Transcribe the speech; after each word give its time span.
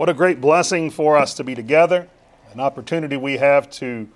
What 0.00 0.08
a 0.08 0.14
great 0.14 0.40
blessing 0.40 0.88
for 0.88 1.18
us 1.18 1.34
to 1.34 1.44
be 1.44 1.54
together, 1.54 2.08
an 2.54 2.58
opportunity 2.58 3.18
we 3.18 3.36
have 3.36 3.68
to 3.72 4.08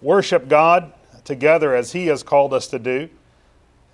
worship 0.00 0.46
God 0.46 0.92
together 1.24 1.74
as 1.74 1.90
He 1.90 2.06
has 2.06 2.22
called 2.22 2.54
us 2.54 2.68
to 2.68 2.78
do. 2.78 3.08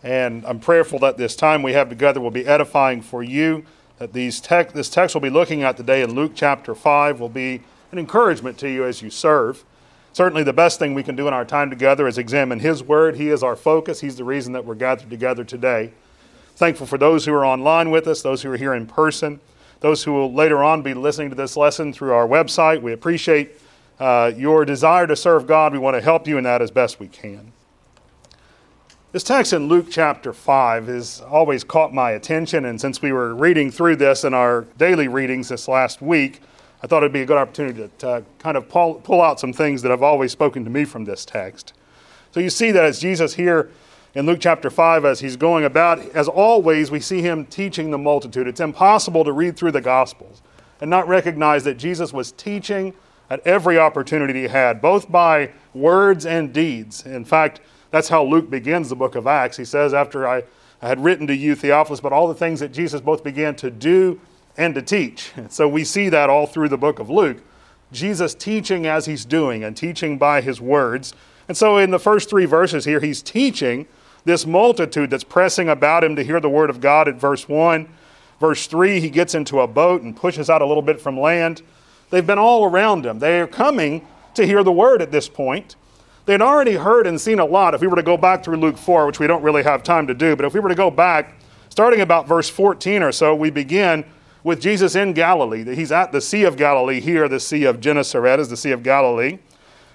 And 0.03 0.45
I'm 0.45 0.61
prayerful 0.61 0.99
that 0.99 1.17
this 1.17 1.35
time 1.35 1.63
we 1.63 1.73
have 1.73 1.89
together 1.89 2.21
will 2.21 2.31
be 2.31 2.47
edifying 2.47 3.01
for 3.01 3.23
you, 3.23 3.65
that 3.97 4.13
these 4.13 4.43
tech, 4.43 4.75
this 4.75 4.91
text 4.91 5.15
we'll 5.15 5.23
be 5.23 5.31
looking 5.31 5.63
at 5.63 5.79
today 5.79 6.03
in 6.03 6.15
Luke 6.15 6.33
chapter 6.35 6.75
5 6.75 7.19
will 7.19 7.31
be 7.31 7.63
an 7.93 7.99
encouragement 7.99 8.59
to 8.59 8.69
you 8.69 8.85
as 8.85 9.01
you 9.01 9.09
serve. 9.09 9.65
Certainly, 10.13 10.43
the 10.43 10.53
best 10.53 10.79
thing 10.79 10.93
we 10.93 11.03
can 11.03 11.17
do 11.17 11.29
in 11.29 11.33
our 11.33 11.47
time 11.47 11.71
together 11.71 12.07
is 12.07 12.19
examine 12.19 12.61
His 12.61 12.83
Word. 12.83 13.17
He 13.17 13.31
is 13.31 13.43
our 13.43 13.57
focus, 13.57 14.03
He's 14.03 14.17
the 14.17 14.25
reason 14.25 14.53
that 14.53 14.67
we're 14.67 14.75
gathered 14.75 15.09
together 15.09 15.45
today. 15.45 15.95
Thankful 16.57 16.87
for 16.87 16.99
those 16.99 17.25
who 17.25 17.33
are 17.33 17.47
online 17.47 17.91
with 17.91 18.07
us, 18.07 18.21
those 18.21 18.43
who 18.43 18.53
are 18.53 18.59
here 18.59 18.75
in 18.75 18.87
person, 18.87 19.41
those 19.81 20.03
who 20.05 20.13
will 20.13 20.33
later 20.33 20.63
on 20.63 20.83
be 20.83 20.95
listening 20.95 21.31
to 21.31 21.37
this 21.37 21.57
lesson 21.57 21.93
through 21.93 22.13
our 22.13 22.27
website. 22.27 22.83
We 22.83 22.93
appreciate 22.93 23.53
uh, 24.01 24.33
your 24.37 24.65
desire 24.65 25.07
to 25.07 25.17
serve 25.17 25.47
God. 25.47 25.73
We 25.73 25.79
want 25.79 25.97
to 25.97 26.01
help 26.01 26.27
you 26.27 26.39
in 26.39 26.45
that 26.45 26.63
as 26.63 26.71
best 26.71 27.01
we 27.01 27.09
can. 27.09 27.53
This 29.11 29.23
text 29.23 29.53
in 29.53 29.69
Luke 29.69 29.87
chapter 29.91 30.33
5 30.33 30.87
has 30.89 31.23
always 31.23 31.65
caught 31.65 31.95
my 31.95 32.11
attention, 32.11 32.67
and 32.67 32.79
since 32.79 33.01
we 33.01 33.11
were 33.11 33.35
reading 33.35 33.71
through 33.71 33.97
this 33.97 34.23
in 34.23 34.35
our 34.35 34.67
daily 34.77 35.09
readings 35.09 35.49
this 35.49 35.67
last 35.67 36.03
week, 36.03 36.43
I 36.83 36.87
thought 36.87 37.03
it'd 37.03 37.13
be 37.13 37.23
a 37.23 37.27
good 37.27 37.39
opportunity 37.39 37.81
to, 37.81 37.89
to 37.99 38.25
kind 38.39 38.57
of 38.57 38.69
pull, 38.69 38.97
pull 38.97 39.23
out 39.23 39.41
some 39.41 39.53
things 39.53 39.83
that 39.83 39.91
have 39.91 40.03
always 40.03 40.31
spoken 40.31 40.63
to 40.65 40.71
me 40.71 40.85
from 40.85 41.07
this 41.07 41.25
text. 41.25 41.73
So 42.33 42.41
you 42.41 42.51
see 42.51 42.71
that 42.71 42.85
as 42.85 43.01
Jesus 43.01 43.35
here 43.35 43.71
in 44.15 44.27
Luke 44.27 44.39
chapter 44.41 44.71
5, 44.71 45.05
as 45.05 45.21
he's 45.21 45.37
going 45.37 45.65
about, 45.65 45.99
as 46.15 46.29
always, 46.29 46.91
we 46.91 47.01
see 47.01 47.21
him 47.21 47.45
teaching 47.47 47.91
the 47.91 47.99
multitude. 47.99 48.47
It's 48.47 48.61
impossible 48.61 49.25
to 49.25 49.33
read 49.33 49.57
through 49.57 49.73
the 49.73 49.81
Gospels 49.81 50.43
and 50.81 50.89
not 50.89 51.07
recognize 51.09 51.65
that 51.65 51.75
Jesus 51.75 52.13
was 52.13 52.33
teaching 52.33 52.95
at 53.31 53.47
every 53.47 53.79
opportunity 53.79 54.43
he 54.43 54.49
had, 54.49 54.81
both 54.81 55.11
by 55.11 55.51
words 55.75 56.25
and 56.25 56.53
deeds. 56.53 57.05
In 57.05 57.25
fact, 57.25 57.61
that's 57.91 58.09
how 58.09 58.25
Luke 58.25 58.49
begins 58.49 58.89
the 58.89 58.97
book 58.97 59.15
of 59.15 59.27
Acts. 59.27 59.57
He 59.57 59.65
says, 59.65 59.93
After 59.93 60.27
I, 60.27 60.45
I 60.81 60.89
had 60.89 61.03
written 61.03 61.27
to 61.27 61.37
you, 61.37 61.55
Theophilus, 61.55 62.01
but 62.01 62.13
all 62.13 62.29
the 62.29 62.35
things 62.35 62.61
that 62.61 62.73
Jesus 62.73 63.01
both 63.01 63.23
began 63.23 63.57
to 63.57 63.71
do 63.71 64.21
and 64.57 64.75
to 64.75 64.83
teach. 64.83 65.33
So 65.51 65.69
we 65.69 65.85
see 65.85 66.09
that 66.09 66.31
all 66.31 66.47
through 66.47 66.69
the 66.69 66.79
book 66.79 66.99
of 66.99 67.11
Luke. 67.11 67.39
Jesus 67.93 68.35
teaching 68.35 68.87
as 68.87 69.07
he's 69.07 69.25
doing 69.25 69.65
and 69.65 69.77
teaching 69.77 70.19
by 70.19 70.41
his 70.41 70.61
words. 70.61 71.15
And 71.47 71.57
so 71.57 71.79
in 71.79 71.91
the 71.91 71.99
first 71.99 72.29
three 72.29 72.45
verses 72.45 72.85
here, 72.85 73.01
he's 73.01 73.23
teaching 73.23 73.87
this 74.29 74.47
multitude 74.47 75.11
that's 75.11 75.25
pressing 75.25 75.69
about 75.69 76.05
him 76.05 76.15
to 76.15 76.23
hear 76.23 76.39
the 76.39 76.51
word 76.51 76.71
of 76.71 76.81
God 76.81 77.09
at 77.09 77.17
verse 77.17 77.49
1. 77.49 77.89
Verse 78.39 78.67
3, 78.69 79.01
he 79.01 79.11
gets 79.11 79.35
into 79.35 79.61
a 79.61 79.67
boat 79.67 80.03
and 80.03 80.15
pushes 80.15 80.49
out 80.49 80.63
a 80.63 80.67
little 80.67 80.83
bit 80.83 81.01
from 81.01 81.19
land. 81.19 81.63
They've 82.11 82.27
been 82.27 82.39
all 82.39 82.65
around 82.65 83.05
him. 83.05 83.19
They 83.19 83.41
are 83.41 83.47
coming 83.47 84.07
to 84.35 84.47
hear 84.47 84.63
the 84.63 84.71
word 84.71 85.03
at 85.03 85.11
this 85.11 85.29
point. 85.29 85.75
They'd 86.27 86.43
already 86.43 86.75
heard 86.75 87.07
and 87.07 87.21
seen 87.21 87.39
a 87.39 87.45
lot. 87.45 87.75
If 87.75 87.81
we 87.81 87.87
were 87.87 87.97
to 87.97 88.03
go 88.03 88.17
back 88.17 88.45
through 88.45 88.59
Luke 88.59 88.77
4, 88.77 89.07
which 89.07 89.19
we 89.19 89.27
don't 89.27 89.43
really 89.43 89.63
have 89.63 89.83
time 89.83 90.07
to 90.07 90.15
do, 90.15 90.37
but 90.37 90.45
if 90.45 90.55
we 90.55 90.61
were 90.61 90.69
to 90.69 90.75
go 90.75 90.91
back, 90.91 91.41
starting 91.71 92.03
about 92.03 92.29
verse 92.29 92.49
14 92.49 93.03
or 93.03 93.13
so, 93.13 93.35
we 93.35 93.51
begin 93.51 94.05
with 94.45 94.61
Jesus 94.61 94.95
in 94.95 95.15
Galilee. 95.15 95.65
He's 95.75 95.91
at 95.91 96.13
the 96.13 96.21
Sea 96.21 96.45
of 96.45 96.57
Galilee 96.57 97.01
here. 97.01 97.29
The 97.29 97.41
Sea 97.41 97.65
of 97.65 97.81
Gennesaret 97.81 98.39
is 98.39 98.51
the 98.51 98.57
Sea 98.57 98.73
of 98.73 98.83
Galilee. 98.83 99.39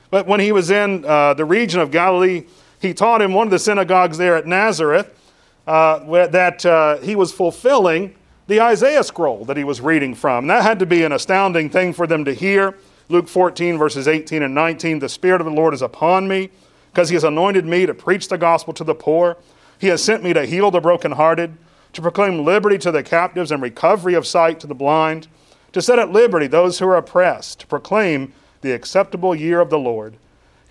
But 0.09 0.28
when 0.28 0.40
he 0.40 0.52
was 0.52 0.72
in 0.72 1.06
uh, 1.06 1.36
the 1.36 1.45
region 1.45 1.80
of 1.80 1.92
Galilee, 1.92 2.45
he 2.84 2.94
taught 2.94 3.22
in 3.22 3.34
one 3.34 3.48
of 3.48 3.52
the 3.52 3.59
synagogues 3.59 4.17
there 4.17 4.36
at 4.36 4.45
Nazareth 4.45 5.09
uh, 5.66 6.28
that 6.28 6.66
uh, 6.66 6.98
he 6.98 7.16
was 7.16 7.31
fulfilling 7.31 8.14
the 8.48 8.59
Isaiah 8.59 9.03
scroll 9.03 9.45
that 9.45 9.56
he 9.56 9.64
was 9.64 9.80
reading 9.80 10.14
from. 10.14 10.48
That 10.48 10.64
had 10.64 10.80
to 10.80 10.86
be 10.86 11.03
an 11.03 11.14
astounding 11.14 11.70
thing 11.70 11.94
for 11.94 12.06
them 12.06 12.25
to 12.25 12.34
hear. 12.34 12.78
Luke 13.08 13.30
14, 13.30 13.78
verses 13.78 14.08
18 14.08 14.44
and 14.44 14.53
19 14.53 15.00
The 15.00 15.08
Spirit 15.08 15.40
of 15.40 15.45
the 15.45 15.53
Lord 15.53 15.73
is 15.73 15.81
upon 15.81 16.28
me, 16.28 16.50
because 16.92 17.08
he 17.08 17.16
has 17.16 17.23
anointed 17.23 17.66
me 17.66 17.86
to 17.86 17.94
preach 17.94 18.28
the 18.28 18.38
gospel 18.38 18.74
to 18.74 18.84
the 18.84 18.94
poor. 18.94 19.38
He 19.80 19.88
has 19.88 20.03
sent 20.03 20.22
me 20.22 20.34
to 20.34 20.46
heal 20.46 20.69
the 20.69 20.81
brokenhearted 20.81 21.57
to 21.94 22.02
proclaim 22.02 22.44
liberty 22.44 22.78
to 22.80 22.91
the 22.91 23.03
captives 23.03 23.52
and 23.52 23.62
recovery 23.62 24.13
of 24.13 24.28
sight 24.28 24.59
to 24.59 24.68
the 24.68 24.75
blind, 24.75 25.28
to 25.72 25.81
set 25.81 26.00
at 26.00 26.12
liberty 26.12 26.47
those 26.47 26.80
who 26.80 26.88
are 26.88 26.97
oppressed, 26.97 27.62
to 27.62 27.68
proclaim 27.68 28.34
the 28.62 28.74
acceptable 28.74 29.34
year 29.34 29.62
of 29.62 29.69
the 29.69 29.80
Lord. 29.80 30.16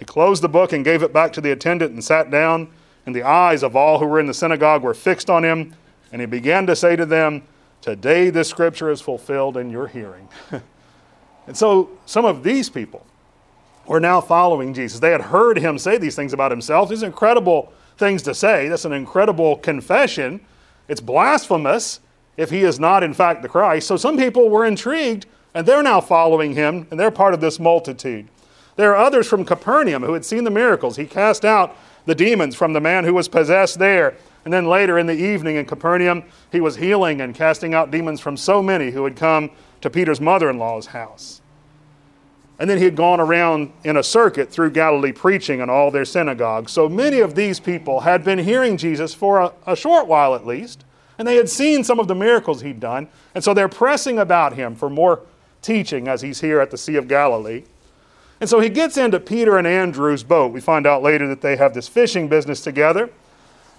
He 0.02 0.04
closed 0.04 0.42
the 0.42 0.48
book 0.48 0.72
and 0.72 0.84
gave 0.84 1.04
it 1.04 1.12
back 1.12 1.32
to 1.34 1.40
the 1.40 1.52
attendant 1.52 1.92
and 1.92 2.02
sat 2.02 2.28
down, 2.28 2.72
and 3.06 3.14
the 3.14 3.22
eyes 3.22 3.62
of 3.62 3.76
all 3.76 4.00
who 4.00 4.06
were 4.06 4.18
in 4.18 4.26
the 4.26 4.34
synagogue 4.34 4.82
were 4.82 4.94
fixed 4.94 5.30
on 5.30 5.44
him, 5.44 5.76
and 6.10 6.20
he 6.20 6.26
began 6.26 6.66
to 6.66 6.74
say 6.74 6.96
to 6.96 7.06
them, 7.06 7.44
Today 7.80 8.28
this 8.28 8.48
scripture 8.48 8.90
is 8.90 9.00
fulfilled 9.00 9.56
in 9.56 9.70
your 9.70 9.86
hearing. 9.86 10.28
and 11.46 11.56
so 11.56 11.88
some 12.04 12.24
of 12.24 12.42
these 12.42 12.68
people 12.68 13.06
were 13.86 14.00
now 14.00 14.20
following 14.20 14.74
Jesus. 14.74 14.98
They 14.98 15.12
had 15.12 15.20
heard 15.20 15.56
him 15.56 15.78
say 15.78 15.98
these 15.98 16.16
things 16.16 16.32
about 16.32 16.50
himself. 16.50 16.88
These 16.88 17.04
incredible 17.04 17.72
things 17.96 18.22
to 18.22 18.34
say. 18.34 18.66
That's 18.66 18.84
an 18.84 18.92
incredible 18.92 19.54
confession 19.58 20.40
it's 20.88 21.00
blasphemous 21.00 22.00
if 22.36 22.50
he 22.50 22.64
is 22.64 22.80
not, 22.80 23.04
in 23.04 23.14
fact, 23.14 23.42
the 23.42 23.48
Christ. 23.48 23.86
So 23.86 23.96
some 23.96 24.16
people 24.16 24.50
were 24.50 24.64
intrigued, 24.64 25.26
and 25.54 25.64
they're 25.64 25.80
now 25.80 26.00
following 26.00 26.54
him, 26.54 26.88
and 26.90 26.98
they're 26.98 27.12
part 27.12 27.34
of 27.34 27.40
this 27.40 27.60
multitude. 27.60 28.26
There 28.76 28.94
are 28.94 29.04
others 29.04 29.26
from 29.28 29.44
Capernaum 29.44 30.02
who 30.02 30.14
had 30.14 30.24
seen 30.24 30.44
the 30.44 30.50
miracles. 30.50 30.96
He 30.96 31.06
cast 31.06 31.44
out 31.44 31.76
the 32.06 32.14
demons 32.14 32.54
from 32.54 32.72
the 32.72 32.80
man 32.80 33.04
who 33.04 33.14
was 33.14 33.28
possessed 33.28 33.78
there. 33.78 34.14
And 34.44 34.52
then 34.52 34.66
later 34.66 34.98
in 34.98 35.06
the 35.06 35.14
evening 35.14 35.56
in 35.56 35.66
Capernaum, 35.66 36.24
he 36.50 36.60
was 36.60 36.76
healing 36.76 37.20
and 37.20 37.34
casting 37.34 37.74
out 37.74 37.90
demons 37.90 38.20
from 38.20 38.36
so 38.36 38.62
many 38.62 38.90
who 38.90 39.04
had 39.04 39.16
come 39.16 39.50
to 39.82 39.90
Peter's 39.90 40.20
mother 40.20 40.50
in 40.50 40.58
law's 40.58 40.86
house. 40.86 41.40
And 42.58 42.68
then 42.68 42.78
he 42.78 42.84
had 42.84 42.96
gone 42.96 43.20
around 43.20 43.72
in 43.82 43.96
a 43.96 44.02
circuit 44.02 44.50
through 44.50 44.70
Galilee 44.70 45.12
preaching 45.12 45.60
in 45.60 45.70
all 45.70 45.90
their 45.90 46.04
synagogues. 46.04 46.70
So 46.70 46.88
many 46.88 47.20
of 47.20 47.34
these 47.34 47.58
people 47.58 48.00
had 48.00 48.24
been 48.24 48.38
hearing 48.38 48.76
Jesus 48.76 49.14
for 49.14 49.40
a, 49.40 49.52
a, 49.66 49.74
short 49.74 50.06
while 50.06 50.34
at 50.34 50.46
least, 50.46 50.84
and 51.18 51.26
they 51.26 51.36
had 51.36 51.48
seen 51.48 51.82
some 51.82 51.98
of 51.98 52.08
the 52.08 52.14
miracles 52.14 52.60
he'd 52.60 52.78
done. 52.78 53.08
And 53.34 53.42
so 53.42 53.52
they're 53.52 53.68
pressing 53.68 54.18
about 54.18 54.54
him 54.54 54.76
for 54.76 54.88
more 54.88 55.22
teaching 55.60 56.06
as 56.08 56.22
he's 56.22 56.40
here 56.40 56.60
at 56.60 56.70
the 56.70 56.78
Sea 56.78 56.96
of 56.96 57.08
Galilee. 57.08 57.64
And 58.42 58.50
so 58.50 58.60
he 58.60 58.68
gets 58.68 58.98
into 58.98 59.18
Peter 59.18 59.56
and 59.56 59.66
Andrew's 59.66 60.22
boat. 60.22 60.52
We 60.52 60.60
find 60.60 60.86
out 60.86 61.02
later 61.02 61.26
that 61.28 61.40
they 61.40 61.56
have 61.56 61.72
this 61.72 61.88
fishing 61.88 62.28
business 62.28 62.60
together. 62.60 63.08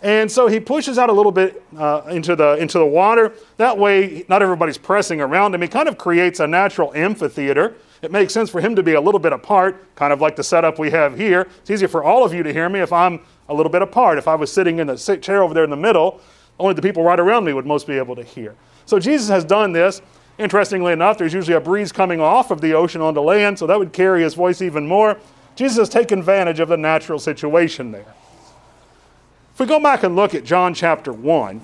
And 0.01 0.31
so 0.31 0.47
he 0.47 0.59
pushes 0.59 0.97
out 0.97 1.09
a 1.09 1.13
little 1.13 1.31
bit 1.31 1.61
uh, 1.77 2.01
into, 2.09 2.35
the, 2.35 2.53
into 2.53 2.79
the 2.79 2.85
water. 2.85 3.33
That 3.57 3.77
way, 3.77 4.25
not 4.27 4.41
everybody's 4.41 4.77
pressing 4.79 5.21
around 5.21 5.53
him. 5.53 5.61
He 5.61 5.67
kind 5.67 5.87
of 5.87 5.99
creates 5.99 6.39
a 6.39 6.47
natural 6.47 6.91
amphitheater 6.95 7.75
it 8.03 8.11
makes 8.11 8.33
sense 8.33 8.49
for 8.49 8.59
him 8.59 8.75
to 8.75 8.83
be 8.83 8.95
a 8.95 9.01
little 9.01 9.19
bit 9.19 9.31
apart, 9.31 9.95
kind 9.95 10.11
of 10.11 10.19
like 10.19 10.35
the 10.35 10.43
setup 10.43 10.77
we 10.77 10.91
have 10.91 11.17
here. 11.17 11.47
It's 11.61 11.71
easier 11.71 11.87
for 11.87 12.03
all 12.03 12.25
of 12.25 12.33
you 12.33 12.43
to 12.43 12.51
hear 12.51 12.67
me 12.67 12.81
if 12.81 12.91
I'm 12.91 13.21
a 13.47 13.53
little 13.53 13.71
bit 13.71 13.81
apart. 13.81 14.17
If 14.17 14.27
I 14.27 14.35
was 14.35 14.51
sitting 14.51 14.79
in 14.79 14.87
the 14.87 14.97
chair 15.21 15.41
over 15.41 15.53
there 15.53 15.63
in 15.63 15.69
the 15.69 15.77
middle, 15.77 16.19
only 16.59 16.73
the 16.73 16.81
people 16.81 17.01
right 17.01 17.19
around 17.19 17.45
me 17.45 17.53
would 17.53 17.65
most 17.65 17.87
be 17.87 17.97
able 17.97 18.17
to 18.17 18.23
hear. 18.23 18.55
So 18.85 18.99
Jesus 18.99 19.29
has 19.29 19.45
done 19.45 19.71
this. 19.71 20.01
Interestingly 20.39 20.93
enough, 20.93 21.17
there's 21.17 21.33
usually 21.33 21.55
a 21.55 21.61
breeze 21.61 21.91
coming 21.91 22.19
off 22.19 22.49
of 22.49 22.59
the 22.61 22.73
ocean 22.73 23.01
onto 23.01 23.19
land, 23.21 23.59
so 23.59 23.67
that 23.67 23.77
would 23.77 23.93
carry 23.93 24.23
his 24.23 24.33
voice 24.33 24.61
even 24.61 24.87
more. 24.87 25.17
Jesus 25.55 25.77
has 25.77 25.89
taken 25.89 26.19
advantage 26.19 26.59
of 26.59 26.69
the 26.69 26.77
natural 26.77 27.19
situation 27.19 27.91
there. 27.91 28.13
If 29.53 29.59
we 29.59 29.67
go 29.67 29.79
back 29.79 30.01
and 30.01 30.15
look 30.15 30.33
at 30.33 30.43
John 30.43 30.73
chapter 30.73 31.13
1, 31.13 31.63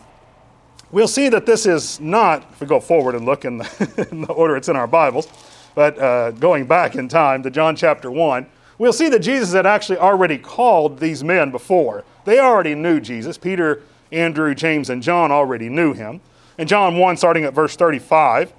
we'll 0.92 1.08
see 1.08 1.30
that 1.30 1.48
this 1.48 1.66
is 1.66 2.00
not, 2.00 2.44
if 2.52 2.62
we 2.62 2.68
go 2.68 2.80
forward 2.80 3.16
and 3.16 3.26
look 3.26 3.46
in 3.46 3.58
the, 3.58 4.08
in 4.12 4.22
the 4.22 4.32
order 4.32 4.56
it's 4.56 4.70
in 4.70 4.76
our 4.76 4.86
Bibles, 4.86 5.28
but 5.74 5.98
uh, 5.98 6.32
going 6.32 6.68
back 6.68 6.96
in 6.96 7.08
time 7.08 7.42
to 7.42 7.50
John 7.50 7.76
chapter 7.76 8.12
1, 8.12 8.46
we'll 8.78 8.94
see 8.94 9.10
that 9.10 9.20
Jesus 9.20 9.54
had 9.54 9.66
actually 9.66 9.98
already 9.98 10.38
called 10.38 11.00
these 11.00 11.24
men 11.24 11.50
before. 11.50 12.04
They 12.26 12.38
already 12.38 12.76
knew 12.76 13.00
Jesus. 13.00 13.40
Peter, 13.40 13.82
Andrew, 14.12 14.54
James, 14.54 14.92
and 14.92 15.02
John 15.02 15.32
already 15.32 15.70
knew 15.70 15.94
him. 15.94 16.22
In 16.60 16.68
John 16.68 16.98
1, 16.98 17.18
starting 17.18 17.46
at 17.46 17.54
verse 17.56 17.76
35, 17.76 18.54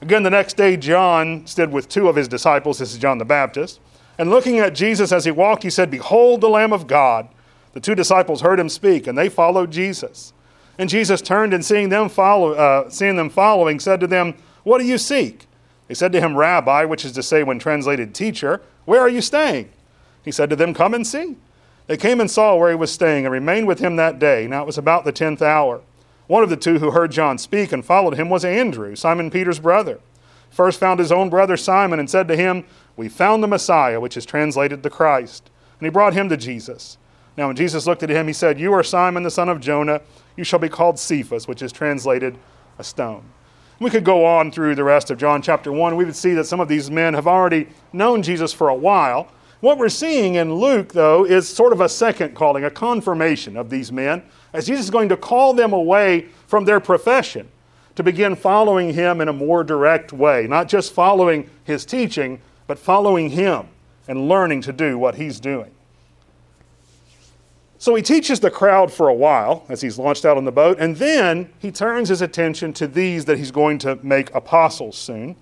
again 0.00 0.22
the 0.22 0.30
next 0.30 0.56
day, 0.56 0.76
John 0.76 1.46
stood 1.46 1.72
with 1.72 1.88
two 1.88 2.08
of 2.08 2.16
his 2.16 2.28
disciples. 2.28 2.78
This 2.78 2.92
is 2.92 2.98
John 2.98 3.18
the 3.18 3.24
Baptist. 3.24 3.80
And 4.18 4.30
looking 4.30 4.58
at 4.58 4.74
Jesus 4.74 5.12
as 5.12 5.24
he 5.24 5.30
walked, 5.30 5.62
he 5.62 5.70
said, 5.70 5.90
Behold 5.90 6.40
the 6.40 6.48
Lamb 6.48 6.72
of 6.72 6.86
God. 6.86 7.28
The 7.72 7.80
two 7.80 7.94
disciples 7.94 8.40
heard 8.40 8.58
him 8.58 8.70
speak, 8.70 9.06
and 9.06 9.18
they 9.18 9.28
followed 9.28 9.70
Jesus. 9.70 10.32
And 10.78 10.88
Jesus 10.88 11.20
turned 11.20 11.52
and 11.52 11.64
seeing 11.64 11.88
them 11.88 12.08
follow, 12.08 12.52
uh, 12.52 12.88
seeing 12.88 13.16
them 13.16 13.30
following, 13.30 13.80
said 13.80 14.00
to 14.00 14.06
them, 14.06 14.34
What 14.62 14.78
do 14.78 14.84
you 14.84 14.98
seek? 14.98 15.46
They 15.88 15.94
said 15.94 16.12
to 16.12 16.20
him, 16.20 16.36
Rabbi, 16.36 16.84
which 16.84 17.04
is 17.04 17.12
to 17.12 17.22
say, 17.22 17.42
when 17.42 17.58
translated, 17.58 18.14
teacher, 18.14 18.62
where 18.84 19.00
are 19.00 19.08
you 19.08 19.20
staying? 19.20 19.70
He 20.24 20.32
said 20.32 20.50
to 20.50 20.56
them, 20.56 20.74
Come 20.74 20.94
and 20.94 21.06
see. 21.06 21.36
They 21.86 21.96
came 21.96 22.20
and 22.20 22.30
saw 22.30 22.56
where 22.56 22.70
he 22.70 22.76
was 22.76 22.90
staying 22.90 23.26
and 23.26 23.32
remained 23.32 23.68
with 23.68 23.78
him 23.78 23.96
that 23.96 24.18
day. 24.18 24.46
Now 24.48 24.62
it 24.62 24.66
was 24.66 24.78
about 24.78 25.04
the 25.04 25.12
tenth 25.12 25.40
hour. 25.40 25.80
One 26.26 26.42
of 26.42 26.50
the 26.50 26.56
two 26.56 26.78
who 26.78 26.90
heard 26.90 27.12
John 27.12 27.38
speak 27.38 27.72
and 27.72 27.84
followed 27.84 28.14
him 28.14 28.28
was 28.28 28.44
Andrew, 28.44 28.96
Simon 28.96 29.30
Peter's 29.30 29.60
brother. 29.60 30.00
First 30.50 30.80
found 30.80 30.98
his 30.98 31.12
own 31.12 31.28
brother 31.28 31.56
Simon 31.56 32.00
and 32.00 32.10
said 32.10 32.28
to 32.28 32.36
him, 32.36 32.64
We 32.96 33.08
found 33.08 33.42
the 33.42 33.48
Messiah, 33.48 34.00
which 34.00 34.16
is 34.16 34.26
translated 34.26 34.82
the 34.82 34.90
Christ. 34.90 35.50
And 35.78 35.86
he 35.86 35.90
brought 35.90 36.14
him 36.14 36.28
to 36.30 36.36
Jesus. 36.36 36.98
Now 37.36 37.48
when 37.48 37.56
Jesus 37.56 37.86
looked 37.86 38.02
at 38.02 38.10
him, 38.10 38.26
he 38.26 38.32
said, 38.32 38.58
You 38.58 38.72
are 38.72 38.82
Simon 38.82 39.22
the 39.22 39.30
son 39.30 39.48
of 39.48 39.60
Jonah. 39.60 40.00
You 40.36 40.44
shall 40.44 40.58
be 40.58 40.68
called 40.68 40.98
Cephas, 40.98 41.46
which 41.46 41.62
is 41.62 41.72
translated 41.72 42.38
a 42.78 42.84
stone. 42.84 43.24
We 43.78 43.90
could 43.90 44.04
go 44.04 44.24
on 44.24 44.50
through 44.50 44.74
the 44.74 44.84
rest 44.84 45.10
of 45.10 45.18
John 45.18 45.42
chapter 45.42 45.70
1. 45.70 45.96
We 45.96 46.06
would 46.06 46.16
see 46.16 46.32
that 46.34 46.46
some 46.46 46.60
of 46.60 46.68
these 46.68 46.90
men 46.90 47.12
have 47.12 47.26
already 47.26 47.68
known 47.92 48.22
Jesus 48.22 48.52
for 48.52 48.68
a 48.68 48.74
while. 48.74 49.28
What 49.60 49.78
we're 49.78 49.88
seeing 49.88 50.34
in 50.34 50.54
Luke, 50.54 50.92
though, 50.92 51.24
is 51.24 51.48
sort 51.48 51.72
of 51.72 51.80
a 51.80 51.88
second 51.88 52.34
calling, 52.34 52.64
a 52.64 52.70
confirmation 52.70 53.56
of 53.56 53.70
these 53.70 53.90
men, 53.90 54.22
as 54.52 54.66
Jesus 54.66 54.86
is 54.86 54.90
going 54.90 55.08
to 55.08 55.16
call 55.16 55.54
them 55.54 55.72
away 55.72 56.26
from 56.46 56.64
their 56.64 56.80
profession 56.80 57.48
to 57.94 58.02
begin 58.02 58.36
following 58.36 58.92
him 58.92 59.20
in 59.22 59.28
a 59.28 59.32
more 59.32 59.64
direct 59.64 60.12
way, 60.12 60.46
not 60.46 60.68
just 60.68 60.92
following 60.92 61.48
his 61.64 61.86
teaching, 61.86 62.40
but 62.66 62.78
following 62.78 63.30
him 63.30 63.66
and 64.06 64.28
learning 64.28 64.60
to 64.60 64.72
do 64.72 64.98
what 64.98 65.14
he's 65.14 65.40
doing. 65.40 65.70
So 67.78 67.94
he 67.94 68.02
teaches 68.02 68.40
the 68.40 68.50
crowd 68.50 68.92
for 68.92 69.08
a 69.08 69.14
while 69.14 69.64
as 69.68 69.80
he's 69.80 69.98
launched 69.98 70.24
out 70.24 70.36
on 70.36 70.44
the 70.44 70.52
boat, 70.52 70.78
and 70.78 70.96
then 70.96 71.50
he 71.58 71.70
turns 71.70 72.10
his 72.10 72.20
attention 72.20 72.72
to 72.74 72.86
these 72.86 73.24
that 73.24 73.38
he's 73.38 73.50
going 73.50 73.78
to 73.78 73.98
make 74.02 74.34
apostles 74.34 74.96
soon. 74.98 75.36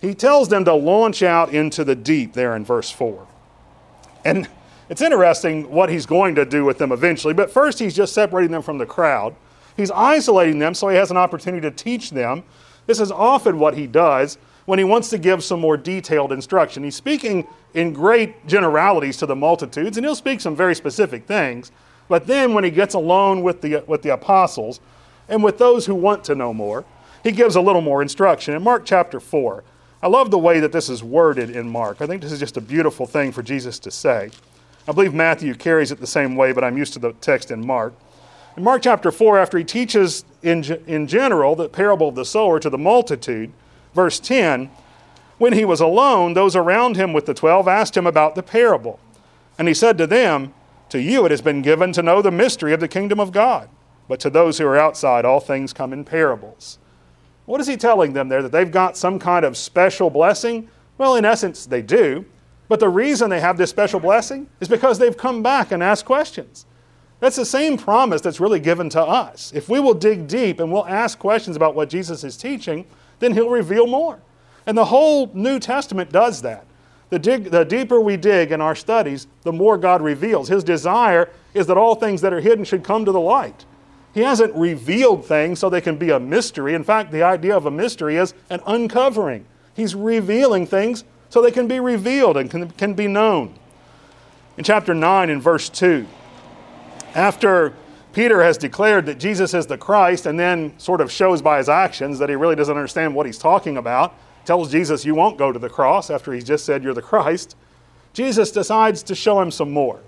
He 0.00 0.14
tells 0.14 0.48
them 0.48 0.64
to 0.64 0.74
launch 0.74 1.22
out 1.22 1.52
into 1.52 1.84
the 1.84 1.94
deep 1.94 2.32
there 2.32 2.54
in 2.54 2.64
verse 2.64 2.90
4. 2.90 3.26
And 4.24 4.48
it's 4.88 5.02
interesting 5.02 5.70
what 5.70 5.88
he's 5.88 6.06
going 6.06 6.34
to 6.34 6.44
do 6.44 6.64
with 6.64 6.78
them 6.78 6.92
eventually, 6.92 7.34
but 7.34 7.50
first 7.50 7.78
he's 7.78 7.94
just 7.94 8.12
separating 8.12 8.50
them 8.50 8.62
from 8.62 8.78
the 8.78 8.86
crowd. 8.86 9.34
He's 9.76 9.90
isolating 9.90 10.58
them 10.58 10.74
so 10.74 10.88
he 10.88 10.96
has 10.96 11.10
an 11.10 11.16
opportunity 11.16 11.62
to 11.62 11.70
teach 11.70 12.10
them. 12.10 12.42
This 12.86 13.00
is 13.00 13.12
often 13.12 13.58
what 13.58 13.74
he 13.74 13.86
does 13.86 14.36
when 14.66 14.78
he 14.78 14.84
wants 14.84 15.08
to 15.10 15.18
give 15.18 15.42
some 15.44 15.60
more 15.60 15.76
detailed 15.76 16.32
instruction. 16.32 16.82
He's 16.82 16.96
speaking 16.96 17.46
in 17.74 17.92
great 17.92 18.46
generalities 18.46 19.16
to 19.18 19.26
the 19.26 19.36
multitudes, 19.36 19.96
and 19.96 20.04
he'll 20.04 20.14
speak 20.14 20.40
some 20.40 20.56
very 20.56 20.74
specific 20.74 21.26
things. 21.26 21.70
But 22.08 22.26
then 22.26 22.52
when 22.52 22.64
he 22.64 22.70
gets 22.70 22.94
alone 22.94 23.42
with 23.42 23.60
the, 23.60 23.84
with 23.86 24.02
the 24.02 24.12
apostles 24.12 24.80
and 25.28 25.44
with 25.44 25.58
those 25.58 25.86
who 25.86 25.94
want 25.94 26.24
to 26.24 26.34
know 26.34 26.52
more, 26.52 26.84
he 27.22 27.30
gives 27.30 27.54
a 27.54 27.60
little 27.60 27.82
more 27.82 28.02
instruction. 28.02 28.54
In 28.54 28.62
Mark 28.62 28.84
chapter 28.84 29.20
4, 29.20 29.62
I 30.02 30.08
love 30.08 30.30
the 30.30 30.38
way 30.38 30.60
that 30.60 30.72
this 30.72 30.88
is 30.88 31.02
worded 31.02 31.50
in 31.50 31.68
Mark. 31.68 32.00
I 32.00 32.06
think 32.06 32.22
this 32.22 32.32
is 32.32 32.40
just 32.40 32.56
a 32.56 32.60
beautiful 32.62 33.06
thing 33.06 33.32
for 33.32 33.42
Jesus 33.42 33.78
to 33.80 33.90
say. 33.90 34.30
I 34.88 34.92
believe 34.92 35.12
Matthew 35.12 35.54
carries 35.54 35.92
it 35.92 36.00
the 36.00 36.06
same 36.06 36.36
way, 36.36 36.52
but 36.52 36.64
I'm 36.64 36.78
used 36.78 36.94
to 36.94 36.98
the 36.98 37.12
text 37.14 37.50
in 37.50 37.66
Mark. 37.66 37.92
In 38.56 38.64
Mark 38.64 38.82
chapter 38.82 39.12
4, 39.12 39.38
after 39.38 39.58
he 39.58 39.64
teaches 39.64 40.24
in, 40.42 40.64
in 40.86 41.06
general 41.06 41.54
the 41.54 41.68
parable 41.68 42.08
of 42.08 42.14
the 42.14 42.24
sower 42.24 42.58
to 42.60 42.70
the 42.70 42.78
multitude, 42.78 43.52
verse 43.94 44.18
10, 44.18 44.70
when 45.36 45.52
he 45.52 45.64
was 45.64 45.80
alone, 45.80 46.32
those 46.32 46.56
around 46.56 46.96
him 46.96 47.12
with 47.12 47.26
the 47.26 47.34
twelve 47.34 47.68
asked 47.68 47.96
him 47.96 48.06
about 48.06 48.34
the 48.34 48.42
parable. 48.42 49.00
And 49.58 49.68
he 49.68 49.74
said 49.74 49.96
to 49.98 50.06
them, 50.06 50.52
To 50.90 51.00
you 51.00 51.24
it 51.24 51.30
has 51.30 51.40
been 51.40 51.62
given 51.62 51.92
to 51.92 52.02
know 52.02 52.20
the 52.20 52.30
mystery 52.30 52.72
of 52.72 52.80
the 52.80 52.88
kingdom 52.88 53.20
of 53.20 53.32
God, 53.32 53.68
but 54.08 54.20
to 54.20 54.30
those 54.30 54.58
who 54.58 54.66
are 54.66 54.76
outside, 54.76 55.24
all 55.24 55.40
things 55.40 55.72
come 55.72 55.92
in 55.92 56.04
parables. 56.04 56.78
What 57.50 57.60
is 57.60 57.66
he 57.66 57.76
telling 57.76 58.12
them 58.12 58.28
there? 58.28 58.42
That 58.42 58.52
they've 58.52 58.70
got 58.70 58.96
some 58.96 59.18
kind 59.18 59.44
of 59.44 59.56
special 59.56 60.08
blessing? 60.08 60.68
Well, 60.98 61.16
in 61.16 61.24
essence, 61.24 61.66
they 61.66 61.82
do. 61.82 62.24
But 62.68 62.78
the 62.78 62.88
reason 62.88 63.28
they 63.28 63.40
have 63.40 63.56
this 63.56 63.70
special 63.70 63.98
blessing 63.98 64.46
is 64.60 64.68
because 64.68 65.00
they've 65.00 65.16
come 65.16 65.42
back 65.42 65.72
and 65.72 65.82
asked 65.82 66.04
questions. 66.04 66.66
That's 67.18 67.34
the 67.34 67.44
same 67.44 67.76
promise 67.76 68.20
that's 68.20 68.38
really 68.38 68.60
given 68.60 68.88
to 68.90 69.02
us. 69.02 69.50
If 69.52 69.68
we 69.68 69.80
will 69.80 69.94
dig 69.94 70.28
deep 70.28 70.60
and 70.60 70.70
we'll 70.72 70.86
ask 70.86 71.18
questions 71.18 71.56
about 71.56 71.74
what 71.74 71.90
Jesus 71.90 72.22
is 72.22 72.36
teaching, 72.36 72.86
then 73.18 73.32
he'll 73.34 73.50
reveal 73.50 73.88
more. 73.88 74.20
And 74.64 74.78
the 74.78 74.84
whole 74.84 75.28
New 75.34 75.58
Testament 75.58 76.12
does 76.12 76.42
that. 76.42 76.64
The, 77.08 77.18
dig, 77.18 77.50
the 77.50 77.64
deeper 77.64 78.00
we 78.00 78.16
dig 78.16 78.52
in 78.52 78.60
our 78.60 78.76
studies, 78.76 79.26
the 79.42 79.52
more 79.52 79.76
God 79.76 80.02
reveals. 80.02 80.46
His 80.46 80.62
desire 80.62 81.28
is 81.52 81.66
that 81.66 81.76
all 81.76 81.96
things 81.96 82.20
that 82.20 82.32
are 82.32 82.40
hidden 82.40 82.64
should 82.64 82.84
come 82.84 83.04
to 83.04 83.10
the 83.10 83.18
light. 83.18 83.64
He 84.12 84.20
hasn't 84.20 84.54
revealed 84.54 85.24
things 85.24 85.58
so 85.58 85.70
they 85.70 85.80
can 85.80 85.96
be 85.96 86.10
a 86.10 86.18
mystery. 86.18 86.74
In 86.74 86.84
fact, 86.84 87.12
the 87.12 87.22
idea 87.22 87.56
of 87.56 87.66
a 87.66 87.70
mystery 87.70 88.16
is 88.16 88.34
an 88.48 88.60
uncovering. 88.66 89.46
He's 89.74 89.94
revealing 89.94 90.66
things 90.66 91.04
so 91.28 91.40
they 91.40 91.52
can 91.52 91.68
be 91.68 91.78
revealed 91.78 92.36
and 92.36 92.50
can, 92.50 92.70
can 92.72 92.94
be 92.94 93.06
known. 93.06 93.54
In 94.56 94.64
chapter 94.64 94.94
9, 94.94 95.30
in 95.30 95.40
verse 95.40 95.68
2, 95.68 96.06
after 97.14 97.72
Peter 98.12 98.42
has 98.42 98.58
declared 98.58 99.06
that 99.06 99.18
Jesus 99.18 99.54
is 99.54 99.66
the 99.66 99.78
Christ 99.78 100.26
and 100.26 100.38
then 100.38 100.76
sort 100.78 101.00
of 101.00 101.12
shows 101.12 101.40
by 101.40 101.58
his 101.58 101.68
actions 101.68 102.18
that 102.18 102.28
he 102.28 102.34
really 102.34 102.56
doesn't 102.56 102.76
understand 102.76 103.14
what 103.14 103.26
he's 103.26 103.38
talking 103.38 103.76
about, 103.76 104.14
tells 104.44 104.72
Jesus, 104.72 105.04
You 105.04 105.14
won't 105.14 105.38
go 105.38 105.52
to 105.52 105.58
the 105.58 105.68
cross 105.68 106.10
after 106.10 106.32
he's 106.32 106.44
just 106.44 106.64
said 106.64 106.82
you're 106.82 106.94
the 106.94 107.02
Christ, 107.02 107.56
Jesus 108.12 108.50
decides 108.50 109.04
to 109.04 109.14
show 109.14 109.40
him 109.40 109.52
some 109.52 109.70
more. 109.70 110.00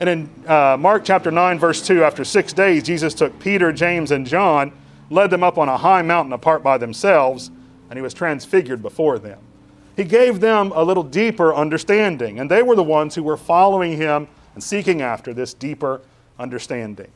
And 0.00 0.08
in 0.08 0.30
uh, 0.46 0.76
Mark 0.78 1.04
chapter 1.04 1.30
9, 1.30 1.58
verse 1.58 1.86
2, 1.86 2.02
after 2.02 2.24
six 2.24 2.52
days, 2.52 2.82
Jesus 2.82 3.14
took 3.14 3.38
Peter, 3.38 3.72
James, 3.72 4.10
and 4.10 4.26
John, 4.26 4.72
led 5.10 5.30
them 5.30 5.42
up 5.42 5.56
on 5.58 5.68
a 5.68 5.76
high 5.76 6.02
mountain 6.02 6.32
apart 6.32 6.62
by 6.62 6.78
themselves, 6.78 7.50
and 7.88 7.96
he 7.96 8.02
was 8.02 8.14
transfigured 8.14 8.82
before 8.82 9.18
them. 9.18 9.38
He 9.96 10.04
gave 10.04 10.40
them 10.40 10.72
a 10.74 10.82
little 10.82 11.04
deeper 11.04 11.54
understanding, 11.54 12.40
and 12.40 12.50
they 12.50 12.62
were 12.62 12.74
the 12.74 12.82
ones 12.82 13.14
who 13.14 13.22
were 13.22 13.36
following 13.36 13.96
him 13.96 14.26
and 14.54 14.62
seeking 14.62 15.02
after 15.02 15.32
this 15.32 15.54
deeper 15.54 16.00
understanding. 16.38 17.10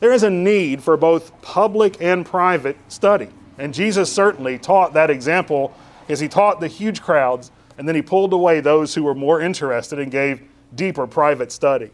There 0.00 0.12
is 0.12 0.22
a 0.22 0.30
need 0.30 0.82
for 0.82 0.96
both 0.96 1.40
public 1.42 2.00
and 2.00 2.24
private 2.24 2.76
study, 2.88 3.28
and 3.58 3.74
Jesus 3.74 4.10
certainly 4.10 4.58
taught 4.58 4.94
that 4.94 5.10
example 5.10 5.74
as 6.08 6.20
he 6.20 6.28
taught 6.28 6.60
the 6.60 6.68
huge 6.68 7.02
crowds, 7.02 7.50
and 7.76 7.86
then 7.86 7.94
he 7.94 8.02
pulled 8.02 8.32
away 8.32 8.60
those 8.60 8.94
who 8.94 9.02
were 9.02 9.14
more 9.14 9.40
interested 9.40 9.98
and 9.98 10.10
gave 10.10 10.42
deeper 10.74 11.06
private 11.06 11.52
study. 11.52 11.90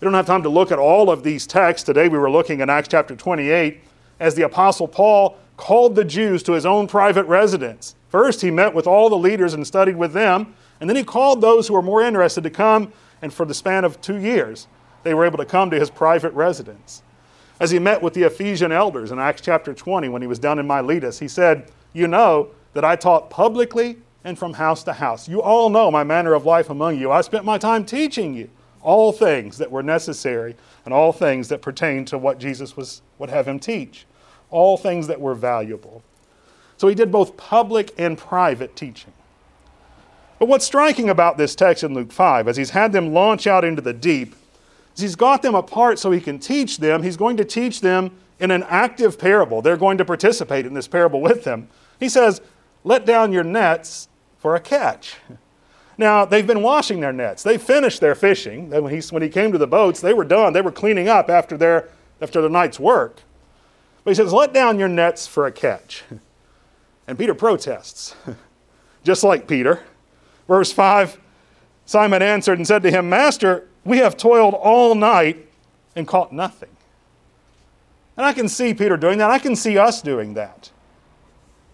We 0.00 0.04
don't 0.04 0.14
have 0.14 0.26
time 0.26 0.44
to 0.44 0.48
look 0.48 0.70
at 0.70 0.78
all 0.78 1.10
of 1.10 1.24
these 1.24 1.44
texts. 1.44 1.84
Today 1.84 2.08
we 2.08 2.18
were 2.18 2.30
looking 2.30 2.60
at 2.60 2.70
Acts 2.70 2.86
chapter 2.86 3.16
28 3.16 3.80
as 4.20 4.36
the 4.36 4.42
Apostle 4.42 4.86
Paul 4.86 5.36
called 5.56 5.96
the 5.96 6.04
Jews 6.04 6.44
to 6.44 6.52
his 6.52 6.64
own 6.64 6.86
private 6.86 7.24
residence. 7.24 7.96
First, 8.08 8.40
he 8.40 8.52
met 8.52 8.74
with 8.74 8.86
all 8.86 9.10
the 9.10 9.18
leaders 9.18 9.54
and 9.54 9.66
studied 9.66 9.96
with 9.96 10.12
them, 10.12 10.54
and 10.80 10.88
then 10.88 10.96
he 10.96 11.02
called 11.02 11.40
those 11.40 11.66
who 11.66 11.74
were 11.74 11.82
more 11.82 12.00
interested 12.00 12.44
to 12.44 12.50
come, 12.50 12.92
and 13.20 13.34
for 13.34 13.44
the 13.44 13.54
span 13.54 13.84
of 13.84 14.00
two 14.00 14.16
years, 14.18 14.68
they 15.02 15.14
were 15.14 15.26
able 15.26 15.38
to 15.38 15.44
come 15.44 15.68
to 15.70 15.78
his 15.78 15.90
private 15.90 16.32
residence. 16.32 17.02
As 17.58 17.72
he 17.72 17.80
met 17.80 18.00
with 18.00 18.14
the 18.14 18.22
Ephesian 18.22 18.70
elders 18.70 19.10
in 19.10 19.18
Acts 19.18 19.40
chapter 19.40 19.74
20 19.74 20.08
when 20.10 20.22
he 20.22 20.28
was 20.28 20.38
down 20.38 20.60
in 20.60 20.66
Miletus, 20.68 21.18
he 21.18 21.26
said, 21.26 21.72
You 21.92 22.06
know 22.06 22.50
that 22.72 22.84
I 22.84 22.94
taught 22.94 23.30
publicly 23.30 23.98
and 24.22 24.38
from 24.38 24.52
house 24.52 24.84
to 24.84 24.92
house. 24.92 25.28
You 25.28 25.42
all 25.42 25.70
know 25.70 25.90
my 25.90 26.04
manner 26.04 26.34
of 26.34 26.46
life 26.46 26.70
among 26.70 27.00
you. 27.00 27.10
I 27.10 27.20
spent 27.22 27.44
my 27.44 27.58
time 27.58 27.84
teaching 27.84 28.32
you 28.32 28.48
all 28.88 29.12
things 29.12 29.58
that 29.58 29.70
were 29.70 29.82
necessary 29.82 30.56
and 30.86 30.94
all 30.94 31.12
things 31.12 31.48
that 31.48 31.60
pertain 31.60 32.06
to 32.06 32.16
what 32.16 32.38
Jesus 32.38 32.74
was, 32.74 33.02
would 33.18 33.28
have 33.28 33.46
him 33.46 33.58
teach, 33.58 34.06
all 34.48 34.78
things 34.78 35.08
that 35.08 35.20
were 35.20 35.34
valuable. 35.34 36.02
So 36.78 36.88
he 36.88 36.94
did 36.94 37.12
both 37.12 37.36
public 37.36 37.92
and 37.98 38.16
private 38.16 38.74
teaching. 38.76 39.12
But 40.38 40.48
what's 40.48 40.64
striking 40.64 41.10
about 41.10 41.36
this 41.36 41.54
text 41.54 41.84
in 41.84 41.92
Luke 41.92 42.10
5, 42.10 42.48
as 42.48 42.56
he's 42.56 42.70
had 42.70 42.92
them 42.92 43.12
launch 43.12 43.46
out 43.46 43.62
into 43.62 43.82
the 43.82 43.92
deep, 43.92 44.34
is 44.96 45.02
he's 45.02 45.16
got 45.16 45.42
them 45.42 45.54
apart 45.54 45.98
so 45.98 46.10
he 46.10 46.20
can 46.20 46.38
teach 46.38 46.78
them. 46.78 47.02
He's 47.02 47.18
going 47.18 47.36
to 47.36 47.44
teach 47.44 47.82
them 47.82 48.12
in 48.40 48.50
an 48.50 48.62
active 48.70 49.18
parable. 49.18 49.60
They're 49.60 49.76
going 49.76 49.98
to 49.98 50.04
participate 50.06 50.64
in 50.64 50.72
this 50.72 50.88
parable 50.88 51.20
with 51.20 51.44
him. 51.44 51.68
He 52.00 52.08
says, 52.08 52.40
Let 52.84 53.04
down 53.04 53.32
your 53.34 53.44
nets 53.44 54.08
for 54.38 54.56
a 54.56 54.60
catch. 54.60 55.16
Now, 55.98 56.24
they've 56.24 56.46
been 56.46 56.62
washing 56.62 57.00
their 57.00 57.12
nets. 57.12 57.42
They 57.42 57.58
finished 57.58 58.00
their 58.00 58.14
fishing. 58.14 58.70
When 58.70 58.94
he, 58.94 59.00
when 59.10 59.22
he 59.22 59.28
came 59.28 59.50
to 59.50 59.58
the 59.58 59.66
boats, 59.66 60.00
they 60.00 60.14
were 60.14 60.24
done. 60.24 60.52
They 60.52 60.60
were 60.60 60.70
cleaning 60.70 61.08
up 61.08 61.28
after 61.28 61.56
their, 61.56 61.88
after 62.20 62.40
their 62.40 62.48
night's 62.48 62.78
work. 62.78 63.16
But 64.04 64.12
he 64.12 64.14
says, 64.14 64.32
Let 64.32 64.54
down 64.54 64.78
your 64.78 64.88
nets 64.88 65.26
for 65.26 65.46
a 65.46 65.52
catch. 65.52 66.04
And 67.06 67.18
Peter 67.18 67.32
protests, 67.32 68.14
just 69.02 69.24
like 69.24 69.48
Peter. 69.48 69.82
Verse 70.46 70.70
5 70.70 71.18
Simon 71.86 72.20
answered 72.20 72.58
and 72.58 72.66
said 72.66 72.82
to 72.82 72.90
him, 72.90 73.08
Master, 73.08 73.66
we 73.82 73.96
have 73.96 74.14
toiled 74.18 74.52
all 74.52 74.94
night 74.94 75.48
and 75.96 76.06
caught 76.06 76.34
nothing. 76.34 76.68
And 78.14 78.26
I 78.26 78.34
can 78.34 78.46
see 78.46 78.74
Peter 78.74 78.98
doing 78.98 79.16
that. 79.18 79.30
I 79.30 79.38
can 79.38 79.56
see 79.56 79.78
us 79.78 80.02
doing 80.02 80.34
that. 80.34 80.70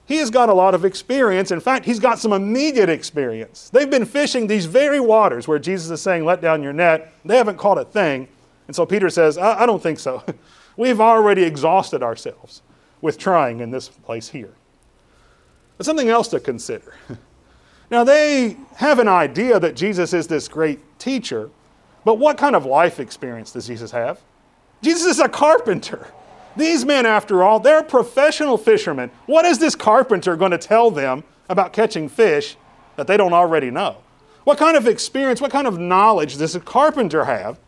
He 0.06 0.16
has 0.16 0.30
got 0.30 0.48
a 0.48 0.54
lot 0.54 0.74
of 0.74 0.84
experience. 0.84 1.50
In 1.50 1.60
fact, 1.60 1.86
he's 1.86 1.98
got 1.98 2.18
some 2.18 2.32
immediate 2.32 2.90
experience. 2.90 3.70
They've 3.70 3.90
been 3.90 4.04
fishing 4.04 4.46
these 4.46 4.66
very 4.66 5.00
waters 5.00 5.48
where 5.48 5.58
Jesus 5.58 5.90
is 5.90 6.02
saying, 6.02 6.24
Let 6.24 6.42
down 6.42 6.62
your 6.62 6.74
net. 6.74 7.12
They 7.24 7.36
haven't 7.36 7.56
caught 7.56 7.78
a 7.78 7.84
thing. 7.84 8.28
And 8.66 8.76
so 8.76 8.84
Peter 8.84 9.08
says, 9.08 9.38
I, 9.38 9.62
I 9.62 9.66
don't 9.66 9.82
think 9.82 9.98
so. 9.98 10.22
We've 10.76 11.00
already 11.00 11.44
exhausted 11.44 12.02
ourselves 12.02 12.62
with 13.00 13.18
trying 13.18 13.60
in 13.60 13.70
this 13.70 13.88
place 13.88 14.28
here. 14.28 14.54
But 15.76 15.86
something 15.86 16.08
else 16.08 16.28
to 16.28 16.40
consider. 16.40 16.94
Now, 17.90 18.02
they 18.02 18.56
have 18.76 18.98
an 18.98 19.08
idea 19.08 19.60
that 19.60 19.76
Jesus 19.76 20.12
is 20.12 20.26
this 20.26 20.48
great 20.48 20.80
teacher, 20.98 21.50
but 22.04 22.14
what 22.14 22.38
kind 22.38 22.56
of 22.56 22.64
life 22.64 22.98
experience 22.98 23.52
does 23.52 23.66
Jesus 23.66 23.90
have? 23.90 24.20
Jesus 24.82 25.04
is 25.04 25.20
a 25.20 25.28
carpenter. 25.28 26.08
These 26.56 26.84
men, 26.84 27.06
after 27.06 27.42
all, 27.42 27.58
they're 27.60 27.82
professional 27.82 28.56
fishermen. 28.56 29.10
What 29.26 29.44
is 29.44 29.58
this 29.58 29.74
carpenter 29.74 30.36
going 30.36 30.52
to 30.52 30.58
tell 30.58 30.90
them 30.90 31.24
about 31.48 31.72
catching 31.72 32.08
fish 32.08 32.56
that 32.96 33.06
they 33.06 33.16
don't 33.16 33.32
already 33.32 33.70
know? 33.70 33.98
What 34.44 34.58
kind 34.58 34.76
of 34.76 34.86
experience, 34.86 35.40
what 35.40 35.50
kind 35.50 35.66
of 35.66 35.78
knowledge 35.78 36.36
does 36.36 36.54
a 36.54 36.60
carpenter 36.60 37.24
have 37.24 37.58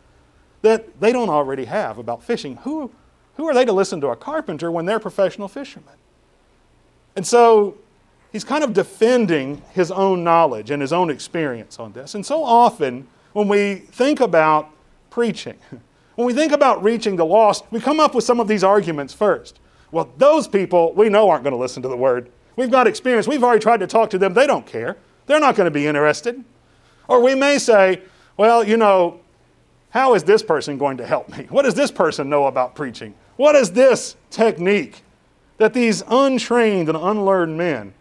that 0.61 0.99
they 0.99 1.11
don't 1.11 1.29
already 1.29 1.65
have 1.65 1.97
about 1.97 2.23
fishing? 2.23 2.57
Who, 2.57 2.91
who 3.35 3.47
are 3.47 3.53
they 3.53 3.65
to 3.65 3.73
listen 3.73 3.99
to 4.01 4.07
a 4.07 4.15
carpenter 4.15 4.71
when 4.71 4.85
they're 4.85 4.99
professional 4.99 5.47
fishermen? 5.47 5.95
And 7.15 7.25
so 7.25 7.77
he's 8.31 8.43
kind 8.43 8.63
of 8.63 8.73
defending 8.73 9.63
his 9.71 9.91
own 9.91 10.23
knowledge 10.23 10.71
and 10.71 10.81
his 10.81 10.93
own 10.93 11.09
experience 11.09 11.79
on 11.79 11.93
this. 11.93 12.15
And 12.15 12.25
so 12.25 12.43
often, 12.43 13.07
when 13.33 13.47
we 13.47 13.75
think 13.75 14.19
about 14.19 14.69
preaching, 15.09 15.57
when 16.17 16.25
we 16.25 16.33
think 16.33 16.51
about 16.51 16.83
reaching 16.83 17.15
the 17.15 17.25
lost, 17.25 17.63
we 17.69 17.79
come 17.79 17.99
up 17.99 18.15
with 18.15 18.23
some 18.23 18.39
of 18.39 18.47
these 18.47 18.63
arguments 18.63 19.13
first. 19.13 19.59
Well, 19.91 20.11
those 20.17 20.47
people 20.47 20.91
we 20.93 21.09
know 21.09 21.29
aren't 21.29 21.43
going 21.43 21.53
to 21.53 21.59
listen 21.59 21.83
to 21.83 21.87
the 21.87 21.95
word. 21.95 22.31
We've 22.55 22.71
got 22.71 22.87
experience. 22.87 23.27
We've 23.27 23.43
already 23.43 23.61
tried 23.61 23.81
to 23.81 23.87
talk 23.87 24.09
to 24.09 24.17
them. 24.17 24.33
They 24.33 24.47
don't 24.47 24.65
care. 24.65 24.97
They're 25.27 25.39
not 25.39 25.55
going 25.55 25.65
to 25.65 25.71
be 25.71 25.85
interested. 25.85 26.43
Or 27.07 27.21
we 27.21 27.35
may 27.35 27.59
say, 27.59 28.01
well, 28.35 28.63
you 28.63 28.77
know, 28.77 29.19
how 29.91 30.15
is 30.15 30.23
this 30.23 30.41
person 30.41 30.79
going 30.79 30.97
to 30.97 31.05
help 31.05 31.29
me? 31.29 31.45
What 31.51 31.65
does 31.65 31.75
this 31.75 31.91
person 31.91 32.29
know 32.29 32.47
about 32.47 32.73
preaching? 32.73 33.13
What 33.35 33.55
is 33.55 33.71
this 33.73 34.15
technique 34.31 35.03
that 35.57 35.75
these 35.75 36.01
untrained 36.07 36.89
and 36.89 36.97
unlearned 36.97 37.59
men 37.59 37.93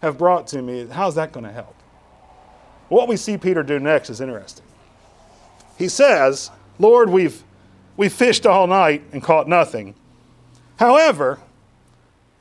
have 0.00 0.16
brought 0.16 0.46
to 0.48 0.62
me? 0.62 0.86
How's 0.86 1.16
that 1.16 1.32
going 1.32 1.44
to 1.44 1.52
help? 1.52 1.76
What 2.88 3.08
we 3.08 3.18
see 3.18 3.36
Peter 3.36 3.62
do 3.62 3.78
next 3.78 4.08
is 4.08 4.22
interesting. 4.22 4.64
He 5.76 5.88
says, 5.88 6.50
Lord, 6.82 7.10
we've, 7.10 7.44
we've 7.96 8.12
fished 8.12 8.44
all 8.44 8.66
night 8.66 9.04
and 9.12 9.22
caught 9.22 9.46
nothing. 9.46 9.94
However, 10.80 11.38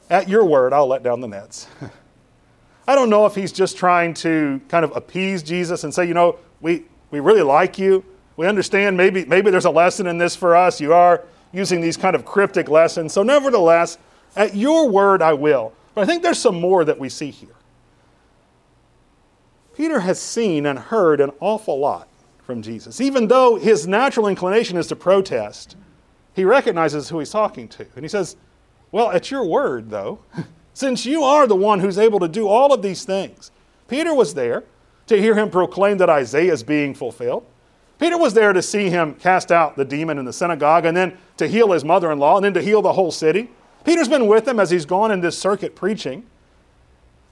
at 0.09 0.27
your 0.27 0.43
word, 0.43 0.73
I'll 0.73 0.87
let 0.87 1.03
down 1.03 1.21
the 1.21 1.27
nets. 1.27 1.67
I 2.87 2.95
don't 2.95 3.11
know 3.11 3.27
if 3.27 3.35
he's 3.35 3.51
just 3.51 3.77
trying 3.77 4.15
to 4.15 4.59
kind 4.67 4.83
of 4.83 4.95
appease 4.95 5.43
Jesus 5.43 5.83
and 5.83 5.93
say, 5.93 6.07
you 6.07 6.15
know, 6.15 6.39
we, 6.59 6.85
we 7.11 7.19
really 7.19 7.43
like 7.43 7.77
you. 7.77 8.03
We 8.35 8.47
understand 8.47 8.97
maybe, 8.97 9.25
maybe 9.25 9.51
there's 9.51 9.65
a 9.65 9.69
lesson 9.69 10.07
in 10.07 10.17
this 10.17 10.35
for 10.35 10.55
us. 10.55 10.81
You 10.81 10.91
are 10.91 11.23
using 11.53 11.79
these 11.79 11.95
kind 11.95 12.15
of 12.15 12.25
cryptic 12.25 12.67
lessons. 12.67 13.13
So, 13.13 13.21
nevertheless, 13.21 13.99
at 14.35 14.55
your 14.55 14.89
word, 14.89 15.21
I 15.21 15.33
will. 15.33 15.71
But 15.93 16.01
I 16.01 16.05
think 16.05 16.23
there's 16.23 16.39
some 16.39 16.59
more 16.59 16.83
that 16.83 16.97
we 16.97 17.09
see 17.09 17.29
here. 17.29 17.53
Peter 19.75 19.99
has 19.99 20.19
seen 20.19 20.65
and 20.65 20.79
heard 20.79 21.21
an 21.21 21.31
awful 21.39 21.77
lot 21.77 22.07
from 22.43 22.61
Jesus. 22.61 22.99
Even 22.99 23.27
though 23.27 23.55
his 23.55 23.87
natural 23.87 24.27
inclination 24.27 24.77
is 24.77 24.87
to 24.87 24.95
protest, 24.95 25.75
he 26.33 26.43
recognizes 26.43 27.09
who 27.09 27.19
he's 27.19 27.29
talking 27.29 27.67
to. 27.69 27.85
And 27.95 28.03
he 28.03 28.09
says, 28.09 28.35
Well, 28.91 29.11
at 29.11 29.31
your 29.31 29.45
word, 29.45 29.89
though, 29.89 30.19
since 30.73 31.05
you 31.05 31.23
are 31.23 31.47
the 31.47 31.55
one 31.55 31.79
who's 31.79 31.97
able 31.97 32.19
to 32.19 32.27
do 32.27 32.47
all 32.47 32.73
of 32.73 32.81
these 32.81 33.03
things. 33.03 33.51
Peter 33.87 34.13
was 34.13 34.33
there 34.33 34.63
to 35.07 35.17
hear 35.17 35.35
him 35.35 35.49
proclaim 35.49 35.97
that 35.97 36.09
Isaiah 36.09 36.53
is 36.53 36.63
being 36.63 36.93
fulfilled. 36.93 37.45
Peter 37.99 38.17
was 38.17 38.33
there 38.33 38.53
to 38.53 38.61
see 38.61 38.89
him 38.89 39.13
cast 39.15 39.51
out 39.51 39.75
the 39.75 39.85
demon 39.85 40.17
in 40.17 40.25
the 40.25 40.33
synagogue 40.33 40.85
and 40.85 40.97
then 40.97 41.17
to 41.37 41.47
heal 41.47 41.71
his 41.71 41.83
mother 41.83 42.11
in 42.11 42.17
law 42.17 42.37
and 42.37 42.45
then 42.45 42.53
to 42.53 42.61
heal 42.61 42.81
the 42.81 42.93
whole 42.93 43.11
city. 43.11 43.49
Peter's 43.83 44.07
been 44.07 44.27
with 44.27 44.47
him 44.47 44.59
as 44.59 44.71
he's 44.71 44.85
gone 44.85 45.11
in 45.11 45.21
this 45.21 45.37
circuit 45.37 45.75
preaching. 45.75 46.25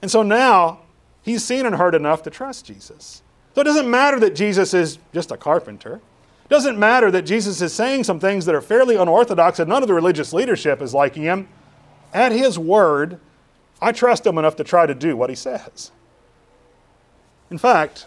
And 0.02 0.10
so 0.10 0.22
now 0.22 0.80
he's 1.22 1.44
seen 1.44 1.66
and 1.66 1.74
heard 1.74 1.94
enough 1.94 2.22
to 2.22 2.30
trust 2.30 2.66
Jesus. 2.66 3.22
So 3.54 3.60
it 3.60 3.64
doesn't 3.64 3.90
matter 3.90 4.20
that 4.20 4.34
Jesus 4.34 4.74
is 4.74 4.98
just 5.12 5.30
a 5.30 5.36
carpenter. 5.36 5.96
It 6.44 6.48
doesn't 6.48 6.78
matter 6.78 7.10
that 7.10 7.22
Jesus 7.22 7.60
is 7.60 7.72
saying 7.72 8.04
some 8.04 8.20
things 8.20 8.46
that 8.46 8.54
are 8.54 8.60
fairly 8.60 8.96
unorthodox 8.96 9.58
and 9.58 9.68
none 9.68 9.82
of 9.82 9.88
the 9.88 9.94
religious 9.94 10.32
leadership 10.32 10.80
is 10.80 10.94
liking 10.94 11.22
him. 11.22 11.48
At 12.12 12.32
his 12.32 12.58
word, 12.58 13.20
I 13.80 13.92
trust 13.92 14.26
him 14.26 14.38
enough 14.38 14.56
to 14.56 14.64
try 14.64 14.86
to 14.86 14.94
do 14.94 15.16
what 15.16 15.30
he 15.30 15.36
says. 15.36 15.90
In 17.50 17.58
fact, 17.58 18.06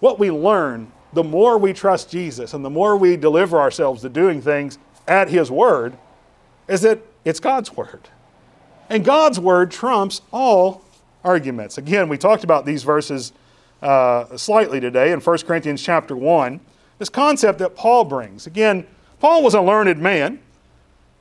what 0.00 0.18
we 0.18 0.30
learn, 0.30 0.92
the 1.12 1.24
more 1.24 1.58
we 1.58 1.72
trust 1.72 2.10
Jesus 2.10 2.54
and 2.54 2.64
the 2.64 2.70
more 2.70 2.96
we 2.96 3.16
deliver 3.16 3.58
ourselves 3.60 4.02
to 4.02 4.08
doing 4.08 4.40
things 4.42 4.78
at 5.06 5.28
his 5.28 5.50
word, 5.50 5.96
is 6.68 6.82
that 6.82 7.00
it's 7.24 7.40
God's 7.40 7.76
word. 7.76 8.08
And 8.88 9.04
God's 9.04 9.38
word 9.38 9.70
trumps 9.70 10.20
all 10.32 10.82
arguments. 11.24 11.78
Again, 11.78 12.08
we 12.08 12.18
talked 12.18 12.44
about 12.44 12.64
these 12.64 12.82
verses 12.82 13.32
uh, 13.82 14.36
slightly 14.36 14.80
today 14.80 15.12
in 15.12 15.20
1 15.20 15.38
Corinthians 15.38 15.82
chapter 15.82 16.16
1 16.16 16.60
this 17.00 17.08
concept 17.08 17.58
that 17.60 17.74
Paul 17.74 18.04
brings. 18.04 18.46
Again, 18.46 18.86
Paul 19.20 19.42
was 19.42 19.54
a 19.54 19.62
learned 19.62 19.98
man. 19.98 20.38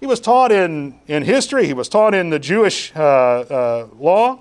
He 0.02 0.06
was 0.06 0.20
taught 0.20 0.52
in, 0.52 1.00
in 1.08 1.24
history, 1.24 1.68
he 1.68 1.74
was 1.74 1.88
taught 1.88 2.14
in 2.14 2.30
the 2.30 2.38
Jewish 2.38 2.94
uh, 2.96 3.00
uh, 3.00 3.88
law, 3.98 4.40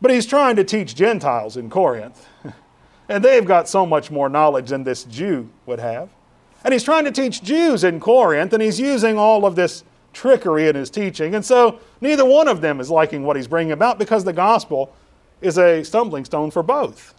but 0.00 0.10
he's 0.10 0.24
trying 0.24 0.56
to 0.56 0.64
teach 0.64 0.94
Gentiles 0.94 1.58
in 1.58 1.68
Corinth. 1.68 2.26
and 3.10 3.22
they've 3.22 3.44
got 3.44 3.68
so 3.68 3.84
much 3.84 4.10
more 4.10 4.30
knowledge 4.30 4.70
than 4.70 4.84
this 4.84 5.04
Jew 5.04 5.50
would 5.66 5.80
have. 5.80 6.08
And 6.64 6.72
he's 6.72 6.82
trying 6.82 7.04
to 7.04 7.12
teach 7.12 7.42
Jews 7.42 7.84
in 7.84 8.00
Corinth, 8.00 8.54
and 8.54 8.62
he's 8.62 8.80
using 8.80 9.18
all 9.18 9.44
of 9.44 9.54
this 9.54 9.84
trickery 10.14 10.66
in 10.68 10.76
his 10.76 10.88
teaching. 10.88 11.34
And 11.34 11.44
so 11.44 11.78
neither 12.00 12.24
one 12.24 12.48
of 12.48 12.62
them 12.62 12.80
is 12.80 12.90
liking 12.90 13.22
what 13.22 13.36
he's 13.36 13.48
bringing 13.48 13.72
about 13.72 13.98
because 13.98 14.24
the 14.24 14.32
gospel 14.32 14.94
is 15.42 15.58
a 15.58 15.84
stumbling 15.84 16.24
stone 16.24 16.50
for 16.50 16.62
both. 16.62 17.14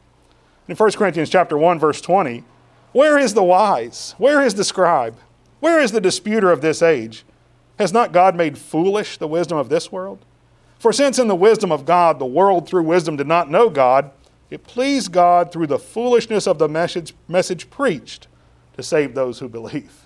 In 0.70 0.76
1 0.76 0.92
Corinthians 0.92 1.32
chapter 1.32 1.58
1 1.58 1.80
verse 1.80 2.00
20, 2.00 2.44
where 2.92 3.18
is 3.18 3.34
the 3.34 3.44
wise? 3.44 4.14
Where 4.20 4.40
is 4.40 4.54
the 4.54 4.64
scribe? 4.64 5.18
Where 5.60 5.80
is 5.80 5.92
the 5.92 6.00
disputer 6.00 6.52
of 6.52 6.62
this 6.62 6.84
age? 6.84 7.26
Has 7.80 7.92
not 7.92 8.12
God 8.12 8.36
made 8.36 8.56
foolish 8.56 9.18
the 9.18 9.28
wisdom 9.28 9.58
of 9.58 9.70
this 9.70 9.92
world? 9.92 10.24
For 10.78 10.94
since 10.94 11.18
in 11.18 11.28
the 11.28 11.36
wisdom 11.36 11.72
of 11.72 11.86
God 11.86 12.20
the 12.20 12.26
world 12.28 12.68
through 12.68 12.84
wisdom 12.84 13.18
did 13.18 13.26
not 13.26 13.50
know 13.50 13.72
God, 13.72 14.12
it 14.52 14.64
pleased 14.64 15.12
God 15.12 15.52
through 15.52 15.68
the 15.68 15.80
foolishness 15.80 16.46
of 16.46 16.60
the 16.60 16.70
message, 16.70 17.16
message 17.28 17.72
preached 17.72 18.28
to 18.78 18.84
save 18.84 19.16
those 19.16 19.40
who 19.40 19.50
believe. 19.50 20.06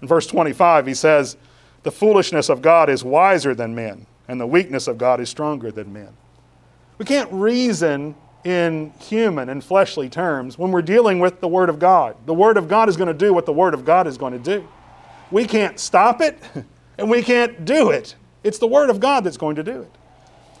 In 0.00 0.08
verse 0.08 0.26
25, 0.26 0.86
he 0.86 0.94
says, 0.94 1.36
The 1.82 1.92
foolishness 1.92 2.48
of 2.48 2.62
God 2.62 2.88
is 2.88 3.04
wiser 3.04 3.54
than 3.54 3.74
men, 3.74 4.06
and 4.28 4.40
the 4.40 4.46
weakness 4.46 4.88
of 4.88 4.96
God 4.96 5.20
is 5.20 5.28
stronger 5.28 5.70
than 5.70 5.92
men. 5.92 6.16
We 6.96 7.04
can't 7.04 7.30
reason 7.30 8.14
in 8.44 8.92
human 9.00 9.48
and 9.48 9.64
fleshly 9.64 10.08
terms 10.08 10.58
when 10.58 10.70
we're 10.70 10.82
dealing 10.82 11.18
with 11.18 11.40
the 11.40 11.48
Word 11.48 11.68
of 11.68 11.78
God. 11.78 12.16
The 12.26 12.34
Word 12.34 12.56
of 12.56 12.68
God 12.68 12.88
is 12.88 12.96
going 12.96 13.08
to 13.08 13.14
do 13.14 13.32
what 13.32 13.46
the 13.46 13.52
Word 13.52 13.74
of 13.74 13.84
God 13.84 14.06
is 14.06 14.18
going 14.18 14.34
to 14.34 14.38
do. 14.38 14.68
We 15.30 15.46
can't 15.46 15.80
stop 15.80 16.20
it, 16.20 16.38
and 16.98 17.10
we 17.10 17.22
can't 17.22 17.64
do 17.64 17.90
it. 17.90 18.14
It's 18.42 18.58
the 18.58 18.66
Word 18.66 18.90
of 18.90 19.00
God 19.00 19.24
that's 19.24 19.38
going 19.38 19.56
to 19.56 19.62
do 19.62 19.80
it. 19.80 19.90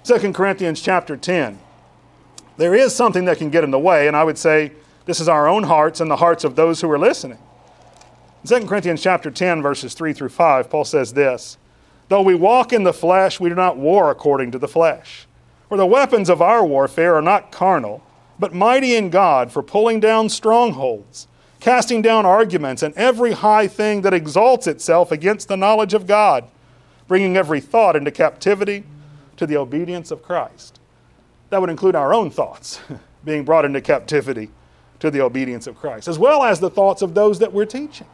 2 0.04 0.32
Corinthians 0.32 0.80
chapter 0.80 1.16
10. 1.16 1.58
There 2.56 2.74
is 2.74 2.94
something 2.94 3.26
that 3.26 3.38
can 3.38 3.50
get 3.50 3.64
in 3.64 3.70
the 3.70 3.78
way, 3.78 4.08
and 4.08 4.16
I 4.16 4.24
would 4.24 4.38
say 4.38 4.72
this 5.06 5.20
is 5.20 5.28
our 5.28 5.46
own 5.46 5.64
hearts 5.64 6.00
and 6.00 6.10
the 6.10 6.16
hearts 6.16 6.44
of 6.44 6.56
those 6.56 6.80
who 6.80 6.90
are 6.90 6.98
listening. 6.98 7.38
In 8.42 8.60
2 8.60 8.66
Corinthians 8.66 9.02
chapter 9.02 9.30
10, 9.30 9.60
verses 9.60 9.94
3 9.94 10.12
through 10.12 10.28
5, 10.30 10.70
Paul 10.70 10.84
says 10.84 11.12
this 11.12 11.58
Though 12.08 12.22
we 12.22 12.34
walk 12.34 12.72
in 12.72 12.84
the 12.84 12.92
flesh, 12.92 13.40
we 13.40 13.48
do 13.48 13.54
not 13.54 13.76
war 13.76 14.10
according 14.10 14.52
to 14.52 14.58
the 14.58 14.68
flesh. 14.68 15.26
For 15.74 15.78
the 15.78 15.86
weapons 15.86 16.30
of 16.30 16.40
our 16.40 16.64
warfare 16.64 17.16
are 17.16 17.20
not 17.20 17.50
carnal, 17.50 18.00
but 18.38 18.54
mighty 18.54 18.94
in 18.94 19.10
God 19.10 19.50
for 19.50 19.60
pulling 19.60 19.98
down 19.98 20.28
strongholds, 20.28 21.26
casting 21.58 22.00
down 22.00 22.24
arguments 22.24 22.84
and 22.84 22.94
every 22.94 23.32
high 23.32 23.66
thing 23.66 24.02
that 24.02 24.14
exalts 24.14 24.68
itself 24.68 25.10
against 25.10 25.48
the 25.48 25.56
knowledge 25.56 25.92
of 25.92 26.06
God, 26.06 26.48
bringing 27.08 27.36
every 27.36 27.60
thought 27.60 27.96
into 27.96 28.12
captivity 28.12 28.84
to 29.36 29.48
the 29.48 29.56
obedience 29.56 30.12
of 30.12 30.22
Christ. 30.22 30.78
That 31.50 31.60
would 31.60 31.70
include 31.70 31.96
our 31.96 32.14
own 32.14 32.30
thoughts 32.30 32.78
being 33.24 33.44
brought 33.44 33.64
into 33.64 33.80
captivity 33.80 34.50
to 35.00 35.10
the 35.10 35.22
obedience 35.22 35.66
of 35.66 35.74
Christ, 35.74 36.06
as 36.06 36.20
well 36.20 36.44
as 36.44 36.60
the 36.60 36.70
thoughts 36.70 37.02
of 37.02 37.14
those 37.14 37.40
that 37.40 37.52
we're 37.52 37.66
teaching. 37.66 38.06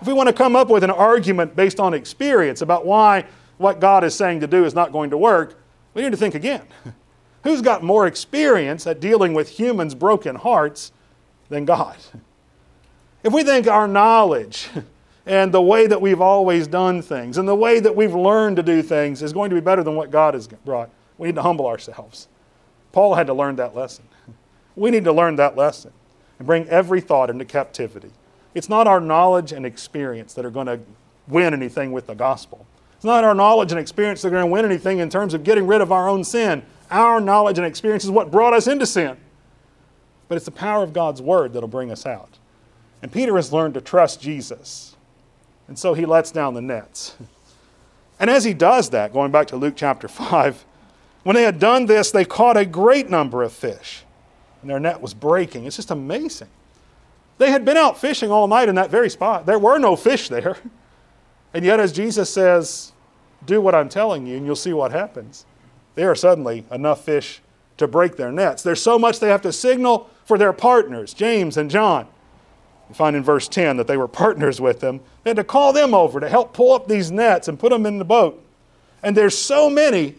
If 0.00 0.08
we 0.08 0.12
want 0.12 0.28
to 0.28 0.32
come 0.32 0.56
up 0.56 0.70
with 0.70 0.82
an 0.82 0.90
argument 0.90 1.54
based 1.54 1.78
on 1.78 1.94
experience 1.94 2.62
about 2.62 2.84
why 2.84 3.26
what 3.58 3.78
God 3.78 4.02
is 4.02 4.16
saying 4.16 4.40
to 4.40 4.48
do 4.48 4.64
is 4.64 4.74
not 4.74 4.90
going 4.90 5.10
to 5.10 5.16
work, 5.16 5.56
we 5.96 6.02
need 6.02 6.10
to 6.10 6.16
think 6.18 6.34
again. 6.34 6.62
Who's 7.44 7.62
got 7.62 7.82
more 7.82 8.06
experience 8.06 8.86
at 8.86 9.00
dealing 9.00 9.32
with 9.32 9.48
humans' 9.48 9.94
broken 9.94 10.36
hearts 10.36 10.92
than 11.48 11.64
God? 11.64 11.96
If 13.24 13.32
we 13.32 13.42
think 13.42 13.66
our 13.66 13.88
knowledge 13.88 14.68
and 15.26 15.52
the 15.52 15.60
way 15.60 15.88
that 15.88 16.00
we've 16.00 16.20
always 16.20 16.68
done 16.68 17.02
things 17.02 17.38
and 17.38 17.48
the 17.48 17.56
way 17.56 17.80
that 17.80 17.96
we've 17.96 18.14
learned 18.14 18.54
to 18.58 18.62
do 18.62 18.82
things 18.82 19.20
is 19.20 19.32
going 19.32 19.50
to 19.50 19.56
be 19.56 19.60
better 19.60 19.82
than 19.82 19.96
what 19.96 20.12
God 20.12 20.34
has 20.34 20.46
brought, 20.46 20.90
we 21.18 21.26
need 21.26 21.34
to 21.34 21.42
humble 21.42 21.66
ourselves. 21.66 22.28
Paul 22.92 23.16
had 23.16 23.26
to 23.26 23.34
learn 23.34 23.56
that 23.56 23.74
lesson. 23.74 24.04
We 24.76 24.92
need 24.92 25.02
to 25.04 25.12
learn 25.12 25.34
that 25.36 25.56
lesson 25.56 25.92
and 26.38 26.46
bring 26.46 26.68
every 26.68 27.00
thought 27.00 27.28
into 27.28 27.44
captivity. 27.44 28.12
It's 28.54 28.68
not 28.68 28.86
our 28.86 29.00
knowledge 29.00 29.50
and 29.50 29.66
experience 29.66 30.32
that 30.34 30.44
are 30.44 30.50
going 30.50 30.68
to 30.68 30.78
win 31.26 31.52
anything 31.52 31.90
with 31.90 32.06
the 32.06 32.14
gospel. 32.14 32.64
Not 33.06 33.22
our 33.22 33.36
knowledge 33.36 33.70
and 33.70 33.78
experience 33.78 34.22
that 34.22 34.28
are 34.28 34.32
going 34.32 34.42
to 34.42 34.50
win 34.50 34.64
anything 34.64 34.98
in 34.98 35.08
terms 35.08 35.32
of 35.32 35.44
getting 35.44 35.64
rid 35.68 35.80
of 35.80 35.92
our 35.92 36.08
own 36.08 36.24
sin. 36.24 36.64
Our 36.90 37.20
knowledge 37.20 37.56
and 37.56 37.64
experience 37.64 38.02
is 38.02 38.10
what 38.10 38.32
brought 38.32 38.52
us 38.52 38.66
into 38.66 38.84
sin. 38.84 39.16
But 40.26 40.34
it's 40.34 40.44
the 40.44 40.50
power 40.50 40.82
of 40.82 40.92
God's 40.92 41.22
word 41.22 41.52
that'll 41.52 41.68
bring 41.68 41.92
us 41.92 42.04
out. 42.04 42.38
And 43.00 43.12
Peter 43.12 43.36
has 43.36 43.52
learned 43.52 43.74
to 43.74 43.80
trust 43.80 44.20
Jesus. 44.20 44.96
And 45.68 45.78
so 45.78 45.94
he 45.94 46.04
lets 46.04 46.32
down 46.32 46.54
the 46.54 46.60
nets. 46.60 47.14
And 48.18 48.30
as 48.30 48.44
he 48.44 48.54
does 48.54 48.88
that, 48.90 49.12
going 49.12 49.30
back 49.30 49.48
to 49.48 49.56
Luke 49.56 49.74
chapter 49.76 50.08
5, 50.08 50.64
when 51.22 51.36
they 51.36 51.42
had 51.42 51.58
done 51.58 51.84
this, 51.84 52.10
they 52.10 52.24
caught 52.24 52.56
a 52.56 52.64
great 52.64 53.10
number 53.10 53.42
of 53.42 53.52
fish. 53.52 54.04
And 54.62 54.70
their 54.70 54.80
net 54.80 55.02
was 55.02 55.12
breaking. 55.12 55.66
It's 55.66 55.76
just 55.76 55.90
amazing. 55.90 56.48
They 57.36 57.50
had 57.50 57.66
been 57.66 57.76
out 57.76 57.98
fishing 57.98 58.30
all 58.30 58.48
night 58.48 58.70
in 58.70 58.74
that 58.76 58.90
very 58.90 59.10
spot. 59.10 59.44
There 59.44 59.58
were 59.58 59.78
no 59.78 59.96
fish 59.96 60.30
there. 60.30 60.56
And 61.54 61.64
yet, 61.64 61.80
as 61.80 61.90
Jesus 61.90 62.30
says, 62.30 62.92
do 63.46 63.60
what 63.60 63.74
I'm 63.74 63.88
telling 63.88 64.26
you, 64.26 64.36
and 64.36 64.44
you'll 64.44 64.56
see 64.56 64.72
what 64.72 64.92
happens. 64.92 65.46
there 65.94 66.10
are 66.10 66.14
suddenly 66.14 66.64
enough 66.70 67.04
fish 67.04 67.40
to 67.78 67.88
break 67.88 68.16
their 68.16 68.32
nets. 68.32 68.62
There's 68.62 68.82
so 68.82 68.98
much 68.98 69.18
they 69.18 69.28
have 69.28 69.42
to 69.42 69.52
signal 69.52 70.10
for 70.24 70.36
their 70.36 70.52
partners, 70.52 71.14
James 71.14 71.56
and 71.56 71.70
John. 71.70 72.06
You 72.88 72.94
find 72.94 73.16
in 73.16 73.22
verse 73.22 73.48
10 73.48 73.76
that 73.78 73.86
they 73.86 73.96
were 73.96 74.08
partners 74.08 74.60
with 74.60 74.80
them. 74.80 75.00
They 75.24 75.30
had 75.30 75.36
to 75.36 75.44
call 75.44 75.72
them 75.72 75.94
over 75.94 76.20
to 76.20 76.28
help 76.28 76.52
pull 76.52 76.72
up 76.72 76.86
these 76.86 77.10
nets 77.10 77.48
and 77.48 77.58
put 77.58 77.70
them 77.70 77.86
in 77.86 77.98
the 77.98 78.04
boat. 78.04 78.42
And 79.02 79.16
there's 79.16 79.36
so 79.36 79.68
many 79.68 80.14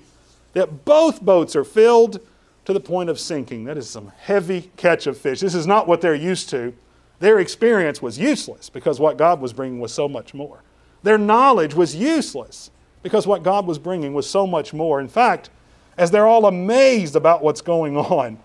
that 0.53 0.85
both 0.85 1.21
boats 1.21 1.55
are 1.55 1.63
filled 1.63 2.19
to 2.65 2.73
the 2.73 2.79
point 2.79 3.09
of 3.09 3.19
sinking. 3.19 3.63
That 3.65 3.77
is 3.77 3.89
some 3.89 4.11
heavy 4.17 4.71
catch 4.75 5.07
of 5.07 5.17
fish. 5.17 5.39
This 5.39 5.55
is 5.55 5.67
not 5.67 5.87
what 5.87 6.01
they're 6.01 6.15
used 6.15 6.49
to. 6.49 6.73
Their 7.19 7.39
experience 7.39 8.01
was 8.01 8.19
useless 8.19 8.69
because 8.69 8.99
what 8.99 9.17
God 9.17 9.39
was 9.41 9.53
bringing 9.53 9.79
was 9.79 9.93
so 9.93 10.07
much 10.07 10.33
more. 10.33 10.63
Their 11.03 11.17
knowledge 11.17 11.73
was 11.73 11.95
useless 11.95 12.69
because 13.03 13.27
what 13.27 13.43
God 13.43 13.65
was 13.65 13.79
bringing 13.79 14.13
was 14.13 14.29
so 14.29 14.45
much 14.47 14.73
more. 14.73 14.99
In 14.99 15.07
fact, 15.07 15.49
as 15.97 16.11
they're 16.11 16.27
all 16.27 16.45
amazed 16.45 17.15
about 17.15 17.43
what's 17.43 17.61
going 17.61 17.97
on, 17.97 18.39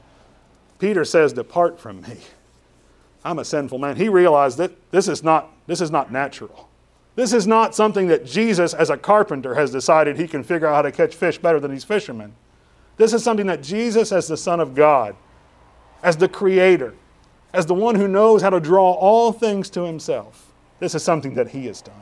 Peter 0.78 1.04
says, 1.04 1.32
Depart 1.32 1.78
from 1.78 2.02
me. 2.02 2.18
I'm 3.24 3.38
a 3.38 3.44
sinful 3.44 3.78
man. 3.78 3.96
He 3.96 4.08
realized 4.08 4.58
that 4.58 4.72
this 4.90 5.06
is 5.08 5.22
not, 5.22 5.50
this 5.66 5.80
is 5.80 5.90
not 5.90 6.10
natural. 6.10 6.68
This 7.14 7.32
is 7.32 7.46
not 7.46 7.74
something 7.74 8.08
that 8.08 8.24
Jesus, 8.24 8.74
as 8.74 8.90
a 8.90 8.96
carpenter, 8.96 9.54
has 9.54 9.70
decided 9.70 10.16
he 10.16 10.26
can 10.26 10.42
figure 10.42 10.66
out 10.66 10.74
how 10.74 10.82
to 10.82 10.92
catch 10.92 11.14
fish 11.14 11.38
better 11.38 11.60
than 11.60 11.70
these 11.70 11.84
fishermen. 11.84 12.34
This 12.96 13.12
is 13.12 13.22
something 13.22 13.46
that 13.46 13.62
Jesus, 13.62 14.12
as 14.12 14.28
the 14.28 14.36
Son 14.36 14.60
of 14.60 14.74
God, 14.74 15.14
as 16.02 16.16
the 16.16 16.28
Creator, 16.28 16.94
as 17.52 17.66
the 17.66 17.74
one 17.74 17.94
who 17.94 18.08
knows 18.08 18.42
how 18.42 18.50
to 18.50 18.60
draw 18.60 18.92
all 18.92 19.30
things 19.32 19.68
to 19.70 19.82
himself, 19.82 20.52
this 20.78 20.94
is 20.94 21.02
something 21.02 21.34
that 21.34 21.48
he 21.48 21.66
has 21.66 21.82
done. 21.82 21.94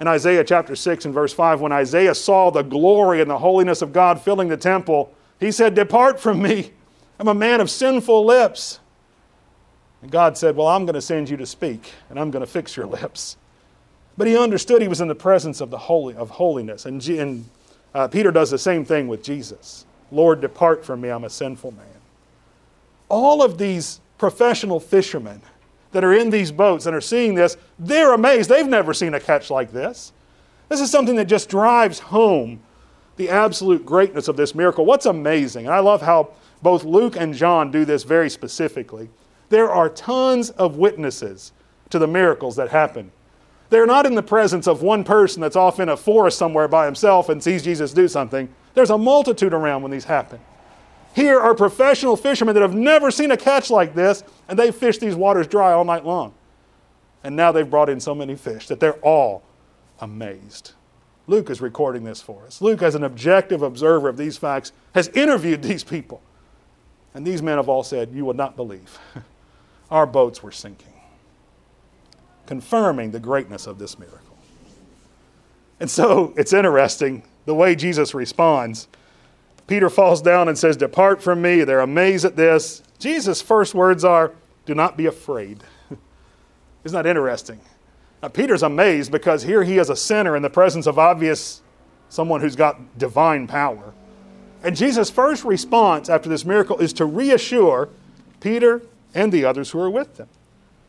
In 0.00 0.08
Isaiah 0.08 0.42
chapter 0.42 0.74
6 0.74 1.04
and 1.04 1.12
verse 1.12 1.32
5, 1.34 1.60
when 1.60 1.72
Isaiah 1.72 2.14
saw 2.14 2.50
the 2.50 2.62
glory 2.62 3.20
and 3.20 3.30
the 3.30 3.38
holiness 3.38 3.82
of 3.82 3.92
God 3.92 4.20
filling 4.20 4.48
the 4.48 4.56
temple, 4.56 5.12
he 5.38 5.52
said, 5.52 5.74
Depart 5.74 6.18
from 6.18 6.40
me. 6.40 6.72
I'm 7.18 7.28
a 7.28 7.34
man 7.34 7.60
of 7.60 7.70
sinful 7.70 8.24
lips. 8.24 8.80
And 10.00 10.10
God 10.10 10.38
said, 10.38 10.56
Well, 10.56 10.68
I'm 10.68 10.86
going 10.86 10.94
to 10.94 11.02
send 11.02 11.28
you 11.28 11.36
to 11.36 11.44
speak, 11.44 11.92
and 12.08 12.18
I'm 12.18 12.30
going 12.30 12.44
to 12.44 12.50
fix 12.50 12.76
your 12.76 12.86
lips. 12.86 13.36
But 14.16 14.26
he 14.26 14.38
understood 14.38 14.80
he 14.80 14.88
was 14.88 15.02
in 15.02 15.08
the 15.08 15.14
presence 15.14 15.60
of 15.60 15.68
the 15.68 15.78
holy 15.78 16.14
of 16.14 16.30
holiness. 16.30 16.86
And, 16.86 17.06
and 17.08 17.44
uh, 17.94 18.08
Peter 18.08 18.30
does 18.30 18.50
the 18.50 18.58
same 18.58 18.86
thing 18.86 19.06
with 19.06 19.22
Jesus. 19.22 19.84
Lord, 20.10 20.40
depart 20.40 20.84
from 20.84 21.02
me, 21.02 21.10
I'm 21.10 21.24
a 21.24 21.30
sinful 21.30 21.72
man. 21.72 21.86
All 23.10 23.42
of 23.42 23.58
these 23.58 24.00
professional 24.16 24.80
fishermen 24.80 25.42
that 25.92 26.04
are 26.04 26.14
in 26.14 26.30
these 26.30 26.52
boats 26.52 26.86
and 26.86 26.94
are 26.94 27.00
seeing 27.00 27.34
this, 27.34 27.56
they're 27.78 28.14
amazed. 28.14 28.48
They've 28.48 28.66
never 28.66 28.94
seen 28.94 29.14
a 29.14 29.20
catch 29.20 29.50
like 29.50 29.72
this. 29.72 30.12
This 30.68 30.80
is 30.80 30.90
something 30.90 31.16
that 31.16 31.26
just 31.26 31.48
drives 31.48 31.98
home 31.98 32.60
the 33.16 33.28
absolute 33.28 33.84
greatness 33.84 34.28
of 34.28 34.36
this 34.36 34.54
miracle. 34.54 34.86
What's 34.86 35.06
amazing, 35.06 35.66
and 35.66 35.74
I 35.74 35.80
love 35.80 36.00
how 36.00 36.30
both 36.62 36.84
Luke 36.84 37.16
and 37.16 37.34
John 37.34 37.70
do 37.70 37.84
this 37.84 38.04
very 38.04 38.30
specifically, 38.30 39.10
there 39.48 39.70
are 39.70 39.88
tons 39.88 40.50
of 40.50 40.76
witnesses 40.76 41.52
to 41.90 41.98
the 41.98 42.06
miracles 42.06 42.56
that 42.56 42.70
happen. 42.70 43.10
They're 43.68 43.86
not 43.86 44.06
in 44.06 44.14
the 44.14 44.22
presence 44.22 44.66
of 44.66 44.82
one 44.82 45.04
person 45.04 45.40
that's 45.40 45.56
off 45.56 45.80
in 45.80 45.88
a 45.88 45.96
forest 45.96 46.38
somewhere 46.38 46.68
by 46.68 46.86
himself 46.86 47.28
and 47.28 47.42
sees 47.42 47.62
Jesus 47.62 47.92
do 47.92 48.08
something. 48.08 48.48
There's 48.74 48.90
a 48.90 48.98
multitude 48.98 49.52
around 49.52 49.82
when 49.82 49.92
these 49.92 50.04
happen. 50.04 50.40
Here 51.14 51.40
are 51.40 51.54
professional 51.54 52.16
fishermen 52.16 52.54
that 52.54 52.62
have 52.62 52.74
never 52.74 53.10
seen 53.10 53.30
a 53.30 53.36
catch 53.36 53.70
like 53.70 53.94
this, 53.94 54.22
and 54.48 54.58
they 54.58 54.70
fish 54.70 54.98
these 54.98 55.14
waters 55.14 55.46
dry 55.46 55.72
all 55.72 55.84
night 55.84 56.04
long. 56.04 56.34
And 57.24 57.36
now 57.36 57.52
they've 57.52 57.68
brought 57.68 57.88
in 57.88 58.00
so 58.00 58.14
many 58.14 58.36
fish 58.36 58.68
that 58.68 58.80
they're 58.80 59.00
all 59.00 59.42
amazed. 60.00 60.72
Luke 61.26 61.50
is 61.50 61.60
recording 61.60 62.04
this 62.04 62.22
for 62.22 62.44
us. 62.46 62.60
Luke, 62.60 62.82
as 62.82 62.94
an 62.94 63.04
objective 63.04 63.62
observer 63.62 64.08
of 64.08 64.16
these 64.16 64.36
facts, 64.36 64.72
has 64.94 65.08
interviewed 65.08 65.62
these 65.64 65.84
people. 65.84 66.22
And 67.14 67.26
these 67.26 67.42
men 67.42 67.56
have 67.56 67.68
all 67.68 67.82
said, 67.82 68.12
You 68.12 68.24
would 68.24 68.36
not 68.36 68.56
believe. 68.56 68.98
Our 69.90 70.06
boats 70.06 70.42
were 70.42 70.52
sinking, 70.52 70.92
confirming 72.46 73.10
the 73.10 73.18
greatness 73.18 73.66
of 73.66 73.78
this 73.78 73.98
miracle. 73.98 74.36
And 75.80 75.90
so 75.90 76.32
it's 76.36 76.52
interesting 76.52 77.24
the 77.46 77.54
way 77.54 77.74
Jesus 77.74 78.14
responds. 78.14 78.86
Peter 79.70 79.88
falls 79.88 80.20
down 80.20 80.48
and 80.48 80.58
says, 80.58 80.76
Depart 80.76 81.22
from 81.22 81.40
me. 81.40 81.62
They're 81.62 81.78
amazed 81.78 82.24
at 82.24 82.34
this. 82.34 82.82
Jesus' 82.98 83.40
first 83.40 83.72
words 83.72 84.04
are, 84.04 84.32
Do 84.66 84.74
not 84.74 84.96
be 84.96 85.06
afraid. 85.06 85.62
Isn't 86.84 86.96
that 86.96 87.08
interesting? 87.08 87.60
Now, 88.20 88.30
Peter's 88.30 88.64
amazed 88.64 89.12
because 89.12 89.44
here 89.44 89.62
he 89.62 89.78
is 89.78 89.88
a 89.88 89.94
sinner 89.94 90.34
in 90.34 90.42
the 90.42 90.50
presence 90.50 90.88
of 90.88 90.98
obvious 90.98 91.62
someone 92.08 92.40
who's 92.40 92.56
got 92.56 92.98
divine 92.98 93.46
power. 93.46 93.94
And 94.64 94.74
Jesus' 94.74 95.08
first 95.08 95.44
response 95.44 96.08
after 96.08 96.28
this 96.28 96.44
miracle 96.44 96.78
is 96.78 96.92
to 96.94 97.04
reassure 97.04 97.90
Peter 98.40 98.82
and 99.14 99.30
the 99.30 99.44
others 99.44 99.70
who 99.70 99.78
are 99.78 99.88
with 99.88 100.16
them. 100.16 100.28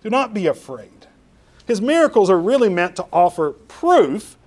Do 0.01 0.09
not 0.09 0.33
be 0.33 0.47
afraid. 0.47 1.05
His 1.67 1.81
miracles 1.81 2.31
are 2.31 2.39
really 2.39 2.69
meant 2.69 2.95
to 2.95 3.05
offer 3.13 3.51
proof, 3.51 4.37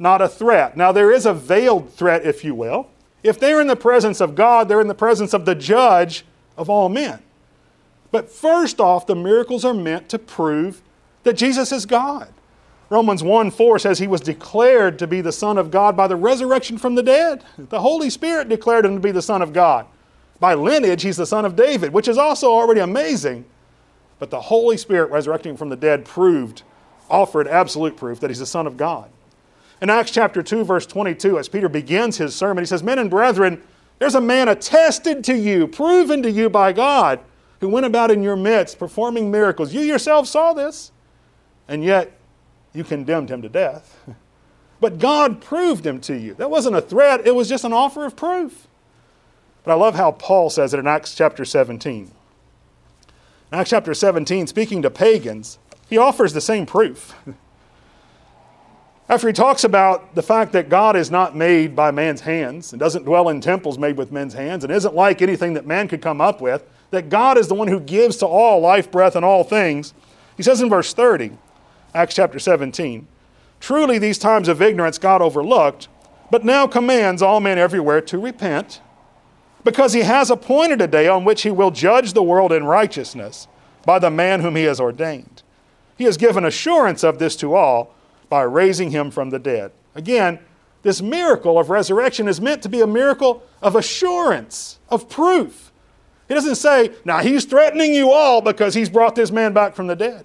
not 0.00 0.20
a 0.20 0.28
threat. 0.28 0.76
Now, 0.76 0.90
there 0.90 1.12
is 1.12 1.24
a 1.24 1.32
veiled 1.32 1.92
threat, 1.92 2.26
if 2.26 2.42
you 2.42 2.56
will. 2.56 2.90
If 3.24 3.40
they're 3.40 3.60
in 3.60 3.66
the 3.66 3.74
presence 3.74 4.20
of 4.20 4.36
God, 4.36 4.68
they're 4.68 4.80
in 4.80 4.86
the 4.86 4.94
presence 4.94 5.32
of 5.32 5.46
the 5.46 5.54
judge 5.56 6.24
of 6.56 6.70
all 6.70 6.88
men. 6.88 7.20
But 8.12 8.30
first 8.30 8.80
off, 8.80 9.06
the 9.06 9.16
miracles 9.16 9.64
are 9.64 9.74
meant 9.74 10.08
to 10.10 10.18
prove 10.20 10.82
that 11.24 11.32
Jesus 11.32 11.72
is 11.72 11.86
God. 11.86 12.28
Romans 12.90 13.24
1 13.24 13.50
4 13.50 13.78
says 13.80 13.98
he 13.98 14.06
was 14.06 14.20
declared 14.20 14.98
to 15.00 15.06
be 15.06 15.20
the 15.20 15.32
Son 15.32 15.58
of 15.58 15.70
God 15.72 15.96
by 15.96 16.06
the 16.06 16.14
resurrection 16.14 16.78
from 16.78 16.94
the 16.94 17.02
dead. 17.02 17.42
The 17.56 17.80
Holy 17.80 18.10
Spirit 18.10 18.48
declared 18.48 18.84
him 18.84 18.94
to 18.94 19.00
be 19.00 19.10
the 19.10 19.22
Son 19.22 19.42
of 19.42 19.52
God. 19.52 19.86
By 20.38 20.54
lineage, 20.54 21.02
he's 21.02 21.16
the 21.16 21.26
son 21.26 21.44
of 21.44 21.56
David, 21.56 21.92
which 21.92 22.08
is 22.08 22.18
also 22.18 22.50
already 22.50 22.80
amazing. 22.80 23.46
But 24.18 24.30
the 24.30 24.42
Holy 24.42 24.76
Spirit 24.76 25.10
resurrecting 25.10 25.56
from 25.56 25.70
the 25.70 25.76
dead 25.76 26.04
proved, 26.04 26.62
offered 27.08 27.48
absolute 27.48 27.96
proof 27.96 28.20
that 28.20 28.30
he's 28.30 28.40
the 28.40 28.46
Son 28.46 28.66
of 28.66 28.76
God. 28.76 29.08
In 29.80 29.90
Acts 29.90 30.10
chapter 30.10 30.42
2, 30.42 30.64
verse 30.64 30.86
22, 30.86 31.38
as 31.38 31.48
Peter 31.48 31.68
begins 31.68 32.16
his 32.16 32.34
sermon, 32.34 32.62
he 32.62 32.66
says, 32.66 32.82
Men 32.82 32.98
and 32.98 33.10
brethren, 33.10 33.62
there's 33.98 34.14
a 34.14 34.20
man 34.20 34.48
attested 34.48 35.24
to 35.24 35.36
you, 35.36 35.66
proven 35.66 36.22
to 36.22 36.30
you 36.30 36.48
by 36.48 36.72
God, 36.72 37.20
who 37.60 37.68
went 37.68 37.86
about 37.86 38.10
in 38.10 38.22
your 38.22 38.36
midst 38.36 38.78
performing 38.78 39.30
miracles. 39.30 39.74
You 39.74 39.80
yourself 39.80 40.26
saw 40.28 40.52
this, 40.52 40.92
and 41.68 41.82
yet 41.84 42.18
you 42.72 42.84
condemned 42.84 43.30
him 43.30 43.42
to 43.42 43.48
death. 43.48 43.98
But 44.80 44.98
God 44.98 45.40
proved 45.40 45.86
him 45.86 45.98
to 46.02 46.14
you. 46.14 46.34
That 46.34 46.50
wasn't 46.50 46.76
a 46.76 46.82
threat, 46.82 47.26
it 47.26 47.34
was 47.34 47.48
just 47.48 47.64
an 47.64 47.72
offer 47.72 48.04
of 48.04 48.16
proof. 48.16 48.68
But 49.62 49.72
I 49.72 49.74
love 49.76 49.94
how 49.94 50.12
Paul 50.12 50.50
says 50.50 50.74
it 50.74 50.78
in 50.78 50.86
Acts 50.86 51.14
chapter 51.14 51.46
17. 51.46 52.10
In 53.50 53.58
Acts 53.58 53.70
chapter 53.70 53.94
17, 53.94 54.46
speaking 54.46 54.82
to 54.82 54.90
pagans, 54.90 55.58
he 55.88 55.96
offers 55.96 56.34
the 56.34 56.40
same 56.42 56.66
proof. 56.66 57.14
After 59.08 59.26
he 59.26 59.34
talks 59.34 59.64
about 59.64 60.14
the 60.14 60.22
fact 60.22 60.52
that 60.52 60.70
God 60.70 60.96
is 60.96 61.10
not 61.10 61.36
made 61.36 61.76
by 61.76 61.90
man's 61.90 62.22
hands 62.22 62.72
and 62.72 62.80
doesn't 62.80 63.04
dwell 63.04 63.28
in 63.28 63.40
temples 63.40 63.78
made 63.78 63.98
with 63.98 64.10
men's 64.10 64.32
hands 64.32 64.64
and 64.64 64.72
isn't 64.72 64.94
like 64.94 65.20
anything 65.20 65.54
that 65.54 65.66
man 65.66 65.88
could 65.88 66.00
come 66.00 66.22
up 66.22 66.40
with, 66.40 66.64
that 66.90 67.10
God 67.10 67.36
is 67.36 67.48
the 67.48 67.54
one 67.54 67.68
who 67.68 67.80
gives 67.80 68.16
to 68.18 68.26
all 68.26 68.60
life, 68.60 68.90
breath, 68.90 69.14
and 69.14 69.24
all 69.24 69.44
things, 69.44 69.92
he 70.36 70.42
says 70.42 70.62
in 70.62 70.70
verse 70.70 70.94
30, 70.94 71.32
Acts 71.94 72.14
chapter 72.14 72.38
17, 72.38 73.06
Truly 73.60 73.98
these 73.98 74.18
times 74.18 74.48
of 74.48 74.62
ignorance 74.62 74.98
God 74.98 75.20
overlooked, 75.20 75.88
but 76.30 76.44
now 76.44 76.66
commands 76.66 77.22
all 77.22 77.40
men 77.40 77.58
everywhere 77.58 78.00
to 78.00 78.18
repent, 78.18 78.80
because 79.64 79.92
he 79.92 80.00
has 80.00 80.30
appointed 80.30 80.80
a 80.80 80.86
day 80.86 81.08
on 81.08 81.24
which 81.24 81.42
he 81.42 81.50
will 81.50 81.70
judge 81.70 82.12
the 82.12 82.22
world 82.22 82.52
in 82.52 82.64
righteousness 82.64 83.48
by 83.84 83.98
the 83.98 84.10
man 84.10 84.40
whom 84.40 84.56
he 84.56 84.64
has 84.64 84.80
ordained. 84.80 85.42
He 85.96 86.04
has 86.04 86.16
given 86.16 86.44
assurance 86.44 87.04
of 87.04 87.18
this 87.18 87.36
to 87.36 87.54
all 87.54 87.93
by 88.28 88.42
raising 88.42 88.90
him 88.90 89.10
from 89.10 89.30
the 89.30 89.38
dead. 89.38 89.72
Again, 89.94 90.38
this 90.82 91.00
miracle 91.00 91.58
of 91.58 91.70
resurrection 91.70 92.28
is 92.28 92.40
meant 92.40 92.62
to 92.62 92.68
be 92.68 92.80
a 92.80 92.86
miracle 92.86 93.42
of 93.62 93.74
assurance, 93.74 94.78
of 94.88 95.08
proof. 95.08 95.72
He 96.28 96.34
doesn't 96.34 96.56
say, 96.56 96.92
now 97.04 97.20
he's 97.20 97.44
threatening 97.44 97.94
you 97.94 98.10
all 98.10 98.40
because 98.40 98.74
he's 98.74 98.90
brought 98.90 99.14
this 99.14 99.30
man 99.30 99.52
back 99.52 99.74
from 99.74 99.86
the 99.86 99.96
dead. 99.96 100.24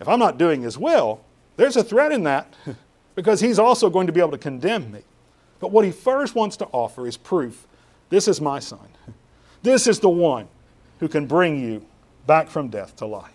If 0.00 0.08
I'm 0.08 0.18
not 0.18 0.38
doing 0.38 0.62
his 0.62 0.76
will, 0.76 1.24
there's 1.56 1.76
a 1.76 1.84
threat 1.84 2.12
in 2.12 2.24
that 2.24 2.52
because 3.14 3.40
he's 3.40 3.58
also 3.58 3.88
going 3.88 4.06
to 4.06 4.12
be 4.12 4.20
able 4.20 4.32
to 4.32 4.38
condemn 4.38 4.90
me. 4.92 5.02
But 5.60 5.70
what 5.70 5.84
he 5.84 5.92
first 5.92 6.34
wants 6.34 6.56
to 6.58 6.66
offer 6.66 7.06
is 7.06 7.16
proof 7.16 7.66
this 8.10 8.28
is 8.28 8.40
my 8.40 8.58
son. 8.58 8.88
This 9.62 9.86
is 9.86 9.98
the 9.98 10.10
one 10.10 10.46
who 11.00 11.08
can 11.08 11.24
bring 11.24 11.58
you 11.58 11.86
back 12.26 12.50
from 12.50 12.68
death 12.68 12.94
to 12.96 13.06
life. 13.06 13.32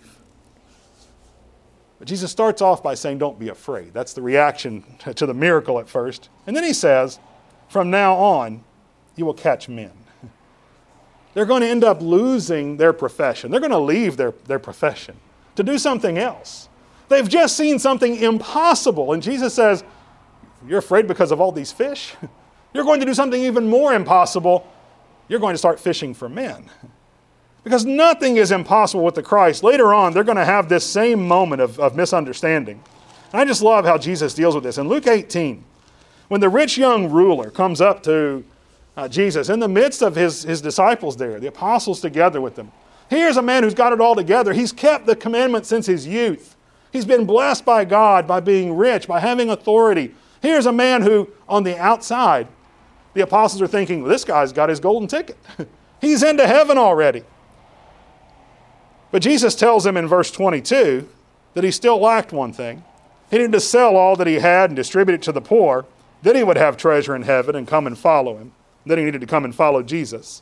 But 1.99 2.07
Jesus 2.07 2.31
starts 2.31 2.62
off 2.62 2.81
by 2.81 2.95
saying, 2.95 3.17
Don't 3.17 3.38
be 3.38 3.49
afraid. 3.49 3.93
That's 3.93 4.13
the 4.13 4.21
reaction 4.21 4.83
to 5.13 5.25
the 5.25 5.33
miracle 5.33 5.79
at 5.79 5.89
first. 5.89 6.29
And 6.47 6.55
then 6.55 6.63
he 6.63 6.73
says, 6.73 7.19
From 7.67 7.91
now 7.91 8.15
on, 8.15 8.63
you 9.17 9.25
will 9.25 9.33
catch 9.33 9.67
men. 9.67 9.91
They're 11.33 11.45
going 11.45 11.62
to 11.62 11.67
end 11.67 11.83
up 11.83 12.01
losing 12.01 12.77
their 12.77 12.93
profession. 12.93 13.51
They're 13.51 13.59
going 13.59 13.71
to 13.71 13.77
leave 13.77 14.15
their, 14.15 14.33
their 14.47 14.59
profession 14.59 15.17
to 15.57 15.63
do 15.63 15.77
something 15.77 16.17
else. 16.17 16.69
They've 17.09 17.27
just 17.27 17.57
seen 17.57 17.79
something 17.79 18.15
impossible. 18.15 19.12
And 19.12 19.21
Jesus 19.21 19.53
says, 19.53 19.83
You're 20.65 20.79
afraid 20.79 21.05
because 21.05 21.31
of 21.31 21.41
all 21.41 21.51
these 21.51 21.73
fish? 21.73 22.15
You're 22.73 22.85
going 22.85 23.01
to 23.01 23.05
do 23.05 23.13
something 23.13 23.41
even 23.41 23.69
more 23.69 23.93
impossible. 23.93 24.71
You're 25.27 25.39
going 25.39 25.53
to 25.53 25.57
start 25.57 25.79
fishing 25.79 26.13
for 26.13 26.29
men. 26.29 26.69
Because 27.69 27.86
nothing 27.86 28.38
is 28.38 28.51
impossible 28.51 29.03
with 29.03 29.13
the 29.13 29.21
Christ. 29.21 29.63
Later 29.63 29.93
on, 29.93 30.12
they're 30.12 30.23
going 30.23 30.39
to 30.39 30.43
have 30.43 30.69
this 30.69 30.84
same 30.84 31.27
moment 31.27 31.62
of, 31.62 31.79
of 31.79 31.95
misunderstanding. 31.95 32.84
And 33.32 33.39
I 33.39 33.45
just 33.45 33.62
love 33.62 33.86
how 33.86 33.95
Jesus 33.99 34.34
deals 34.34 34.55
with 34.55 34.63
this. 34.63 34.79
In 34.79 34.88
Luke 34.88 35.05
18, 35.05 35.63
when 36.29 36.41
the 36.41 36.49
rich 36.49 36.79
young 36.79 37.12
ruler 37.12 37.51
comes 37.51 37.79
up 37.79 38.01
to 38.03 38.43
uh, 38.97 39.08
Jesus 39.08 39.49
in 39.49 39.60
the 39.60 39.67
midst 39.67 40.01
of 40.01 40.15
his, 40.15 40.41
his 40.41 40.62
disciples 40.62 41.15
there, 41.15 41.39
the 41.39 41.45
apostles 41.45 42.01
together 42.01 42.41
with 42.41 42.55
them, 42.55 42.71
here's 43.08 43.38
a 43.38 43.41
man 43.43 43.62
who's 43.62 43.75
got 43.75 43.93
it 43.93 44.01
all 44.01 44.15
together. 44.15 44.51
He's 44.51 44.71
kept 44.71 45.05
the 45.05 45.15
commandment 45.15 45.67
since 45.67 45.86
his 45.86 46.08
youth. 46.08 46.55
He's 46.91 47.05
been 47.05 47.25
blessed 47.27 47.65
by 47.65 47.86
God 47.86 48.27
by 48.27 48.39
being 48.39 48.75
rich, 48.77 49.08
by 49.08 49.19
having 49.19 49.51
authority. 49.51 50.15
Here's 50.41 50.65
a 50.65 50.73
man 50.73 51.03
who, 51.03 51.29
on 51.47 51.62
the 51.62 51.77
outside, 51.77 52.47
the 53.13 53.21
apostles 53.21 53.62
are 53.62 53.67
thinking, 53.67 54.01
well, 54.01 54.10
this 54.10 54.25
guy's 54.25 54.51
got 54.51 54.69
his 54.69 54.79
golden 54.79 55.08
ticket. 55.08 55.38
He's 56.01 56.23
into 56.23 56.47
heaven 56.47 56.75
already. 56.75 57.23
But 59.11 59.21
Jesus 59.21 59.55
tells 59.55 59.85
him 59.85 59.97
in 59.97 60.07
verse 60.07 60.31
22 60.31 61.07
that 61.53 61.63
he 61.63 61.71
still 61.71 61.99
lacked 61.99 62.31
one 62.31 62.53
thing. 62.53 62.83
He 63.31 63.37
needed 63.37 63.51
to 63.53 63.59
sell 63.59 63.95
all 63.95 64.15
that 64.15 64.27
he 64.27 64.35
had 64.35 64.69
and 64.69 64.75
distribute 64.75 65.15
it 65.15 65.21
to 65.23 65.31
the 65.31 65.41
poor. 65.41 65.85
Then 66.21 66.35
he 66.35 66.43
would 66.43 66.57
have 66.57 66.77
treasure 66.77 67.15
in 67.15 67.23
heaven 67.23 67.55
and 67.55 67.67
come 67.67 67.87
and 67.87 67.97
follow 67.97 68.37
him. 68.37 68.51
Then 68.85 68.97
he 68.97 69.05
needed 69.05 69.21
to 69.21 69.27
come 69.27 69.45
and 69.45 69.53
follow 69.53 69.83
Jesus. 69.83 70.41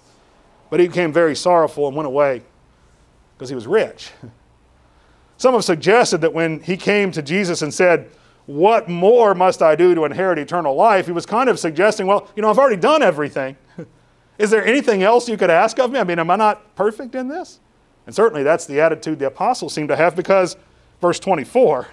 But 0.69 0.80
he 0.80 0.88
became 0.88 1.13
very 1.13 1.36
sorrowful 1.36 1.88
and 1.88 1.95
went 1.95 2.08
away 2.08 2.43
because 3.36 3.49
he 3.49 3.56
was 3.56 3.67
rich. 3.67 4.12
Some 5.38 5.53
have 5.53 5.63
suggested 5.63 6.21
that 6.21 6.34
when 6.34 6.62
he 6.62 6.77
came 6.77 7.12
to 7.12 7.21
Jesus 7.21 7.62
and 7.62 7.73
said, 7.73 8.10
What 8.47 8.89
more 8.89 9.36
must 9.36 9.62
I 9.62 9.75
do 9.75 9.93
to 9.95 10.06
inherit 10.06 10.39
eternal 10.39 10.75
life? 10.75 11.06
He 11.06 11.12
was 11.12 11.25
kind 11.25 11.47
of 11.47 11.60
suggesting, 11.60 12.08
Well, 12.08 12.30
you 12.36 12.41
know, 12.41 12.49
I've 12.49 12.58
already 12.58 12.82
done 12.82 13.03
everything. 13.03 13.56
Is 14.39 14.49
there 14.49 14.65
anything 14.65 15.03
else 15.03 15.30
you 15.30 15.38
could 15.38 15.49
ask 15.49 15.80
of 15.80 15.91
me? 15.91 15.99
I 15.99 16.03
mean, 16.03 16.19
am 16.19 16.32
I 16.32 16.36
not 16.36 16.75
perfect 16.75 17.15
in 17.15 17.27
this? 17.27 17.60
And 18.08 18.15
certainly 18.15 18.41
that's 18.41 18.65
the 18.65 18.80
attitude 18.80 19.20
the 19.20 19.28
apostles 19.28 19.74
seem 19.74 19.89
to 19.89 19.96
have 19.96 20.15
because, 20.15 20.56
verse 21.02 21.20
24, 21.20 21.89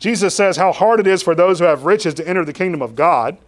Jesus 0.00 0.34
says 0.34 0.56
how 0.56 0.72
hard 0.72 0.98
it 0.98 1.06
is 1.06 1.22
for 1.22 1.36
those 1.36 1.60
who 1.60 1.66
have 1.66 1.84
riches 1.84 2.14
to 2.14 2.28
enter 2.28 2.44
the 2.44 2.52
kingdom 2.52 2.82
of 2.82 2.96
God. 2.96 3.38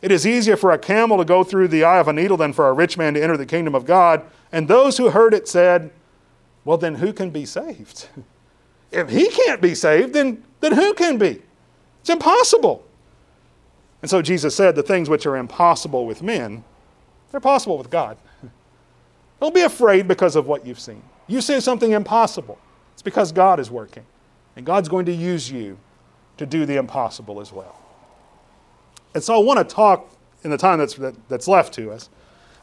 It 0.00 0.12
is 0.12 0.26
easier 0.26 0.56
for 0.56 0.70
a 0.70 0.78
camel 0.78 1.18
to 1.18 1.24
go 1.24 1.42
through 1.42 1.68
the 1.68 1.84
eye 1.84 1.98
of 1.98 2.06
a 2.06 2.12
needle 2.12 2.36
than 2.36 2.52
for 2.52 2.68
a 2.68 2.72
rich 2.72 2.96
man 2.96 3.14
to 3.14 3.22
enter 3.22 3.36
the 3.36 3.44
kingdom 3.44 3.74
of 3.74 3.84
God. 3.84 4.22
And 4.52 4.68
those 4.68 4.96
who 4.98 5.10
heard 5.10 5.34
it 5.34 5.48
said, 5.48 5.90
Well, 6.64 6.78
then 6.78 6.96
who 6.96 7.12
can 7.12 7.30
be 7.30 7.44
saved? 7.44 8.08
if 8.92 9.10
he 9.10 9.28
can't 9.28 9.60
be 9.60 9.74
saved, 9.74 10.12
then, 10.12 10.44
then 10.60 10.72
who 10.72 10.94
can 10.94 11.18
be? 11.18 11.42
It's 12.00 12.10
impossible. 12.10 12.84
And 14.00 14.10
so 14.10 14.22
Jesus 14.22 14.54
said, 14.54 14.76
The 14.76 14.82
things 14.84 15.08
which 15.08 15.26
are 15.26 15.36
impossible 15.36 16.06
with 16.06 16.22
men, 16.22 16.62
they're 17.32 17.40
possible 17.40 17.78
with 17.78 17.90
God. 17.90 18.16
Don't 19.40 19.54
be 19.54 19.62
afraid 19.62 20.06
because 20.06 20.36
of 20.36 20.46
what 20.46 20.64
you've 20.64 20.80
seen. 20.80 21.02
You 21.26 21.40
say 21.40 21.60
something 21.60 21.92
impossible, 21.92 22.58
it's 22.92 23.02
because 23.02 23.32
God 23.32 23.60
is 23.60 23.70
working. 23.70 24.04
And 24.56 24.66
God's 24.66 24.88
going 24.88 25.06
to 25.06 25.12
use 25.12 25.50
you 25.50 25.78
to 26.36 26.44
do 26.44 26.66
the 26.66 26.76
impossible 26.76 27.40
as 27.40 27.52
well. 27.52 27.78
And 29.14 29.22
so 29.22 29.34
I 29.34 29.42
want 29.42 29.58
to 29.66 29.74
talk 29.74 30.10
in 30.44 30.50
the 30.50 30.58
time 30.58 30.78
that's, 30.78 30.94
that, 30.94 31.14
that's 31.28 31.48
left 31.48 31.72
to 31.74 31.90
us 31.90 32.08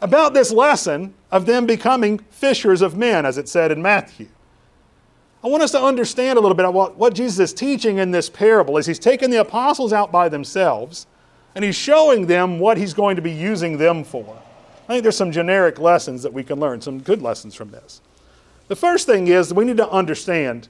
about 0.01 0.33
this 0.33 0.51
lesson 0.51 1.13
of 1.31 1.45
them 1.45 1.65
becoming 1.65 2.19
fishers 2.29 2.81
of 2.81 2.95
men, 2.95 3.25
as 3.25 3.37
it 3.37 3.49
said 3.49 3.71
in 3.71 3.81
Matthew. 3.81 4.27
I 5.43 5.47
want 5.47 5.63
us 5.63 5.71
to 5.71 5.81
understand 5.81 6.37
a 6.37 6.41
little 6.41 6.55
bit 6.55 6.65
about 6.65 6.97
what 6.97 7.13
Jesus 7.13 7.39
is 7.39 7.53
teaching 7.53 7.97
in 7.97 8.11
this 8.11 8.29
parable 8.29 8.77
as 8.77 8.85
he's 8.85 8.99
taking 8.99 9.29
the 9.29 9.39
apostles 9.39 9.93
out 9.93 10.11
by 10.11 10.29
themselves 10.29 11.07
and 11.55 11.63
he's 11.63 11.75
showing 11.75 12.27
them 12.27 12.59
what 12.59 12.77
he's 12.77 12.93
going 12.93 13.15
to 13.15 13.21
be 13.21 13.31
using 13.31 13.77
them 13.77 14.03
for. 14.03 14.41
I 14.83 14.93
think 14.93 15.03
there's 15.03 15.17
some 15.17 15.31
generic 15.31 15.79
lessons 15.79 16.23
that 16.23 16.33
we 16.33 16.43
can 16.43 16.59
learn, 16.59 16.81
some 16.81 16.99
good 16.99 17.21
lessons 17.21 17.55
from 17.55 17.71
this. 17.71 18.01
The 18.69 18.75
first 18.75 19.07
thing 19.07 19.27
is 19.27 19.53
we 19.53 19.65
need 19.65 19.77
to 19.77 19.89
understand 19.89 20.69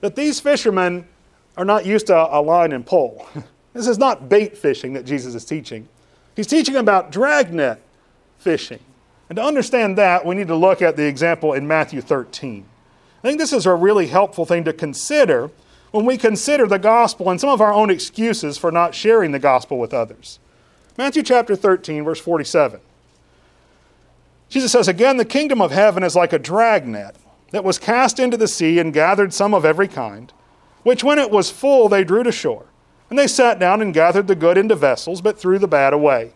that 0.00 0.14
these 0.14 0.38
fishermen 0.38 1.08
are 1.56 1.64
not 1.64 1.84
used 1.84 2.06
to 2.06 2.16
a 2.16 2.40
line 2.40 2.72
and 2.72 2.86
pole. 2.86 3.26
this 3.72 3.88
is 3.88 3.98
not 3.98 4.28
bait 4.28 4.56
fishing 4.56 4.92
that 4.92 5.04
Jesus 5.04 5.34
is 5.34 5.44
teaching. 5.44 5.88
He's 6.36 6.46
teaching 6.46 6.76
about 6.76 7.10
dragnet 7.10 7.82
fishing. 8.38 8.78
And 9.28 9.36
to 9.36 9.42
understand 9.42 9.98
that, 9.98 10.24
we 10.24 10.34
need 10.36 10.46
to 10.48 10.54
look 10.54 10.80
at 10.82 10.96
the 10.96 11.06
example 11.06 11.54
in 11.54 11.66
Matthew 11.66 12.00
13. 12.00 12.64
I 13.24 13.26
think 13.26 13.38
this 13.40 13.52
is 13.52 13.66
a 13.66 13.74
really 13.74 14.06
helpful 14.06 14.46
thing 14.46 14.64
to 14.64 14.72
consider 14.72 15.50
when 15.90 16.04
we 16.04 16.16
consider 16.18 16.66
the 16.66 16.78
gospel 16.78 17.30
and 17.30 17.40
some 17.40 17.50
of 17.50 17.60
our 17.60 17.72
own 17.72 17.90
excuses 17.90 18.58
for 18.58 18.70
not 18.70 18.94
sharing 18.94 19.32
the 19.32 19.38
gospel 19.38 19.78
with 19.78 19.94
others. 19.94 20.38
Matthew 20.98 21.22
chapter 21.22 21.56
13, 21.56 22.04
verse 22.04 22.20
47. 22.20 22.80
Jesus 24.50 24.70
says, 24.70 24.86
Again, 24.86 25.16
the 25.16 25.24
kingdom 25.24 25.60
of 25.60 25.70
heaven 25.70 26.02
is 26.02 26.14
like 26.14 26.32
a 26.32 26.38
dragnet 26.38 27.16
that 27.50 27.64
was 27.64 27.78
cast 27.78 28.18
into 28.18 28.36
the 28.36 28.48
sea 28.48 28.78
and 28.78 28.92
gathered 28.92 29.32
some 29.32 29.54
of 29.54 29.64
every 29.64 29.88
kind, 29.88 30.32
which 30.82 31.02
when 31.02 31.18
it 31.18 31.30
was 31.30 31.50
full 31.50 31.88
they 31.88 32.04
drew 32.04 32.22
to 32.22 32.32
shore. 32.32 32.66
And 33.10 33.18
they 33.18 33.26
sat 33.26 33.58
down 33.58 33.80
and 33.80 33.94
gathered 33.94 34.26
the 34.26 34.34
good 34.34 34.58
into 34.58 34.74
vessels, 34.74 35.20
but 35.20 35.38
threw 35.38 35.58
the 35.58 35.66
bad 35.68 35.92
away. 35.92 36.32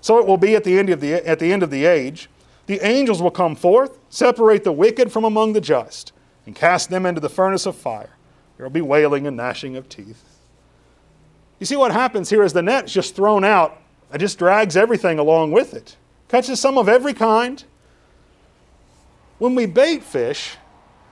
So 0.00 0.18
it 0.18 0.26
will 0.26 0.36
be 0.36 0.54
at 0.54 0.64
the 0.64 0.78
end 0.78 0.90
of 0.90 1.00
the, 1.00 1.14
at 1.26 1.38
the, 1.38 1.50
end 1.50 1.62
of 1.62 1.70
the 1.70 1.86
age 1.86 2.28
the 2.66 2.84
angels 2.86 3.20
will 3.20 3.30
come 3.30 3.54
forth, 3.54 3.98
separate 4.08 4.64
the 4.64 4.72
wicked 4.72 5.12
from 5.12 5.24
among 5.24 5.52
the 5.52 5.60
just, 5.60 6.12
and 6.46 6.54
cast 6.54 6.90
them 6.90 7.04
into 7.04 7.20
the 7.20 7.28
furnace 7.28 7.66
of 7.66 7.76
fire. 7.76 8.10
There 8.56 8.64
will 8.64 8.70
be 8.70 8.80
wailing 8.80 9.26
and 9.26 9.36
gnashing 9.36 9.76
of 9.76 9.88
teeth. 9.88 10.22
You 11.58 11.66
see 11.66 11.76
what 11.76 11.92
happens 11.92 12.30
here 12.30 12.42
is 12.42 12.52
the 12.52 12.62
net's 12.62 12.92
just 12.92 13.14
thrown 13.14 13.44
out. 13.44 13.80
It 14.12 14.18
just 14.18 14.38
drags 14.38 14.76
everything 14.76 15.18
along 15.18 15.52
with 15.52 15.74
it. 15.74 15.96
Catches 16.28 16.60
some 16.60 16.78
of 16.78 16.88
every 16.88 17.14
kind. 17.14 17.62
When 19.38 19.54
we 19.54 19.66
bait 19.66 20.02
fish, 20.02 20.56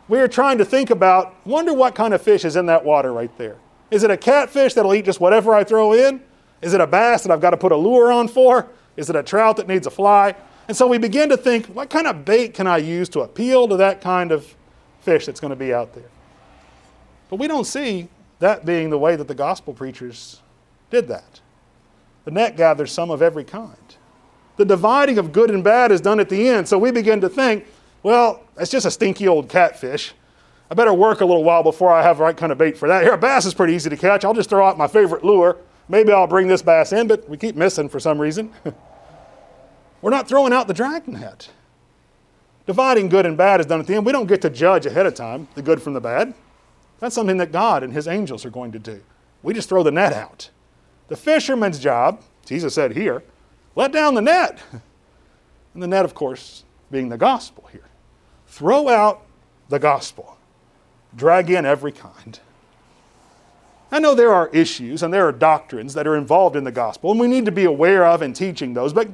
we 0.08 0.20
are 0.20 0.28
trying 0.28 0.58
to 0.58 0.64
think 0.64 0.90
about, 0.90 1.34
wonder 1.46 1.72
what 1.72 1.94
kind 1.94 2.14
of 2.14 2.22
fish 2.22 2.44
is 2.44 2.56
in 2.56 2.66
that 2.66 2.84
water 2.84 3.12
right 3.12 3.36
there. 3.38 3.56
Is 3.90 4.04
it 4.04 4.10
a 4.10 4.16
catfish 4.16 4.74
that'll 4.74 4.94
eat 4.94 5.04
just 5.04 5.20
whatever 5.20 5.54
I 5.54 5.64
throw 5.64 5.92
in? 5.92 6.22
Is 6.60 6.74
it 6.74 6.80
a 6.80 6.86
bass 6.86 7.22
that 7.22 7.32
I've 7.32 7.40
got 7.40 7.50
to 7.50 7.56
put 7.56 7.72
a 7.72 7.76
lure 7.76 8.12
on 8.12 8.28
for? 8.28 8.68
Is 8.96 9.10
it 9.10 9.16
a 9.16 9.22
trout 9.22 9.56
that 9.56 9.68
needs 9.68 9.86
a 9.86 9.90
fly? 9.90 10.34
And 10.68 10.76
so 10.76 10.86
we 10.86 10.98
begin 10.98 11.28
to 11.30 11.36
think, 11.36 11.66
what 11.66 11.90
kind 11.90 12.06
of 12.06 12.24
bait 12.24 12.54
can 12.54 12.66
I 12.66 12.78
use 12.78 13.08
to 13.10 13.20
appeal 13.20 13.66
to 13.68 13.76
that 13.78 14.00
kind 14.00 14.30
of 14.30 14.54
fish 15.00 15.26
that's 15.26 15.40
going 15.40 15.50
to 15.50 15.56
be 15.56 15.74
out 15.74 15.94
there? 15.94 16.08
But 17.28 17.36
we 17.36 17.48
don't 17.48 17.66
see 17.66 18.08
that 18.38 18.64
being 18.64 18.90
the 18.90 18.98
way 18.98 19.16
that 19.16 19.28
the 19.28 19.34
gospel 19.34 19.74
preachers 19.74 20.40
did 20.90 21.08
that. 21.08 21.40
The 22.24 22.30
net 22.30 22.56
gathers 22.56 22.92
some 22.92 23.10
of 23.10 23.22
every 23.22 23.44
kind. 23.44 23.76
The 24.56 24.64
dividing 24.64 25.18
of 25.18 25.32
good 25.32 25.50
and 25.50 25.64
bad 25.64 25.90
is 25.90 26.00
done 26.00 26.20
at 26.20 26.28
the 26.28 26.48
end. 26.48 26.68
So 26.68 26.78
we 26.78 26.92
begin 26.92 27.20
to 27.22 27.28
think, 27.28 27.66
well, 28.02 28.42
it's 28.58 28.70
just 28.70 28.86
a 28.86 28.90
stinky 28.90 29.28
old 29.28 29.48
catfish. 29.48 30.12
I 30.70 30.74
better 30.74 30.94
work 30.94 31.20
a 31.20 31.24
little 31.24 31.44
while 31.44 31.62
before 31.62 31.92
I 31.92 32.02
have 32.02 32.18
the 32.18 32.24
right 32.24 32.36
kind 32.36 32.50
of 32.50 32.58
bait 32.58 32.76
for 32.76 32.88
that. 32.88 33.02
Here, 33.02 33.12
a 33.12 33.18
bass 33.18 33.44
is 33.44 33.54
pretty 33.54 33.74
easy 33.74 33.90
to 33.90 33.96
catch. 33.96 34.24
I'll 34.24 34.34
just 34.34 34.48
throw 34.48 34.66
out 34.66 34.78
my 34.78 34.88
favorite 34.88 35.24
lure. 35.24 35.58
Maybe 35.88 36.12
I'll 36.12 36.26
bring 36.26 36.48
this 36.48 36.62
bass 36.62 36.92
in, 36.92 37.08
but 37.08 37.28
we 37.28 37.36
keep 37.36 37.56
missing 37.56 37.88
for 37.88 38.00
some 38.00 38.18
reason. 38.18 38.52
We're 40.02 40.10
not 40.10 40.28
throwing 40.28 40.52
out 40.52 40.68
the 40.68 40.74
dragnet. 40.74 41.50
Dividing 42.66 43.08
good 43.08 43.26
and 43.26 43.36
bad 43.36 43.60
is 43.60 43.66
done 43.66 43.80
at 43.80 43.86
the 43.86 43.94
end. 43.94 44.06
We 44.06 44.12
don't 44.12 44.26
get 44.26 44.40
to 44.42 44.50
judge 44.50 44.86
ahead 44.86 45.06
of 45.06 45.14
time 45.14 45.48
the 45.54 45.62
good 45.62 45.82
from 45.82 45.92
the 45.92 46.00
bad. 46.00 46.34
That's 47.00 47.14
something 47.14 47.36
that 47.38 47.52
God 47.52 47.82
and 47.82 47.92
His 47.92 48.08
angels 48.08 48.44
are 48.44 48.50
going 48.50 48.72
to 48.72 48.78
do. 48.78 49.02
We 49.42 49.52
just 49.52 49.68
throw 49.68 49.82
the 49.82 49.90
net 49.90 50.12
out. 50.12 50.50
The 51.08 51.16
fisherman's 51.16 51.78
job, 51.78 52.22
Jesus 52.46 52.74
said 52.74 52.92
here, 52.92 53.22
let 53.74 53.92
down 53.92 54.14
the 54.14 54.22
net. 54.22 54.58
And 55.74 55.82
the 55.82 55.86
net, 55.86 56.04
of 56.04 56.14
course, 56.14 56.64
being 56.90 57.08
the 57.08 57.16
gospel 57.16 57.66
here. 57.72 57.88
Throw 58.52 58.88
out 58.88 59.22
the 59.68 59.78
gospel, 59.78 60.36
drag 61.16 61.50
in 61.50 61.64
every 61.64 61.90
kind. 61.90 62.38
I 63.90 63.98
know 63.98 64.14
there 64.14 64.32
are 64.32 64.48
issues 64.50 65.02
and 65.02 65.12
there 65.12 65.26
are 65.26 65.32
doctrines 65.32 65.94
that 65.94 66.06
are 66.06 66.16
involved 66.16 66.54
in 66.54 66.64
the 66.64 66.70
gospel, 66.70 67.10
and 67.10 67.18
we 67.18 67.28
need 67.28 67.46
to 67.46 67.50
be 67.50 67.64
aware 67.64 68.06
of 68.06 68.22
and 68.22 68.36
teaching 68.36 68.74
those, 68.74 68.92
but 68.92 69.08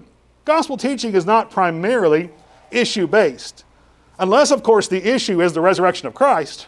Gospel 0.49 0.79
teaching 0.79 1.15
is 1.15 1.27
not 1.27 1.51
primarily 1.51 2.31
issue 2.71 3.07
based. 3.07 3.65
Unless, 4.19 4.51
of 4.51 4.63
course, 4.63 4.89
the 4.89 5.07
issue 5.07 5.43
is 5.43 5.53
the 5.53 5.61
resurrection 5.61 6.09
of 6.09 6.15
Christ. 6.15 6.67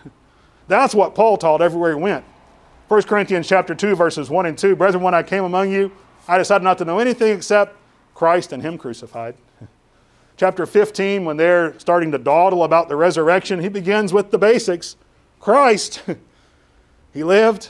That's 0.69 0.95
what 0.95 1.15
Paul 1.15 1.39
taught 1.39 1.63
everywhere 1.63 1.97
he 1.97 2.01
went. 2.01 2.23
1 2.89 3.03
Corinthians 3.05 3.49
chapter 3.49 3.75
2, 3.75 3.97
verses 3.97 4.29
1 4.29 4.45
and 4.45 4.59
2. 4.59 4.77
Brethren, 4.77 5.03
when 5.03 5.15
I 5.15 5.23
came 5.23 5.45
among 5.45 5.73
you, 5.73 5.91
I 6.29 6.37
decided 6.37 6.63
not 6.63 6.77
to 6.77 6.85
know 6.85 6.99
anything 6.99 7.35
except 7.35 7.75
Christ 8.15 8.53
and 8.53 8.63
Him 8.63 8.77
crucified. 8.77 9.35
Chapter 10.41 10.65
15, 10.65 11.27
when 11.27 11.37
they're 11.37 11.79
starting 11.79 12.11
to 12.11 12.17
dawdle 12.17 12.65
about 12.65 12.89
the 12.89 12.97
resurrection, 12.97 13.61
he 13.61 13.69
begins 13.69 14.11
with 14.11 14.31
the 14.31 14.39
basics 14.39 14.97
Christ. 15.39 16.03
he 17.13 17.23
lived, 17.23 17.69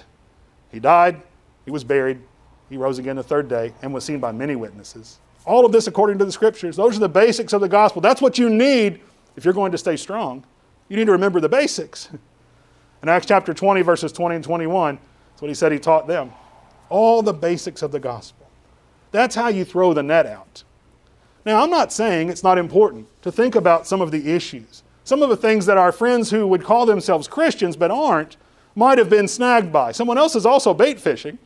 He 0.71 0.79
died, 0.79 1.21
He 1.65 1.73
was 1.73 1.83
buried, 1.83 2.21
He 2.69 2.77
rose 2.77 3.01
again 3.01 3.17
the 3.17 3.25
third 3.25 3.49
day, 3.49 3.75
and 3.83 3.93
was 3.93 4.05
seen 4.05 4.21
by 4.21 4.31
many 4.31 4.55
witnesses. 4.55 5.19
All 5.45 5.67
of 5.67 5.73
this 5.73 5.89
according 5.89 6.19
to 6.19 6.25
the 6.25 6.31
scriptures. 6.31 6.77
Those 6.77 6.97
are 6.97 7.01
the 7.01 7.09
basics 7.09 7.53
of 7.53 7.61
the 7.61 7.69
gospel. 7.69 8.01
That's 8.01 8.23
what 8.23 8.39
you 8.39 8.49
need 8.49 9.01
if 9.35 9.45
you're 9.45 9.53
going 9.53 9.73
to 9.73 9.79
stay 9.79 9.97
strong. 9.97 10.45
You 10.89 10.97
need 10.97 11.07
to 11.07 11.13
remember 11.13 11.41
the 11.41 11.49
basics. 11.49 12.09
In 13.03 13.09
Acts 13.09 13.27
chapter 13.27 13.53
20, 13.53 13.83
verses 13.83 14.13
20 14.13 14.37
and 14.37 14.45
21, 14.45 15.01
that's 15.33 15.43
what 15.43 15.49
he 15.49 15.55
said 15.55 15.73
he 15.73 15.81
taught 15.81 16.07
them. 16.07 16.31
All 16.89 17.21
the 17.21 17.33
basics 17.33 17.83
of 17.83 17.91
the 17.91 17.99
gospel. 17.99 18.49
That's 19.11 19.35
how 19.35 19.49
you 19.49 19.65
throw 19.65 19.93
the 19.93 20.05
net 20.05 20.27
out. 20.27 20.63
Now, 21.45 21.63
I'm 21.63 21.71
not 21.71 21.93
saying 21.93 22.29
it's 22.29 22.43
not 22.43 22.59
important 22.59 23.07
to 23.23 23.33
think 23.33 23.55
about 23.55 23.87
some 23.87 24.01
of 24.01 24.11
the 24.11 24.31
issues, 24.31 24.83
some 25.05 25.23
of 25.23 25.31
the 25.31 25.37
things 25.37 25.67
that 25.67 25.79
our 25.79 25.93
friends 25.93 26.31
who 26.31 26.47
would 26.47 26.65
call 26.65 26.87
themselves 26.87 27.29
Christians 27.29 27.77
but 27.77 27.91
aren't 27.91 28.37
might 28.75 28.99
have 28.99 29.09
been 29.09 29.27
snagged 29.27 29.73
by. 29.73 29.93
Someone 29.93 30.19
else 30.19 30.37
is 30.37 30.47
also 30.47 30.75
bait 30.75 31.01
fishing, 31.01 31.39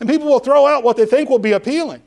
and 0.00 0.08
people 0.08 0.26
will 0.26 0.38
throw 0.38 0.66
out 0.66 0.82
what 0.82 0.96
they 0.96 1.06
think 1.06 1.28
will 1.28 1.38
be 1.38 1.52
appealing. 1.52 2.02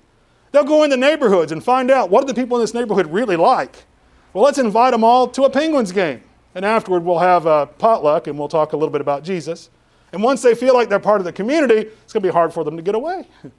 They'll 0.51 0.63
go 0.63 0.83
into 0.83 0.97
neighborhoods 0.97 1.51
and 1.51 1.63
find 1.63 1.89
out 1.89 2.09
what 2.09 2.21
do 2.21 2.27
the 2.27 2.41
people 2.41 2.57
in 2.57 2.63
this 2.63 2.73
neighborhood 2.73 3.07
really 3.07 3.37
like. 3.37 3.85
Well, 4.33 4.43
let's 4.43 4.57
invite 4.57 4.91
them 4.91 5.03
all 5.03 5.27
to 5.29 5.43
a 5.43 5.49
Penguins 5.49 5.91
game. 5.91 6.23
And 6.55 6.65
afterward, 6.65 7.03
we'll 7.03 7.19
have 7.19 7.45
a 7.45 7.67
potluck 7.67 8.27
and 8.27 8.37
we'll 8.37 8.49
talk 8.49 8.73
a 8.73 8.77
little 8.77 8.91
bit 8.91 9.01
about 9.01 9.23
Jesus. 9.23 9.69
And 10.11 10.21
once 10.21 10.41
they 10.41 10.55
feel 10.55 10.73
like 10.73 10.89
they're 10.89 10.99
part 10.99 11.21
of 11.21 11.25
the 11.25 11.31
community, 11.31 11.89
it's 12.03 12.11
going 12.11 12.21
to 12.21 12.27
be 12.27 12.33
hard 12.33 12.53
for 12.53 12.65
them 12.65 12.75
to 12.75 12.81
get 12.81 12.95
away. 12.95 13.25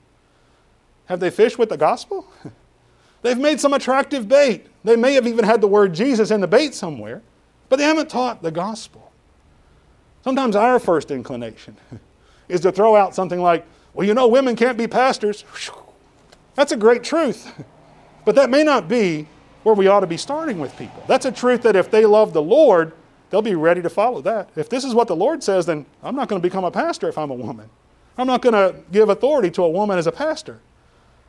have 1.05 1.19
they 1.19 1.31
fished 1.31 1.57
with 1.57 1.69
the 1.69 1.77
gospel? 1.77 2.27
They've 3.23 3.39
made 3.39 3.59
some 3.59 3.73
attractive 3.73 4.27
bait. 4.27 4.67
They 4.83 4.97
may 4.97 5.13
have 5.13 5.25
even 5.25 5.45
had 5.45 5.61
the 5.61 5.67
word 5.67 5.93
Jesus 5.93 6.29
in 6.29 6.41
the 6.41 6.47
bait 6.47 6.75
somewhere, 6.75 7.21
but 7.69 7.77
they 7.77 7.85
haven't 7.85 8.09
taught 8.09 8.43
the 8.43 8.51
gospel. 8.51 9.11
Sometimes 10.23 10.55
our 10.55 10.77
first 10.77 11.09
inclination 11.09 11.75
is 12.49 12.61
to 12.61 12.71
throw 12.71 12.95
out 12.95 13.15
something 13.15 13.41
like, 13.41 13.65
well, 13.93 14.05
you 14.05 14.13
know, 14.13 14.27
women 14.27 14.55
can't 14.55 14.77
be 14.77 14.87
pastors. 14.87 15.45
That's 16.55 16.71
a 16.71 16.77
great 16.77 17.03
truth. 17.03 17.51
But 18.25 18.35
that 18.35 18.49
may 18.49 18.63
not 18.63 18.87
be 18.87 19.27
where 19.63 19.75
we 19.75 19.87
ought 19.87 19.99
to 19.99 20.07
be 20.07 20.15
starting 20.15 20.57
with 20.57 20.77
people. 20.77 21.03
That's 21.09 21.25
a 21.25 21.31
truth 21.31 21.61
that 21.63 21.75
if 21.75 21.91
they 21.91 22.05
love 22.05 22.31
the 22.31 22.41
Lord, 22.41 22.93
they'll 23.29 23.41
be 23.41 23.55
ready 23.55 23.81
to 23.81 23.89
follow 23.89 24.21
that. 24.21 24.49
If 24.55 24.69
this 24.69 24.85
is 24.85 24.93
what 24.93 25.09
the 25.09 25.15
Lord 25.17 25.43
says, 25.43 25.65
then 25.65 25.85
I'm 26.01 26.15
not 26.15 26.29
going 26.29 26.41
to 26.41 26.47
become 26.47 26.63
a 26.63 26.71
pastor 26.71 27.09
if 27.09 27.17
I'm 27.17 27.31
a 27.31 27.35
woman. 27.35 27.69
I'm 28.17 28.27
not 28.27 28.41
going 28.41 28.53
to 28.53 28.79
give 28.93 29.09
authority 29.09 29.51
to 29.51 29.63
a 29.65 29.69
woman 29.69 29.97
as 29.97 30.07
a 30.07 30.11
pastor 30.13 30.61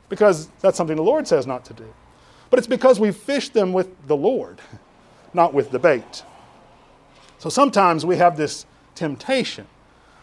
because 0.08 0.48
that's 0.60 0.76
something 0.76 0.96
the 0.96 1.02
Lord 1.02 1.26
says 1.26 1.46
not 1.46 1.64
to 1.66 1.74
do. 1.74 1.92
But 2.50 2.58
it's 2.58 2.66
because 2.66 3.00
we 3.00 3.10
fish 3.10 3.48
them 3.48 3.72
with 3.72 4.06
the 4.06 4.16
Lord, 4.16 4.60
not 5.34 5.54
with 5.54 5.70
the 5.70 5.78
bait. 5.78 6.22
So 7.38 7.48
sometimes 7.50 8.06
we 8.06 8.16
have 8.16 8.36
this 8.36 8.66
temptation 8.94 9.66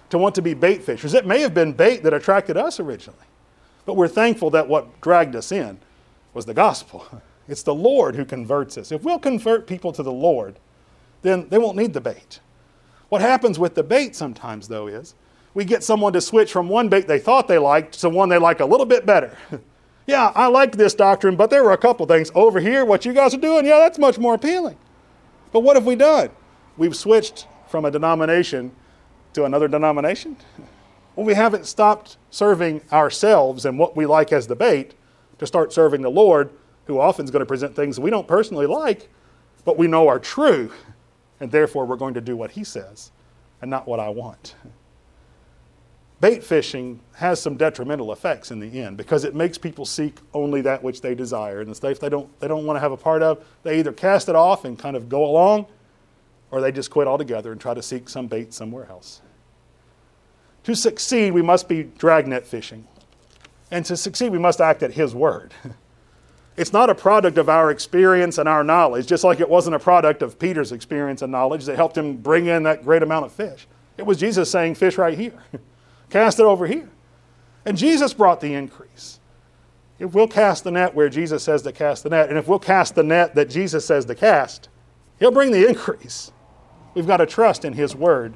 to 0.09 0.17
want 0.17 0.35
to 0.35 0.41
be 0.41 0.53
bait 0.53 0.83
fishers. 0.83 1.13
It 1.13 1.25
may 1.25 1.41
have 1.41 1.53
been 1.53 1.73
bait 1.73 2.03
that 2.03 2.13
attracted 2.13 2.57
us 2.57 2.79
originally, 2.79 3.25
but 3.85 3.95
we're 3.95 4.07
thankful 4.07 4.49
that 4.51 4.67
what 4.67 5.01
dragged 5.01 5.35
us 5.35 5.51
in 5.51 5.79
was 6.33 6.45
the 6.45 6.53
gospel. 6.53 7.05
It's 7.47 7.63
the 7.63 7.75
Lord 7.75 8.15
who 8.15 8.23
converts 8.23 8.77
us. 8.77 8.93
If 8.93 9.03
we'll 9.03 9.19
convert 9.19 9.67
people 9.67 9.91
to 9.93 10.03
the 10.03 10.11
Lord, 10.11 10.57
then 11.21 11.49
they 11.49 11.57
won't 11.57 11.75
need 11.75 11.91
the 11.91 11.99
bait. 11.99 12.39
What 13.09 13.19
happens 13.19 13.59
with 13.59 13.75
the 13.75 13.83
bait 13.83 14.15
sometimes, 14.15 14.69
though, 14.69 14.87
is 14.87 15.15
we 15.53 15.65
get 15.65 15.83
someone 15.83 16.13
to 16.13 16.21
switch 16.21 16.51
from 16.51 16.69
one 16.69 16.87
bait 16.87 17.07
they 17.07 17.19
thought 17.19 17.49
they 17.49 17.57
liked 17.57 17.99
to 17.99 18.09
one 18.09 18.29
they 18.29 18.37
like 18.37 18.61
a 18.61 18.65
little 18.65 18.85
bit 18.85 19.05
better. 19.05 19.37
yeah, 20.07 20.31
I 20.35 20.47
like 20.47 20.75
this 20.75 20.93
doctrine, 20.93 21.35
but 21.35 21.49
there 21.49 21.63
were 21.63 21.71
a 21.71 21.77
couple 21.77 22.05
things 22.05 22.31
over 22.35 22.59
here, 22.59 22.83
what 22.83 23.05
you 23.05 23.13
guys 23.13 23.33
are 23.33 23.39
doing, 23.39 23.65
yeah, 23.65 23.79
that's 23.79 23.99
much 23.99 24.17
more 24.17 24.33
appealing. 24.33 24.77
But 25.51 25.61
what 25.61 25.75
have 25.75 25.85
we 25.85 25.95
done? 25.95 26.29
We've 26.77 26.95
switched 26.95 27.47
from 27.67 27.85
a 27.85 27.91
denomination 27.91 28.71
to 29.33 29.45
another 29.45 29.67
denomination? 29.67 30.37
Well, 31.13 31.25
we 31.25 31.33
haven't 31.33 31.65
stopped 31.65 32.15
serving 32.29 32.83
ourselves 32.89 33.65
and 33.65 33.77
what 33.77 33.97
we 33.97 34.05
like 34.05 34.31
as 34.31 34.47
the 34.47 34.55
bait 34.55 34.93
to 35.39 35.45
start 35.45 35.73
serving 35.73 36.03
the 36.03 36.09
Lord, 36.09 36.51
who 36.85 37.01
often 37.01 37.25
is 37.25 37.31
going 37.31 37.41
to 37.41 37.45
present 37.45 37.75
things 37.75 37.99
we 37.99 38.09
don't 38.09 38.29
personally 38.29 38.65
like, 38.65 39.09
but 39.65 39.77
we 39.77 39.87
know 39.87 40.07
are 40.07 40.19
true, 40.19 40.71
and 41.41 41.51
therefore 41.51 41.85
we're 41.85 41.97
going 41.97 42.13
to 42.13 42.21
do 42.21 42.37
what 42.37 42.51
He 42.51 42.63
says 42.63 43.11
and 43.61 43.69
not 43.69 43.89
what 43.89 43.99
I 43.99 44.07
want. 44.07 44.55
Bait 46.21 46.43
fishing 46.43 46.99
has 47.15 47.41
some 47.41 47.57
detrimental 47.57 48.13
effects 48.13 48.51
in 48.51 48.59
the 48.59 48.79
end 48.79 48.95
because 48.95 49.23
it 49.23 49.33
makes 49.33 49.57
people 49.57 49.85
seek 49.85 50.17
only 50.35 50.61
that 50.61 50.83
which 50.83 51.01
they 51.01 51.15
desire. 51.15 51.61
And 51.61 51.71
the 51.71 51.75
stuff 51.75 51.99
they 51.99 52.09
don't, 52.09 52.39
they 52.39 52.47
don't 52.47 52.65
want 52.65 52.77
to 52.77 52.79
have 52.79 52.91
a 52.91 52.97
part 52.97 53.23
of, 53.23 53.43
they 53.63 53.79
either 53.79 53.91
cast 53.91 54.29
it 54.29 54.35
off 54.35 54.63
and 54.63 54.77
kind 54.77 54.95
of 54.95 55.09
go 55.09 55.25
along, 55.25 55.65
or 56.51 56.61
they 56.61 56.71
just 56.71 56.91
quit 56.91 57.07
altogether 57.07 57.51
and 57.51 57.59
try 57.59 57.73
to 57.73 57.81
seek 57.81 58.07
some 58.07 58.27
bait 58.27 58.53
somewhere 58.53 58.87
else. 58.87 59.21
To 60.65 60.75
succeed, 60.75 61.31
we 61.31 61.41
must 61.41 61.67
be 61.67 61.83
dragnet 61.83 62.45
fishing. 62.45 62.87
And 63.71 63.83
to 63.87 63.97
succeed, 63.97 64.31
we 64.31 64.37
must 64.37 64.61
act 64.61 64.83
at 64.83 64.93
His 64.93 65.15
word. 65.15 65.53
It's 66.57 66.73
not 66.73 66.89
a 66.89 66.95
product 66.95 67.37
of 67.37 67.47
our 67.47 67.71
experience 67.71 68.37
and 68.37 68.47
our 68.47 68.63
knowledge, 68.63 69.07
just 69.07 69.23
like 69.23 69.39
it 69.39 69.49
wasn't 69.49 69.75
a 69.75 69.79
product 69.79 70.21
of 70.21 70.37
Peter's 70.37 70.73
experience 70.73 71.21
and 71.21 71.31
knowledge 71.31 71.65
that 71.65 71.77
helped 71.77 71.97
him 71.97 72.17
bring 72.17 72.47
in 72.47 72.63
that 72.63 72.83
great 72.83 73.01
amount 73.01 73.25
of 73.25 73.31
fish. 73.31 73.67
It 73.97 74.05
was 74.05 74.17
Jesus 74.17 74.51
saying, 74.51 74.75
Fish 74.75 74.97
right 74.97 75.17
here, 75.17 75.41
cast 76.11 76.39
it 76.39 76.45
over 76.45 76.67
here. 76.67 76.89
And 77.65 77.77
Jesus 77.77 78.13
brought 78.13 78.41
the 78.41 78.53
increase. 78.53 79.19
If 79.99 80.13
we'll 80.13 80.27
cast 80.27 80.63
the 80.63 80.71
net 80.71 80.95
where 80.95 81.09
Jesus 81.09 81.43
says 81.43 81.61
to 81.61 81.71
cast 81.71 82.03
the 82.03 82.09
net, 82.09 82.29
and 82.29 82.37
if 82.37 82.47
we'll 82.47 82.59
cast 82.59 82.95
the 82.95 83.03
net 83.03 83.35
that 83.35 83.49
Jesus 83.49 83.85
says 83.85 84.05
to 84.05 84.15
cast, 84.15 84.69
He'll 85.19 85.31
bring 85.31 85.51
the 85.51 85.67
increase. 85.67 86.31
We've 86.95 87.05
got 87.05 87.17
to 87.17 87.27
trust 87.27 87.63
in 87.63 87.73
His 87.73 87.95
word 87.95 88.33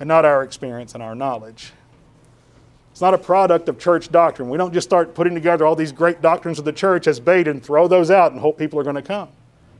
and 0.00 0.08
not 0.08 0.24
our 0.24 0.42
experience 0.42 0.94
and 0.94 1.02
our 1.02 1.14
knowledge. 1.14 1.72
It's 2.90 3.02
not 3.02 3.12
a 3.12 3.18
product 3.18 3.68
of 3.68 3.78
church 3.78 4.10
doctrine. 4.10 4.48
We 4.48 4.56
don't 4.56 4.72
just 4.72 4.88
start 4.88 5.14
putting 5.14 5.34
together 5.34 5.66
all 5.66 5.76
these 5.76 5.92
great 5.92 6.22
doctrines 6.22 6.58
of 6.58 6.64
the 6.64 6.72
church 6.72 7.06
as 7.06 7.20
bait 7.20 7.46
and 7.46 7.62
throw 7.62 7.86
those 7.88 8.10
out 8.10 8.32
and 8.32 8.40
hope 8.40 8.56
people 8.56 8.80
are 8.80 8.84
going 8.84 8.96
to 8.96 9.02
come. 9.02 9.28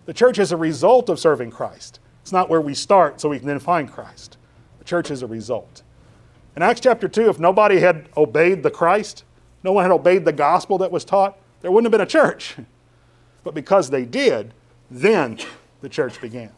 The 0.05 0.12
church 0.12 0.39
is 0.39 0.53
a 0.53 0.57
result 0.57 1.09
of 1.09 1.19
serving 1.19 1.51
Christ. 1.51 1.99
It's 2.21 2.33
not 2.33 2.51
where 2.51 2.61
we 2.61 2.75
start 2.75 3.21
so 3.21 3.31
we 3.31 3.39
can 3.39 3.49
then 3.49 3.59
find 3.59 3.91
Christ. 3.91 4.37
The 4.79 4.85
church 4.85 5.11
is 5.11 5.23
a 5.23 5.27
result. 5.27 5.83
In 6.57 6.62
Acts 6.62 6.81
chapter 6.81 7.07
2, 7.07 7.29
if 7.29 7.38
nobody 7.38 7.81
had 7.81 8.09
obeyed 8.16 8.62
the 8.62 8.71
Christ, 8.71 9.25
no 9.62 9.73
one 9.73 9.85
had 9.85 9.92
obeyed 9.92 10.25
the 10.25 10.33
gospel 10.33 10.79
that 10.79 10.90
was 10.90 11.05
taught, 11.05 11.38
there 11.61 11.71
wouldn't 11.71 11.92
have 11.92 11.99
been 11.99 12.07
a 12.07 12.11
church. 12.11 12.57
But 13.45 13.55
because 13.55 13.90
they 13.90 14.05
did, 14.05 14.53
then 14.90 15.38
the 15.81 15.88
church 15.88 16.21
began. 16.21 16.51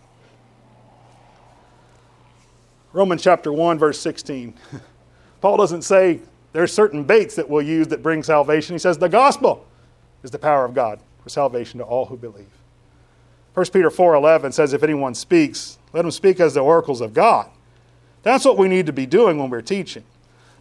Romans 2.95 3.23
chapter 3.23 3.53
1, 3.53 3.79
verse 3.79 4.01
16. 4.01 4.55
Paul 5.43 5.59
doesn't 5.59 5.83
say 5.83 6.21
there's 6.55 6.73
certain 6.73 7.05
baits 7.05 7.35
that 7.35 7.47
we'll 7.47 7.61
use 7.61 7.89
that 7.89 8.03
bring 8.03 8.23
salvation. 8.23 8.75
He 8.75 8.79
says 8.79 8.97
the 8.97 9.07
gospel 9.07 9.67
is 10.23 10.31
the 10.31 10.39
power 10.39 10.65
of 10.65 10.73
God 10.73 10.99
for 11.23 11.29
salvation 11.29 11.79
to 11.79 11.85
all 11.85 12.07
who 12.07 12.17
believe. 12.17 12.49
1 13.53 13.67
Peter 13.67 13.91
4:11 13.91 14.55
says 14.55 14.73
if 14.73 14.83
anyone 14.83 15.15
speaks, 15.15 15.77
let 15.93 16.07
him 16.07 16.11
speak 16.11 16.41
as 16.41 16.55
the 16.55 16.61
oracles 16.61 17.03
of 17.03 17.13
God. 17.13 17.51
That's 18.23 18.45
what 18.45 18.59
we 18.59 18.69
need 18.69 18.87
to 18.87 18.93
be 18.93 19.07
doing 19.07 19.39
when 19.39 19.51
we're 19.51 19.63
teaching. 19.63 20.05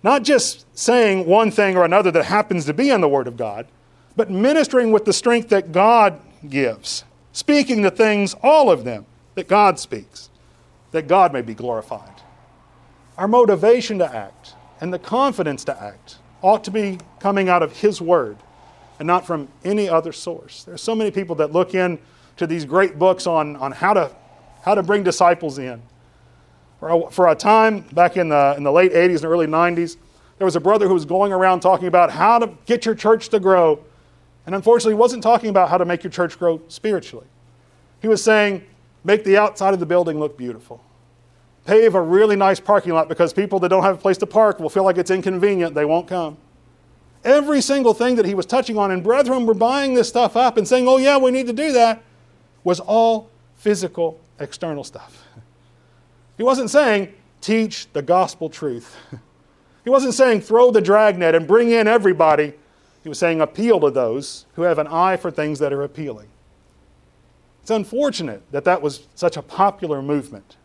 Not 0.03 0.23
just 0.23 0.65
saying 0.77 1.25
one 1.25 1.51
thing 1.51 1.75
or 1.75 1.83
another 1.83 2.11
that 2.11 2.25
happens 2.25 2.65
to 2.65 2.73
be 2.73 2.89
in 2.89 3.01
the 3.01 3.09
word 3.09 3.27
of 3.27 3.37
God, 3.37 3.67
but 4.15 4.29
ministering 4.29 4.91
with 4.91 5.05
the 5.05 5.13
strength 5.13 5.49
that 5.49 5.71
God 5.71 6.19
gives, 6.47 7.03
speaking 7.33 7.81
the 7.81 7.91
things 7.91 8.35
all 8.41 8.71
of 8.71 8.83
them 8.83 9.05
that 9.35 9.47
God 9.47 9.79
speaks, 9.79 10.29
that 10.91 11.07
God 11.07 11.33
may 11.33 11.41
be 11.41 11.53
glorified. 11.53 12.21
Our 13.17 13.27
motivation 13.27 13.99
to 13.99 14.15
act 14.15 14.53
and 14.79 14.93
the 14.93 14.99
confidence 14.99 15.63
to 15.65 15.81
act 15.81 16.17
ought 16.41 16.63
to 16.63 16.71
be 16.71 16.99
coming 17.19 17.49
out 17.49 17.63
of 17.63 17.77
His 17.77 17.99
Word 18.01 18.37
and 18.99 19.07
not 19.07 19.25
from 19.25 19.47
any 19.63 19.89
other 19.89 20.11
source. 20.11 20.63
There 20.63 20.73
are 20.73 20.79
so 20.79 20.95
many 20.95 21.11
people 21.11 21.35
that 21.35 21.51
look 21.51 21.73
into 21.75 22.47
these 22.47 22.65
great 22.65 22.97
books 22.97 23.27
on, 23.27 23.55
on 23.57 23.71
how, 23.71 23.93
to, 23.93 24.11
how 24.63 24.75
to 24.75 24.83
bring 24.83 25.03
disciples 25.03 25.57
in. 25.57 25.81
For 26.79 27.27
a, 27.27 27.35
time, 27.35 27.81
back 27.93 28.17
in 28.17 28.29
the, 28.29 28.53
in 28.55 28.63
the 28.63 28.71
late 28.71 28.93
80s 28.93 29.17
and 29.17 29.25
early 29.25 29.47
90s, 29.47 29.97
there 30.37 30.45
was 30.45 30.55
a 30.55 30.59
brother 30.59 30.87
who 30.87 30.93
was 30.93 31.05
going 31.05 31.33
around 31.33 31.61
talking 31.61 31.87
about 31.87 32.11
how 32.11 32.37
to 32.37 32.51
get 32.65 32.85
your 32.85 32.93
church 32.93 33.29
to 33.29 33.39
grow. 33.39 33.83
And 34.45 34.53
unfortunately, 34.53 34.93
he 34.93 34.99
wasn't 34.99 35.23
talking 35.23 35.49
about 35.49 35.69
how 35.69 35.77
to 35.77 35.85
make 35.85 36.03
your 36.03 36.11
church 36.11 36.37
grow 36.37 36.61
spiritually. 36.67 37.25
He 38.01 38.07
was 38.07 38.23
saying, 38.23 38.63
make 39.03 39.23
the 39.23 39.37
outside 39.37 39.73
of 39.73 39.79
the 39.79 39.85
building 39.85 40.19
look 40.19 40.37
beautiful 40.37 40.83
pave 41.67 41.95
a 41.95 42.01
really 42.01 42.37
nice 42.37 42.59
parking 42.59 42.93
lot 42.93 43.09
because 43.09 43.33
people 43.33 43.59
that 43.59 43.69
don't 43.69 43.83
have 43.83 43.95
a 43.95 44.01
place 44.01 44.17
to 44.17 44.25
park 44.25 44.59
will 44.59 44.69
feel 44.69 44.83
like 44.83 44.97
it's 44.97 45.11
inconvenient, 45.11 45.75
they 45.75 45.85
won't 45.85 46.07
come. 46.07 46.37
Every 47.23 47.61
single 47.61 47.93
thing 47.93 48.15
that 48.15 48.25
he 48.25 48.33
was 48.33 48.45
touching 48.45 48.77
on, 48.77 48.89
and 48.89 49.03
brethren 49.03 49.45
were 49.45 49.53
buying 49.53 49.93
this 49.93 50.07
stuff 50.07 50.37
up 50.37 50.55
and 50.55 50.65
saying, 50.65 50.87
oh, 50.87 50.95
yeah, 50.95 51.17
we 51.17 51.29
need 51.29 51.45
to 51.47 51.53
do 51.53 51.73
that, 51.73 52.01
was 52.63 52.79
all 52.79 53.29
physical, 53.57 54.19
external 54.39 54.83
stuff. 54.85 55.26
He 56.37 56.43
wasn't 56.43 56.69
saying, 56.69 57.13
teach 57.41 57.91
the 57.93 58.01
gospel 58.01 58.49
truth. 58.49 58.95
He 59.83 59.89
wasn't 59.89 60.15
saying, 60.15 60.41
throw 60.41 60.69
the 60.69 60.81
dragnet 60.81 61.33
and 61.33 61.47
bring 61.47 61.71
in 61.71 61.87
everybody. 61.87 62.51
He 63.03 63.07
was 63.07 63.17
saying, 63.17 63.39
appeal 63.39 63.79
to 63.79 63.89
those 63.89 64.45
who 64.55 64.63
have 64.63 64.79
an 64.79 64.87
eye 64.87 65.15
for 65.15 65.31
things 65.31 65.59
that 65.59 65.71
are 65.71 65.81
appealing. 65.81 66.27
It's 67.61 67.71
unfortunate 67.71 68.43
that 68.51 68.65
that 68.65 68.81
was 68.81 69.07
such 69.15 69.37
a 69.37 69.41
popular 69.41 70.01
movement. 70.01 70.57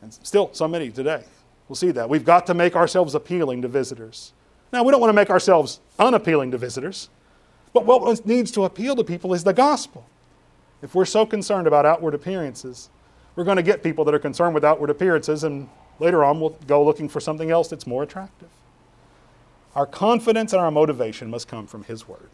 And 0.00 0.10
still, 0.14 0.48
so 0.54 0.66
many 0.66 0.88
today. 0.88 1.22
We'll 1.68 1.76
see 1.76 1.90
that. 1.90 2.08
We've 2.08 2.24
got 2.24 2.46
to 2.46 2.54
make 2.54 2.74
ourselves 2.76 3.14
appealing 3.14 3.60
to 3.60 3.68
visitors. 3.68 4.32
Now, 4.72 4.84
we 4.84 4.90
don't 4.90 5.02
want 5.02 5.10
to 5.10 5.14
make 5.14 5.28
ourselves 5.28 5.80
unappealing 5.98 6.50
to 6.52 6.56
visitors, 6.56 7.10
but 7.74 7.84
what 7.84 8.24
needs 8.24 8.50
to 8.52 8.64
appeal 8.64 8.96
to 8.96 9.04
people 9.04 9.34
is 9.34 9.44
the 9.44 9.52
gospel. 9.52 10.06
If 10.80 10.94
we're 10.94 11.04
so 11.04 11.26
concerned 11.26 11.66
about 11.66 11.84
outward 11.84 12.14
appearances, 12.14 12.88
we're 13.38 13.44
going 13.44 13.56
to 13.56 13.62
get 13.62 13.84
people 13.84 14.04
that 14.04 14.12
are 14.12 14.18
concerned 14.18 14.52
with 14.52 14.64
outward 14.64 14.90
appearances, 14.90 15.44
and 15.44 15.68
later 16.00 16.24
on 16.24 16.40
we'll 16.40 16.56
go 16.66 16.84
looking 16.84 17.08
for 17.08 17.20
something 17.20 17.52
else 17.52 17.68
that's 17.68 17.86
more 17.86 18.02
attractive. 18.02 18.48
our 19.76 19.86
confidence 19.86 20.52
and 20.52 20.60
our 20.60 20.72
motivation 20.72 21.30
must 21.30 21.46
come 21.46 21.64
from 21.68 21.84
His 21.84 22.08
Word. 22.08 22.30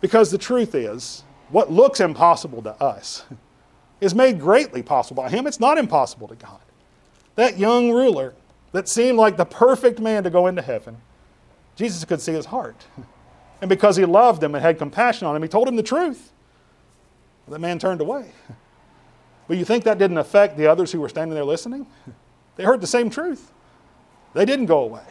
Because 0.00 0.30
the 0.30 0.38
truth 0.38 0.76
is, 0.76 1.24
what 1.48 1.72
looks 1.72 1.98
impossible 1.98 2.62
to 2.62 2.70
us 2.80 3.24
is 4.00 4.14
made 4.14 4.38
greatly 4.38 4.80
possible 4.80 5.24
by 5.24 5.28
Him. 5.28 5.44
It's 5.44 5.58
not 5.58 5.76
impossible 5.76 6.28
to 6.28 6.36
God. 6.36 6.60
That 7.34 7.58
young 7.58 7.90
ruler 7.90 8.34
that 8.70 8.88
seemed 8.88 9.18
like 9.18 9.36
the 9.36 9.44
perfect 9.44 9.98
man 9.98 10.22
to 10.22 10.30
go 10.30 10.46
into 10.46 10.62
heaven, 10.62 10.98
Jesus 11.74 12.04
could 12.04 12.20
see 12.20 12.32
his 12.32 12.46
heart. 12.46 12.86
And 13.60 13.68
because 13.68 13.96
he 13.96 14.04
loved 14.04 14.40
him 14.40 14.54
and 14.54 14.62
had 14.62 14.78
compassion 14.78 15.26
on 15.26 15.34
him, 15.34 15.42
he 15.42 15.48
told 15.48 15.66
him 15.66 15.74
the 15.74 15.82
truth. 15.82 16.30
The 17.48 17.58
man 17.58 17.80
turned 17.80 18.00
away. 18.00 18.30
But 19.48 19.56
you 19.56 19.64
think 19.64 19.84
that 19.84 19.98
didn't 19.98 20.18
affect 20.18 20.56
the 20.56 20.66
others 20.66 20.92
who 20.92 21.00
were 21.00 21.08
standing 21.08 21.34
there 21.34 21.44
listening? 21.44 21.86
They 22.56 22.64
heard 22.64 22.80
the 22.80 22.86
same 22.86 23.08
truth. 23.08 23.52
They 24.34 24.44
didn't 24.44 24.66
go 24.66 24.80
away. 24.80 25.04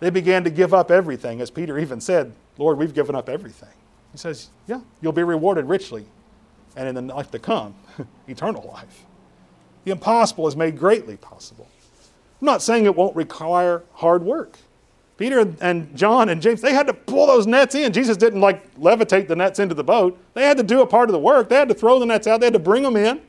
They 0.00 0.10
began 0.10 0.44
to 0.44 0.50
give 0.50 0.74
up 0.74 0.90
everything, 0.90 1.40
as 1.40 1.50
Peter 1.50 1.78
even 1.78 2.00
said, 2.00 2.32
Lord, 2.58 2.76
we've 2.76 2.92
given 2.92 3.14
up 3.14 3.28
everything. 3.28 3.70
He 4.10 4.18
says, 4.18 4.50
Yeah, 4.66 4.80
you'll 5.00 5.12
be 5.12 5.22
rewarded 5.22 5.64
richly, 5.66 6.04
and 6.76 6.88
in 6.88 6.94
the 6.94 7.14
life 7.14 7.30
to 7.30 7.38
come, 7.38 7.74
eternal 8.28 8.68
life. 8.72 9.04
The 9.84 9.92
impossible 9.92 10.46
is 10.46 10.56
made 10.56 10.78
greatly 10.78 11.16
possible. 11.16 11.66
I'm 12.40 12.46
not 12.46 12.62
saying 12.62 12.84
it 12.84 12.94
won't 12.94 13.16
require 13.16 13.82
hard 13.94 14.22
work. 14.22 14.58
Peter 15.16 15.54
and 15.60 15.94
John 15.96 16.28
and 16.28 16.40
James, 16.40 16.60
they 16.60 16.72
had 16.72 16.86
to 16.86 16.94
pull 16.94 17.26
those 17.26 17.46
nets 17.46 17.74
in. 17.74 17.92
Jesus 17.92 18.16
didn't 18.16 18.40
like 18.40 18.74
levitate 18.76 19.28
the 19.28 19.36
nets 19.36 19.58
into 19.58 19.74
the 19.74 19.84
boat. 19.84 20.18
They 20.34 20.44
had 20.44 20.56
to 20.56 20.62
do 20.62 20.80
a 20.80 20.86
part 20.86 21.08
of 21.08 21.12
the 21.12 21.18
work. 21.18 21.48
They 21.48 21.56
had 21.56 21.68
to 21.68 21.74
throw 21.74 21.98
the 21.98 22.06
nets 22.06 22.26
out, 22.26 22.40
they 22.40 22.46
had 22.46 22.54
to 22.54 22.58
bring 22.58 22.82
them 22.82 22.96
in. 22.96 23.20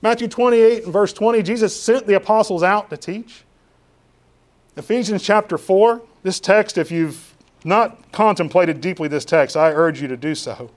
Matthew 0.00 0.28
28 0.28 0.84
and 0.84 0.92
verse 0.92 1.12
20, 1.12 1.42
Jesus 1.42 1.78
sent 1.78 2.06
the 2.06 2.14
apostles 2.14 2.62
out 2.62 2.88
to 2.90 2.96
teach. 2.96 3.42
Ephesians 4.76 5.24
chapter 5.24 5.58
4, 5.58 6.00
this 6.22 6.38
text, 6.38 6.78
if 6.78 6.92
you've 6.92 7.34
not 7.64 8.12
contemplated 8.12 8.80
deeply 8.80 9.08
this 9.08 9.24
text, 9.24 9.56
I 9.56 9.72
urge 9.72 10.00
you 10.00 10.06
to 10.06 10.16
do 10.16 10.36
so. 10.36 10.70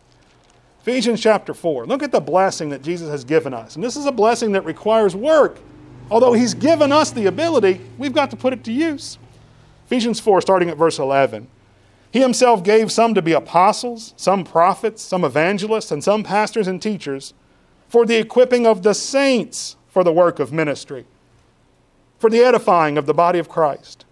Ephesians 0.81 1.21
chapter 1.21 1.53
4, 1.53 1.85
look 1.85 2.01
at 2.01 2.11
the 2.11 2.19
blessing 2.19 2.69
that 2.69 2.81
Jesus 2.81 3.07
has 3.09 3.23
given 3.23 3.53
us. 3.53 3.75
And 3.75 3.83
this 3.83 3.95
is 3.95 4.07
a 4.07 4.11
blessing 4.11 4.53
that 4.53 4.65
requires 4.65 5.15
work. 5.15 5.59
Although 6.09 6.33
He's 6.33 6.55
given 6.55 6.91
us 6.91 7.11
the 7.11 7.27
ability, 7.27 7.79
we've 7.99 8.13
got 8.13 8.31
to 8.31 8.35
put 8.35 8.53
it 8.53 8.63
to 8.63 8.71
use. 8.71 9.19
Ephesians 9.91 10.21
4, 10.21 10.39
starting 10.39 10.69
at 10.69 10.77
verse 10.77 10.99
11. 10.99 11.49
He 12.13 12.21
himself 12.21 12.63
gave 12.63 12.93
some 12.93 13.13
to 13.13 13.21
be 13.21 13.33
apostles, 13.33 14.13
some 14.15 14.45
prophets, 14.45 15.01
some 15.01 15.25
evangelists, 15.25 15.91
and 15.91 16.01
some 16.01 16.23
pastors 16.23 16.65
and 16.65 16.81
teachers 16.81 17.33
for 17.89 18.05
the 18.05 18.15
equipping 18.15 18.65
of 18.65 18.83
the 18.83 18.93
saints 18.93 19.75
for 19.89 20.05
the 20.05 20.13
work 20.13 20.39
of 20.39 20.53
ministry, 20.53 21.05
for 22.19 22.29
the 22.29 22.39
edifying 22.39 22.97
of 22.97 23.05
the 23.05 23.13
body 23.13 23.37
of 23.37 23.49
Christ, 23.49 24.05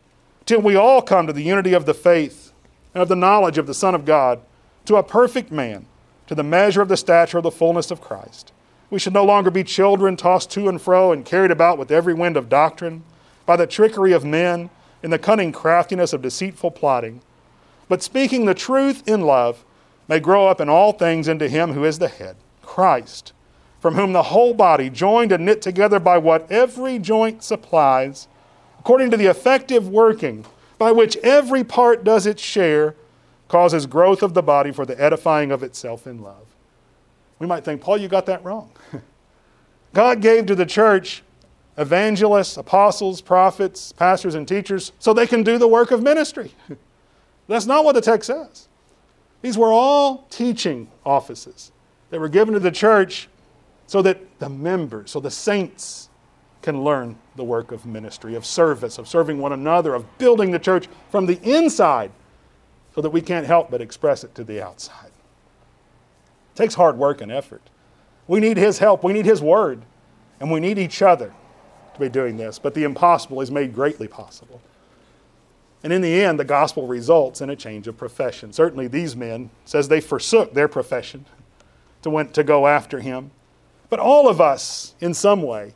till 0.45 0.59
we 0.59 0.75
all 0.75 1.01
come 1.01 1.27
to 1.27 1.31
the 1.31 1.43
unity 1.43 1.71
of 1.71 1.85
the 1.85 1.93
faith 1.93 2.51
and 2.93 3.01
of 3.01 3.07
the 3.07 3.15
knowledge 3.15 3.57
of 3.57 3.65
the 3.65 3.73
Son 3.73 3.95
of 3.95 4.03
God, 4.03 4.41
to 4.83 4.97
a 4.97 5.03
perfect 5.03 5.49
man, 5.49 5.85
to 6.27 6.35
the 6.35 6.43
measure 6.43 6.81
of 6.81 6.89
the 6.89 6.97
stature 6.97 7.37
of 7.37 7.43
the 7.45 7.51
fullness 7.51 7.89
of 7.89 8.01
Christ. 8.01 8.51
We 8.89 8.99
should 8.99 9.13
no 9.13 9.23
longer 9.23 9.49
be 9.49 9.63
children 9.63 10.17
tossed 10.17 10.51
to 10.51 10.67
and 10.67 10.81
fro 10.81 11.13
and 11.13 11.23
carried 11.23 11.51
about 11.51 11.77
with 11.77 11.89
every 11.89 12.13
wind 12.13 12.35
of 12.35 12.49
doctrine, 12.49 13.03
by 13.45 13.55
the 13.55 13.65
trickery 13.65 14.11
of 14.11 14.25
men 14.25 14.69
in 15.01 15.11
the 15.11 15.19
cunning 15.19 15.51
craftiness 15.51 16.13
of 16.13 16.21
deceitful 16.21 16.71
plotting, 16.71 17.21
but 17.87 18.03
speaking 18.03 18.45
the 18.45 18.53
truth 18.53 19.07
in 19.07 19.21
love, 19.21 19.65
may 20.07 20.19
grow 20.19 20.47
up 20.47 20.59
in 20.59 20.69
all 20.69 20.91
things 20.91 21.27
into 21.27 21.47
Him 21.47 21.73
who 21.73 21.85
is 21.85 21.99
the 21.99 22.07
head, 22.07 22.35
Christ, 22.61 23.33
from 23.79 23.95
whom 23.95 24.13
the 24.13 24.23
whole 24.23 24.53
body, 24.53 24.89
joined 24.89 25.31
and 25.31 25.45
knit 25.45 25.61
together 25.61 25.99
by 25.99 26.17
what 26.17 26.51
every 26.51 26.99
joint 26.99 27.43
supplies, 27.43 28.27
according 28.79 29.11
to 29.11 29.17
the 29.17 29.27
effective 29.27 29.87
working 29.87 30.45
by 30.77 30.91
which 30.91 31.17
every 31.17 31.63
part 31.63 32.03
does 32.03 32.25
its 32.25 32.41
share, 32.41 32.95
causes 33.47 33.85
growth 33.85 34.23
of 34.23 34.33
the 34.33 34.41
body 34.41 34.71
for 34.71 34.85
the 34.85 34.99
edifying 34.99 35.51
of 35.51 35.61
itself 35.61 36.07
in 36.07 36.21
love. 36.21 36.47
We 37.37 37.47
might 37.47 37.63
think, 37.63 37.81
Paul, 37.81 37.97
you 37.97 38.07
got 38.07 38.25
that 38.27 38.43
wrong. 38.43 38.71
God 39.93 40.21
gave 40.21 40.45
to 40.45 40.55
the 40.55 40.65
church 40.65 41.23
evangelists, 41.79 42.57
apostles, 42.57 43.21
prophets, 43.21 43.93
pastors, 43.93 44.35
and 44.35 44.45
teachers 44.47 44.91
so 44.99 45.13
they 45.13 45.25
can 45.25 45.43
do 45.43 45.57
the 45.57 45.67
work 45.67 45.91
of 45.91 46.03
ministry. 46.03 46.51
That's 47.47 47.65
not 47.65 47.85
what 47.85 47.95
the 47.95 48.01
text 48.01 48.27
says. 48.27 48.67
These 49.41 49.57
were 49.57 49.71
all 49.71 50.27
teaching 50.29 50.91
offices 51.05 51.71
that 52.09 52.19
were 52.19 52.27
given 52.27 52.53
to 52.53 52.59
the 52.59 52.71
church 52.71 53.29
so 53.87 54.01
that 54.01 54.39
the 54.39 54.49
members, 54.49 55.11
so 55.11 55.21
the 55.21 55.31
saints, 55.31 56.09
can 56.61 56.83
learn 56.83 57.17
the 57.37 57.43
work 57.43 57.71
of 57.71 57.85
ministry, 57.85 58.35
of 58.35 58.45
service, 58.45 58.97
of 58.97 59.07
serving 59.07 59.39
one 59.39 59.53
another, 59.53 59.95
of 59.95 60.17
building 60.17 60.51
the 60.51 60.59
church 60.59 60.89
from 61.09 61.25
the 61.25 61.39
inside 61.41 62.11
so 62.93 62.99
that 62.99 63.11
we 63.11 63.21
can't 63.21 63.47
help 63.47 63.71
but 63.71 63.79
express 63.79 64.25
it 64.25 64.35
to 64.35 64.43
the 64.43 64.61
outside. 64.61 65.07
It 66.53 66.57
takes 66.57 66.73
hard 66.73 66.97
work 66.97 67.21
and 67.21 67.31
effort. 67.31 67.61
We 68.27 68.41
need 68.41 68.57
His 68.57 68.79
help, 68.79 69.01
we 69.01 69.13
need 69.13 69.25
His 69.25 69.41
word, 69.41 69.83
and 70.41 70.51
we 70.51 70.59
need 70.59 70.77
each 70.77 71.01
other 71.01 71.33
to 71.99 72.05
be 72.05 72.09
doing 72.09 72.37
this, 72.37 72.57
but 72.59 72.73
the 72.73 72.83
impossible 72.83 73.41
is 73.41 73.51
made 73.51 73.73
greatly 73.73 74.07
possible. 74.07 74.61
And 75.83 75.93
in 75.93 76.01
the 76.01 76.21
end, 76.21 76.39
the 76.39 76.45
gospel 76.45 76.87
results 76.87 77.41
in 77.41 77.49
a 77.49 77.55
change 77.55 77.87
of 77.87 77.97
profession. 77.97 78.51
Certainly, 78.51 78.87
these 78.87 79.15
men 79.15 79.49
says 79.65 79.87
they 79.87 80.01
forsook 80.01 80.53
their 80.53 80.67
profession 80.67 81.25
to, 82.01 82.09
went, 82.09 82.33
to 82.33 82.43
go 82.43 82.67
after 82.67 82.99
him. 82.99 83.31
But 83.89 83.99
all 83.99 84.27
of 84.27 84.41
us, 84.41 84.93
in 84.99 85.13
some 85.13 85.41
way, 85.41 85.73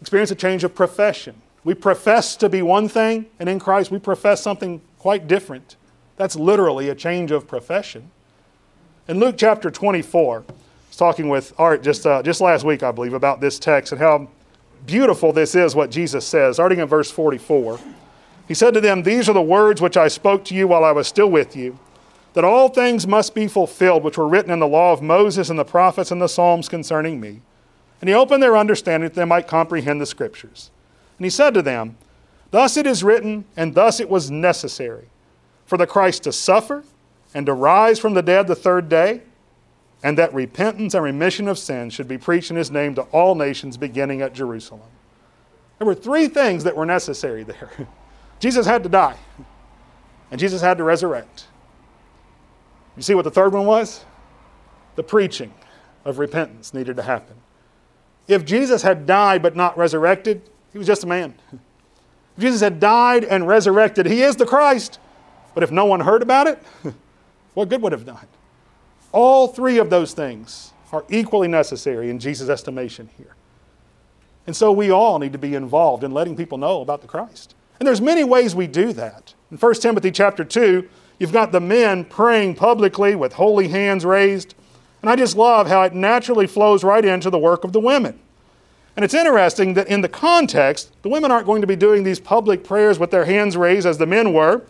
experience 0.00 0.30
a 0.30 0.34
change 0.34 0.64
of 0.64 0.74
profession. 0.74 1.40
We 1.62 1.74
profess 1.74 2.36
to 2.36 2.48
be 2.48 2.62
one 2.62 2.88
thing, 2.88 3.26
and 3.38 3.48
in 3.48 3.58
Christ 3.58 3.90
we 3.90 3.98
profess 3.98 4.40
something 4.40 4.80
quite 4.98 5.26
different. 5.26 5.76
That's 6.16 6.36
literally 6.36 6.88
a 6.88 6.94
change 6.94 7.30
of 7.30 7.46
profession. 7.46 8.10
In 9.08 9.20
Luke 9.20 9.36
chapter 9.36 9.70
24, 9.70 10.38
I 10.38 10.52
was 10.88 10.96
talking 10.96 11.28
with 11.28 11.52
Art 11.58 11.82
just, 11.82 12.06
uh, 12.06 12.22
just 12.22 12.40
last 12.40 12.64
week, 12.64 12.82
I 12.82 12.92
believe, 12.92 13.12
about 13.12 13.40
this 13.40 13.58
text 13.58 13.92
and 13.92 14.00
how 14.00 14.28
beautiful 14.84 15.32
this 15.32 15.54
is 15.54 15.74
what 15.74 15.90
Jesus 15.90 16.26
says, 16.26 16.56
starting 16.56 16.78
in 16.78 16.88
verse 16.88 17.10
44. 17.10 17.78
He 18.46 18.54
said 18.54 18.74
to 18.74 18.80
them, 18.80 19.02
These 19.02 19.28
are 19.28 19.34
the 19.34 19.42
words 19.42 19.80
which 19.80 19.96
I 19.96 20.08
spoke 20.08 20.44
to 20.46 20.54
you 20.54 20.68
while 20.68 20.84
I 20.84 20.92
was 20.92 21.08
still 21.08 21.30
with 21.30 21.56
you, 21.56 21.78
that 22.34 22.44
all 22.44 22.68
things 22.68 23.06
must 23.06 23.34
be 23.34 23.48
fulfilled 23.48 24.04
which 24.04 24.18
were 24.18 24.28
written 24.28 24.52
in 24.52 24.58
the 24.58 24.68
law 24.68 24.92
of 24.92 25.02
Moses 25.02 25.50
and 25.50 25.58
the 25.58 25.64
prophets 25.64 26.10
and 26.10 26.20
the 26.20 26.28
Psalms 26.28 26.68
concerning 26.68 27.20
me. 27.20 27.40
And 28.00 28.08
he 28.08 28.14
opened 28.14 28.42
their 28.42 28.56
understanding 28.56 29.08
that 29.08 29.14
they 29.14 29.24
might 29.24 29.48
comprehend 29.48 30.00
the 30.00 30.06
scriptures. 30.06 30.70
And 31.18 31.24
he 31.24 31.30
said 31.30 31.54
to 31.54 31.62
them, 31.62 31.96
Thus 32.50 32.76
it 32.76 32.86
is 32.86 33.02
written, 33.02 33.46
and 33.56 33.74
thus 33.74 34.00
it 34.00 34.08
was 34.08 34.30
necessary, 34.30 35.06
for 35.64 35.76
the 35.76 35.86
Christ 35.86 36.24
to 36.24 36.32
suffer 36.32 36.84
and 37.34 37.46
to 37.46 37.52
rise 37.52 37.98
from 37.98 38.14
the 38.14 38.22
dead 38.22 38.46
the 38.46 38.54
third 38.54 38.88
day 38.88 39.22
and 40.06 40.16
that 40.16 40.32
repentance 40.32 40.94
and 40.94 41.02
remission 41.02 41.48
of 41.48 41.58
sins 41.58 41.92
should 41.92 42.06
be 42.06 42.16
preached 42.16 42.52
in 42.52 42.56
his 42.56 42.70
name 42.70 42.94
to 42.94 43.02
all 43.10 43.34
nations 43.34 43.76
beginning 43.76 44.22
at 44.22 44.32
Jerusalem. 44.32 44.88
There 45.78 45.86
were 45.86 45.96
three 45.96 46.28
things 46.28 46.62
that 46.62 46.76
were 46.76 46.86
necessary 46.86 47.42
there. 47.42 47.72
Jesus 48.38 48.66
had 48.66 48.84
to 48.84 48.88
die, 48.88 49.16
and 50.30 50.38
Jesus 50.38 50.62
had 50.62 50.78
to 50.78 50.84
resurrect. 50.84 51.48
You 52.96 53.02
see 53.02 53.16
what 53.16 53.24
the 53.24 53.32
third 53.32 53.52
one 53.52 53.66
was? 53.66 54.04
The 54.94 55.02
preaching 55.02 55.52
of 56.04 56.20
repentance 56.20 56.72
needed 56.72 56.94
to 56.98 57.02
happen. 57.02 57.34
If 58.28 58.44
Jesus 58.44 58.82
had 58.82 59.06
died 59.06 59.42
but 59.42 59.56
not 59.56 59.76
resurrected, 59.76 60.40
he 60.72 60.78
was 60.78 60.86
just 60.86 61.02
a 61.02 61.08
man. 61.08 61.34
If 62.36 62.42
Jesus 62.42 62.60
had 62.60 62.78
died 62.78 63.24
and 63.24 63.48
resurrected, 63.48 64.06
he 64.06 64.22
is 64.22 64.36
the 64.36 64.46
Christ. 64.46 65.00
But 65.52 65.64
if 65.64 65.72
no 65.72 65.84
one 65.84 65.98
heard 65.98 66.22
about 66.22 66.46
it, 66.46 66.62
what 67.54 67.68
good 67.68 67.82
would 67.82 67.90
have 67.90 68.06
done? 68.06 68.28
All 69.12 69.48
three 69.48 69.78
of 69.78 69.90
those 69.90 70.12
things 70.12 70.72
are 70.92 71.04
equally 71.08 71.48
necessary 71.48 72.10
in 72.10 72.18
Jesus' 72.18 72.48
estimation 72.48 73.10
here. 73.16 73.34
And 74.46 74.54
so 74.54 74.70
we 74.70 74.90
all 74.90 75.18
need 75.18 75.32
to 75.32 75.38
be 75.38 75.54
involved 75.54 76.04
in 76.04 76.12
letting 76.12 76.36
people 76.36 76.58
know 76.58 76.80
about 76.80 77.02
the 77.02 77.08
Christ. 77.08 77.54
And 77.78 77.86
there's 77.86 78.00
many 78.00 78.24
ways 78.24 78.54
we 78.54 78.66
do 78.66 78.92
that. 78.92 79.34
In 79.50 79.58
1 79.58 79.74
Timothy 79.74 80.10
chapter 80.10 80.44
2, 80.44 80.88
you've 81.18 81.32
got 81.32 81.52
the 81.52 81.60
men 81.60 82.04
praying 82.04 82.54
publicly 82.54 83.14
with 83.14 83.34
holy 83.34 83.68
hands 83.68 84.04
raised. 84.04 84.54
And 85.02 85.10
I 85.10 85.16
just 85.16 85.36
love 85.36 85.66
how 85.66 85.82
it 85.82 85.94
naturally 85.94 86.46
flows 86.46 86.84
right 86.84 87.04
into 87.04 87.30
the 87.30 87.38
work 87.38 87.64
of 87.64 87.72
the 87.72 87.80
women. 87.80 88.18
And 88.96 89.04
it's 89.04 89.14
interesting 89.14 89.74
that 89.74 89.88
in 89.88 90.00
the 90.00 90.08
context, 90.08 90.90
the 91.02 91.10
women 91.10 91.30
aren't 91.30 91.46
going 91.46 91.60
to 91.60 91.66
be 91.66 91.76
doing 91.76 92.02
these 92.02 92.18
public 92.18 92.64
prayers 92.64 92.98
with 92.98 93.10
their 93.10 93.26
hands 93.26 93.56
raised 93.56 93.86
as 93.86 93.98
the 93.98 94.06
men 94.06 94.32
were, 94.32 94.62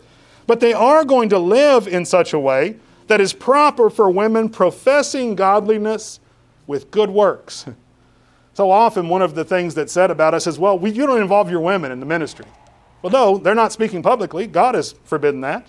but 0.47 0.59
they 0.59 0.73
are 0.73 1.05
going 1.05 1.29
to 1.29 1.39
live 1.39 1.87
in 1.87 2.03
such 2.03 2.33
a 2.33 2.39
way 2.39 2.75
that 3.07 3.21
is 3.21 3.33
proper 3.33 3.89
for 3.89 4.09
women 4.09 4.49
professing 4.49 5.35
godliness 5.35 6.19
with 6.65 6.91
good 6.91 7.09
works. 7.09 7.65
So 8.57 8.71
often, 8.71 9.07
one 9.07 9.21
of 9.21 9.35
the 9.35 9.45
things 9.45 9.75
that's 9.75 9.93
said 9.93 10.09
about 10.09 10.33
us 10.33 10.47
is, 10.47 10.57
well, 10.57 10.79
we, 10.79 10.89
you 10.89 11.05
don't 11.05 11.21
involve 11.21 11.51
your 11.51 11.59
women 11.59 11.91
in 11.91 11.99
the 11.99 12.07
ministry. 12.07 12.47
Well, 13.03 13.11
no, 13.11 13.37
they're 13.37 13.53
not 13.53 13.71
speaking 13.71 14.01
publicly. 14.01 14.47
God 14.47 14.73
has 14.73 14.93
forbidden 15.03 15.41
that. 15.41 15.67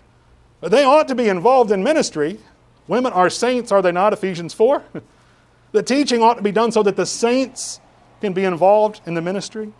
But 0.63 0.71
they 0.71 0.85
ought 0.85 1.07
to 1.09 1.15
be 1.15 1.29
involved 1.29 1.71
in 1.71 1.83
ministry. 1.83 2.39
Women 2.87 3.13
are 3.13 3.29
saints, 3.29 3.71
are 3.73 3.83
they 3.83 3.93
not? 3.93 4.15
Ephesians 4.15 4.55
4. 4.55 4.83
the 5.73 5.83
teaching 5.83 6.23
ought 6.23 6.39
to 6.39 6.43
be 6.43 6.51
done 6.51 6.73
so 6.73 6.83
that 6.83 6.97
the 6.97 7.05
saints 7.05 7.79
can 8.23 8.33
be 8.33 8.45
involved 8.45 9.03
in 9.05 9.13
the 9.13 9.21
ministry. 9.21 9.71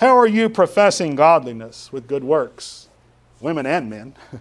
How 0.00 0.16
are 0.16 0.26
you 0.26 0.48
professing 0.48 1.16
godliness 1.16 1.92
with 1.92 2.08
good 2.08 2.24
works? 2.24 2.88
Women 3.42 3.66
and 3.66 3.90
men. 3.90 4.14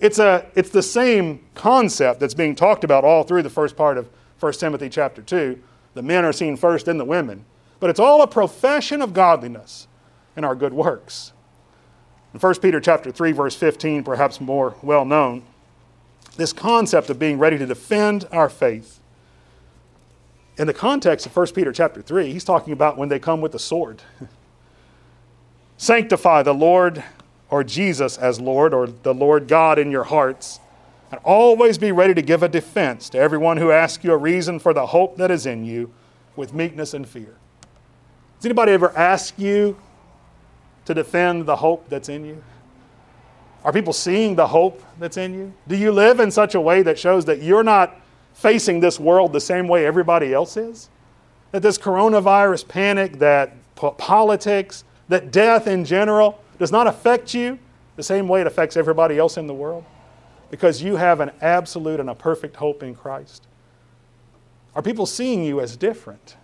It's, 0.00 0.18
a, 0.18 0.46
it's 0.54 0.70
the 0.70 0.82
same 0.82 1.44
concept 1.54 2.20
that's 2.20 2.34
being 2.34 2.54
talked 2.54 2.84
about 2.84 3.04
all 3.04 3.24
through 3.24 3.42
the 3.42 3.50
first 3.50 3.76
part 3.76 3.98
of 3.98 4.08
1 4.40 4.52
Timothy 4.54 4.88
chapter 4.88 5.22
2. 5.22 5.60
The 5.94 6.02
men 6.02 6.24
are 6.24 6.32
seen 6.32 6.56
first, 6.56 6.86
then 6.86 6.98
the 6.98 7.04
women. 7.04 7.44
But 7.80 7.90
it's 7.90 8.00
all 8.00 8.22
a 8.22 8.26
profession 8.26 9.02
of 9.02 9.12
godliness 9.12 9.88
in 10.36 10.44
our 10.44 10.54
good 10.54 10.72
works. 10.72 11.32
In 12.32 12.40
1 12.40 12.54
Peter 12.56 12.80
chapter 12.80 13.10
3, 13.10 13.32
verse 13.32 13.56
15, 13.56 14.04
perhaps 14.04 14.40
more 14.40 14.76
well 14.82 15.04
known, 15.04 15.42
this 16.36 16.52
concept 16.52 17.10
of 17.10 17.18
being 17.18 17.38
ready 17.38 17.58
to 17.58 17.66
defend 17.66 18.28
our 18.30 18.48
faith. 18.48 19.00
In 20.56 20.66
the 20.66 20.74
context 20.74 21.26
of 21.26 21.36
1 21.36 21.48
Peter 21.48 21.72
chapter 21.72 22.02
3, 22.02 22.32
he's 22.32 22.44
talking 22.44 22.72
about 22.72 22.96
when 22.96 23.08
they 23.08 23.18
come 23.18 23.40
with 23.40 23.52
the 23.52 23.58
sword. 23.58 24.02
Sanctify 25.76 26.42
the 26.42 26.54
Lord 26.54 27.02
or 27.50 27.64
Jesus 27.64 28.18
as 28.18 28.40
Lord 28.40 28.74
or 28.74 28.86
the 28.86 29.14
Lord 29.14 29.48
God 29.48 29.78
in 29.78 29.90
your 29.90 30.04
hearts. 30.04 30.60
And 31.10 31.20
always 31.24 31.78
be 31.78 31.90
ready 31.90 32.12
to 32.14 32.22
give 32.22 32.42
a 32.42 32.48
defense 32.48 33.08
to 33.10 33.18
everyone 33.18 33.56
who 33.56 33.70
asks 33.70 34.04
you 34.04 34.12
a 34.12 34.16
reason 34.16 34.58
for 34.58 34.74
the 34.74 34.86
hope 34.86 35.16
that 35.16 35.30
is 35.30 35.46
in 35.46 35.64
you 35.64 35.92
with 36.36 36.52
meekness 36.52 36.92
and 36.92 37.08
fear. 37.08 37.36
Has 38.36 38.44
anybody 38.44 38.72
ever 38.72 38.96
asked 38.96 39.38
you 39.38 39.76
to 40.84 40.94
defend 40.94 41.46
the 41.46 41.56
hope 41.56 41.88
that's 41.88 42.08
in 42.08 42.24
you? 42.24 42.42
Are 43.64 43.72
people 43.72 43.92
seeing 43.92 44.36
the 44.36 44.46
hope 44.46 44.82
that's 44.98 45.16
in 45.16 45.34
you? 45.34 45.52
Do 45.66 45.76
you 45.76 45.92
live 45.92 46.20
in 46.20 46.30
such 46.30 46.54
a 46.54 46.60
way 46.60 46.82
that 46.82 46.98
shows 46.98 47.24
that 47.24 47.42
you're 47.42 47.64
not 47.64 47.96
facing 48.34 48.80
this 48.80 49.00
world 49.00 49.32
the 49.32 49.40
same 49.40 49.66
way 49.66 49.84
everybody 49.84 50.32
else 50.32 50.56
is? 50.56 50.88
That 51.50 51.62
this 51.62 51.78
coronavirus 51.78 52.68
panic, 52.68 53.18
that 53.18 53.54
politics, 53.74 54.84
that 55.08 55.32
death 55.32 55.66
in 55.66 55.84
general, 55.84 56.40
does 56.58 56.72
not 56.72 56.86
affect 56.86 57.34
you 57.34 57.58
the 57.96 58.02
same 58.02 58.28
way 58.28 58.40
it 58.40 58.46
affects 58.46 58.76
everybody 58.76 59.18
else 59.18 59.36
in 59.36 59.46
the 59.46 59.54
world 59.54 59.84
because 60.50 60.82
you 60.82 60.96
have 60.96 61.20
an 61.20 61.30
absolute 61.40 62.00
and 62.00 62.10
a 62.10 62.14
perfect 62.14 62.56
hope 62.56 62.82
in 62.82 62.94
Christ? 62.94 63.46
Are 64.74 64.82
people 64.82 65.06
seeing 65.06 65.44
you 65.44 65.60
as 65.60 65.76
different? 65.76 66.36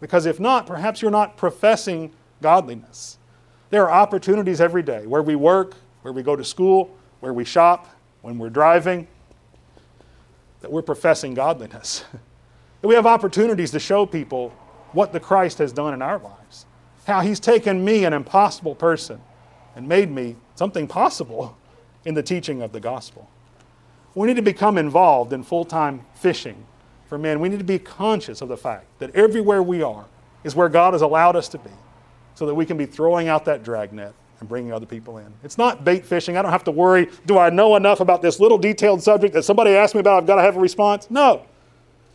Because 0.00 0.26
if 0.26 0.38
not, 0.40 0.66
perhaps 0.66 1.00
you're 1.00 1.10
not 1.10 1.36
professing 1.36 2.12
godliness. 2.42 3.18
There 3.70 3.88
are 3.88 4.02
opportunities 4.02 4.60
every 4.60 4.82
day 4.82 5.06
where 5.06 5.22
we 5.22 5.36
work, 5.36 5.74
where 6.02 6.12
we 6.12 6.22
go 6.22 6.36
to 6.36 6.44
school, 6.44 6.96
where 7.20 7.32
we 7.32 7.44
shop, 7.44 7.88
when 8.22 8.38
we're 8.38 8.50
driving, 8.50 9.06
that 10.60 10.70
we're 10.70 10.82
professing 10.82 11.34
godliness. 11.34 12.04
that 12.80 12.88
we 12.88 12.94
have 12.94 13.06
opportunities 13.06 13.70
to 13.70 13.80
show 13.80 14.04
people 14.06 14.50
what 14.92 15.12
the 15.12 15.20
Christ 15.20 15.58
has 15.58 15.72
done 15.72 15.94
in 15.94 16.02
our 16.02 16.18
lives. 16.18 16.66
How 17.06 17.20
he's 17.20 17.40
taken 17.40 17.84
me, 17.84 18.04
an 18.04 18.12
impossible 18.12 18.74
person, 18.74 19.20
and 19.76 19.86
made 19.86 20.10
me 20.10 20.34
something 20.56 20.88
possible 20.88 21.56
in 22.04 22.14
the 22.14 22.22
teaching 22.22 22.62
of 22.62 22.72
the 22.72 22.80
gospel. 22.80 23.28
We 24.14 24.26
need 24.26 24.36
to 24.36 24.42
become 24.42 24.78
involved 24.78 25.32
in 25.32 25.42
full 25.44 25.66
time 25.66 26.04
fishing 26.14 26.64
for 27.06 27.18
men. 27.18 27.38
We 27.38 27.50
need 27.50 27.58
to 27.58 27.64
be 27.64 27.78
conscious 27.78 28.40
of 28.40 28.48
the 28.48 28.56
fact 28.56 28.86
that 28.98 29.14
everywhere 29.14 29.62
we 29.62 29.82
are 29.82 30.06
is 30.42 30.56
where 30.56 30.70
God 30.70 30.94
has 30.94 31.02
allowed 31.02 31.36
us 31.36 31.48
to 31.48 31.58
be 31.58 31.70
so 32.34 32.46
that 32.46 32.54
we 32.54 32.64
can 32.64 32.76
be 32.76 32.86
throwing 32.86 33.28
out 33.28 33.44
that 33.44 33.62
dragnet 33.62 34.14
and 34.40 34.48
bringing 34.48 34.72
other 34.72 34.86
people 34.86 35.18
in. 35.18 35.32
It's 35.44 35.58
not 35.58 35.84
bait 35.84 36.04
fishing. 36.04 36.36
I 36.36 36.42
don't 36.42 36.50
have 36.50 36.64
to 36.64 36.70
worry 36.70 37.08
do 37.26 37.38
I 37.38 37.50
know 37.50 37.76
enough 37.76 38.00
about 38.00 38.22
this 38.22 38.40
little 38.40 38.58
detailed 38.58 39.02
subject 39.02 39.34
that 39.34 39.44
somebody 39.44 39.72
asks 39.72 39.94
me 39.94 40.00
about, 40.00 40.22
I've 40.22 40.26
got 40.26 40.36
to 40.36 40.42
have 40.42 40.56
a 40.56 40.60
response? 40.60 41.10
No. 41.10 41.42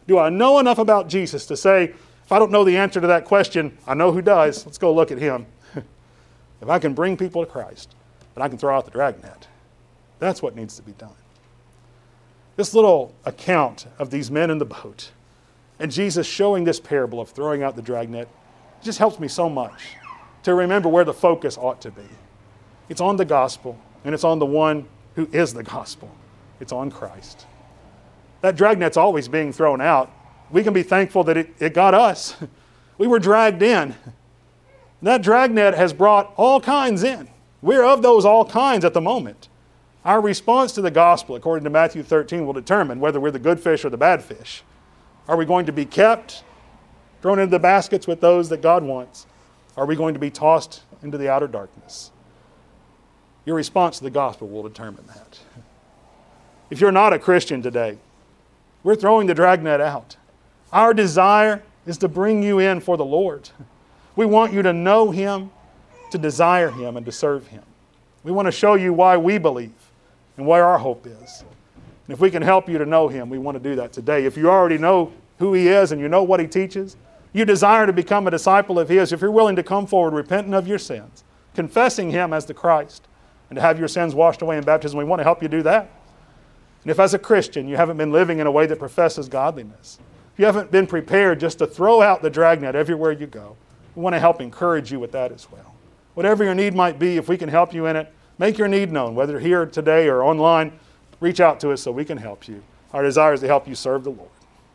Do 0.07 0.18
I 0.18 0.30
know 0.30 0.59
enough 0.59 0.80
about 0.80 1.07
Jesus 1.07 1.45
to 1.47 1.57
say, 1.57 1.93
if 2.24 2.32
I 2.32 2.39
don't 2.39 2.51
know 2.51 2.64
the 2.64 2.78
answer 2.78 3.01
to 3.01 3.07
that 3.07 3.26
question, 3.26 3.78
I 3.86 3.93
know 3.93 4.12
who 4.12 4.22
does. 4.22 4.66
Let's 4.66 4.78
go 4.78 4.93
look 4.93 5.12
at 5.12 5.18
him. 5.18 5.45
If 6.62 6.70
I 6.70 6.80
can 6.80 6.93
bring 6.93 7.18
people 7.18 7.43
to 7.43 7.51
Christ, 7.51 7.95
then 8.36 8.43
I 8.43 8.47
can 8.47 8.57
throw 8.57 8.76
out 8.76 8.86
the 8.86 8.91
dragnet. 8.91 9.47
That's 10.20 10.41
what 10.41 10.55
needs 10.55 10.76
to 10.76 10.84
be 10.84 10.91
done. 10.93 11.09
This 12.55 12.74
little 12.74 13.14
account 13.26 13.88
of 13.97 14.12
these 14.12 14.30
men 14.30 14.51
in 14.51 14.59
the 14.59 14.66
boat 14.66 15.12
and 15.82 15.91
Jesus 15.91 16.28
showing 16.28 16.64
this 16.64 16.80
parable 16.80 17.20
of 17.20 17.30
throwing 17.30 17.64
out 17.64 17.76
the 17.76 17.82
dragnet 17.82 18.30
just 18.84 18.99
helps 18.99 19.20
me 19.20 19.28
so 19.28 19.49
much 19.49 19.95
to 20.43 20.53
remember 20.53 20.88
where 20.88 21.03
the 21.03 21.14
focus 21.14 21.57
ought 21.57 21.82
to 21.82 21.89
be. 21.89 22.07
It's 22.88 23.01
on 23.01 23.16
the 23.16 23.26
gospel, 23.26 23.80
and 24.05 24.14
it's 24.14 24.24
on 24.24 24.38
the 24.38 24.45
one 24.45 24.86
who 25.16 25.28
is 25.32 25.55
the 25.55 25.64
gospel. 25.64 26.16
It's 26.59 26.72
on 26.72 26.91
Christ. 26.91 27.47
That 28.41 28.55
dragnet's 28.55 28.95
always 28.95 29.28
being 29.28 29.51
thrown 29.51 29.82
out. 29.82 30.12
We 30.51 30.64
can 30.64 30.74
be 30.74 30.84
thankful 30.84 31.24
that 31.24 31.36
it, 31.36 31.49
it 31.59 31.74
got 31.74 31.93
us. 31.93 32.36
We 32.97 33.07
were 33.07 33.18
dragged 33.18 33.64
in. 33.64 33.95
That 35.02 35.22
dragnet 35.22 35.74
has 35.74 35.93
brought 35.93 36.34
all 36.38 36.62
kinds 36.62 37.04
in. 37.04 37.28
We're 37.62 37.84
of 37.84 38.02
those 38.02 38.26
all 38.26 38.45
kinds 38.45 38.86
at 38.86 38.93
the 38.93 39.02
moment. 39.02 39.47
Our 40.04 40.22
response 40.22 40.72
to 40.74 40.82
the 40.82 40.91
gospel, 40.91 41.36
according 41.36 41.64
to 41.64 41.70
Matthew 41.70 42.04
13, 42.04 42.45
will 42.45 42.54
determine 42.54 42.99
whether 42.99 43.20
we're 43.20 43.32
the 43.32 43.39
good 43.39 43.60
fish 43.60 43.86
or 43.86 43.89
the 43.89 43.97
bad 43.97 44.24
fish. 44.24 44.64
Are 45.28 45.38
we 45.38 45.45
going 45.45 45.68
to 45.68 45.72
be 45.72 45.86
kept, 45.86 46.43
thrown 47.22 47.39
into 47.39 47.52
the 47.52 47.60
baskets 47.60 48.08
with 48.08 48.20
those 48.20 48.49
that 48.49 48.62
God 48.62 48.84
wants? 48.84 49.28
Are 49.78 49.86
we 49.86 49.95
going 49.95 50.14
to 50.16 50.20
be 50.20 50.32
tossed 50.32 50.82
into 51.04 51.18
the 51.18 51.30
outer 51.30 51.47
darkness? 51.47 52.12
Your 53.45 53.56
response 53.56 53.97
to 53.99 54.04
the 54.04 54.10
gospel 54.10 54.47
will 54.47 54.64
determine 54.64 55.06
that. 55.08 55.39
If 56.70 56.80
you're 56.80 56.91
not 56.91 57.14
a 57.14 57.20
Christian 57.20 57.62
today, 57.62 57.97
we're 58.84 58.95
throwing 58.95 59.28
the 59.28 59.34
dragnet 59.34 59.82
out. 59.82 60.16
Our 60.72 60.93
desire 60.93 61.64
is 61.86 61.97
to 61.99 62.08
bring 62.08 62.41
you 62.43 62.60
in 62.60 62.80
for 62.80 62.97
the 62.97 63.06
Lord. 63.06 63.49
We 64.22 64.28
want 64.28 64.53
you 64.53 64.61
to 64.61 64.72
know 64.72 65.09
Him, 65.09 65.49
to 66.11 66.19
desire 66.19 66.69
Him, 66.69 66.95
and 66.95 67.03
to 67.07 67.11
serve 67.11 67.47
Him. 67.47 67.63
We 68.24 68.32
want 68.32 68.45
to 68.45 68.51
show 68.51 68.76
you 68.76 68.93
why 68.93 69.17
we 69.17 69.39
believe 69.39 69.74
and 70.38 70.45
where 70.45 70.63
our 70.63 70.78
hope 70.78 71.07
is. 71.07 71.43
And 71.74 72.13
if 72.13 72.19
we 72.19 72.30
can 72.30 72.43
help 72.43 72.69
you 72.69 72.78
to 72.78 72.86
know 72.86 73.07
Him, 73.07 73.32
we 73.32 73.39
want 73.39 73.57
to 73.57 73.63
do 73.63 73.76
that 73.78 73.91
today. 73.91 74.26
If 74.26 74.38
you 74.38 74.47
already 74.47 74.78
know 74.78 75.11
who 75.39 75.55
He 75.55 75.69
is 75.69 75.91
and 75.91 75.99
you 75.99 76.07
know 76.07 76.22
what 76.22 76.39
He 76.39 76.45
teaches, 76.45 76.97
you 77.34 77.45
desire 77.45 77.88
to 77.88 77.93
become 77.93 78.28
a 78.28 78.30
disciple 78.30 78.78
of 78.78 78.89
His, 78.89 79.11
if 79.11 79.22
you're 79.22 79.32
willing 79.32 79.55
to 79.55 79.63
come 79.63 79.88
forward 79.88 80.13
repenting 80.13 80.53
of 80.53 80.67
your 80.67 80.78
sins, 80.78 81.24
confessing 81.55 82.11
Him 82.11 82.32
as 82.32 82.45
the 82.45 82.53
Christ, 82.53 83.07
and 83.49 83.55
to 83.55 83.61
have 83.63 83.80
your 83.80 83.88
sins 83.88 84.13
washed 84.13 84.43
away 84.43 84.55
in 84.55 84.63
baptism, 84.63 84.99
we 84.99 85.03
want 85.03 85.19
to 85.19 85.24
help 85.24 85.41
you 85.41 85.47
do 85.47 85.63
that. 85.63 85.89
And 86.84 86.91
if 86.91 86.99
as 86.99 87.15
a 87.15 87.19
Christian 87.19 87.67
you 87.67 87.76
haven't 87.76 87.97
been 87.97 88.11
living 88.11 88.38
in 88.38 88.45
a 88.45 88.51
way 88.51 88.67
that 88.67 88.78
professes 88.78 89.28
godliness, 89.28 89.97
if 90.32 90.38
you 90.38 90.45
haven't 90.45 90.69
been 90.69 90.86
prepared 90.86 91.39
just 91.39 91.57
to 91.57 91.65
throw 91.65 92.03
out 92.03 92.22
the 92.22 92.30
dragnet 92.30 92.76
everywhere 92.76 93.13
you 93.13 93.26
go, 93.26 93.57
we 93.96 94.02
want 94.02 94.14
to 94.14 94.20
help 94.20 94.42
encourage 94.42 94.92
you 94.92 95.00
with 95.00 95.12
that 95.12 95.32
as 95.32 95.52
well. 95.52 95.76
Whatever 96.14 96.44
your 96.44 96.56
need 96.56 96.76
might 96.76 97.00
be, 97.00 97.18
if 97.18 97.30
we 97.30 97.38
can 97.38 97.50
help 97.50 97.74
you 97.74 97.86
in 97.86 97.96
it, 97.96 98.12
make 98.38 98.58
your 98.58 98.68
need 98.68 98.92
known, 98.92 99.16
whether 99.16 99.39
here 99.39 99.66
today 99.66 100.08
or 100.08 100.24
online. 100.24 100.74
Reach 101.20 101.39
out 101.39 101.60
to 101.62 101.72
us 101.72 101.82
so 101.82 101.92
we 101.92 102.06
can 102.06 102.18
help 102.18 102.48
you. 102.48 102.64
Our 102.94 103.04
desire 103.04 103.34
is 103.34 103.42
to 103.42 103.48
help 103.48 103.68
you 103.68 103.76
serve 103.76 104.04
the 104.04 104.12
Lord. 104.12 104.30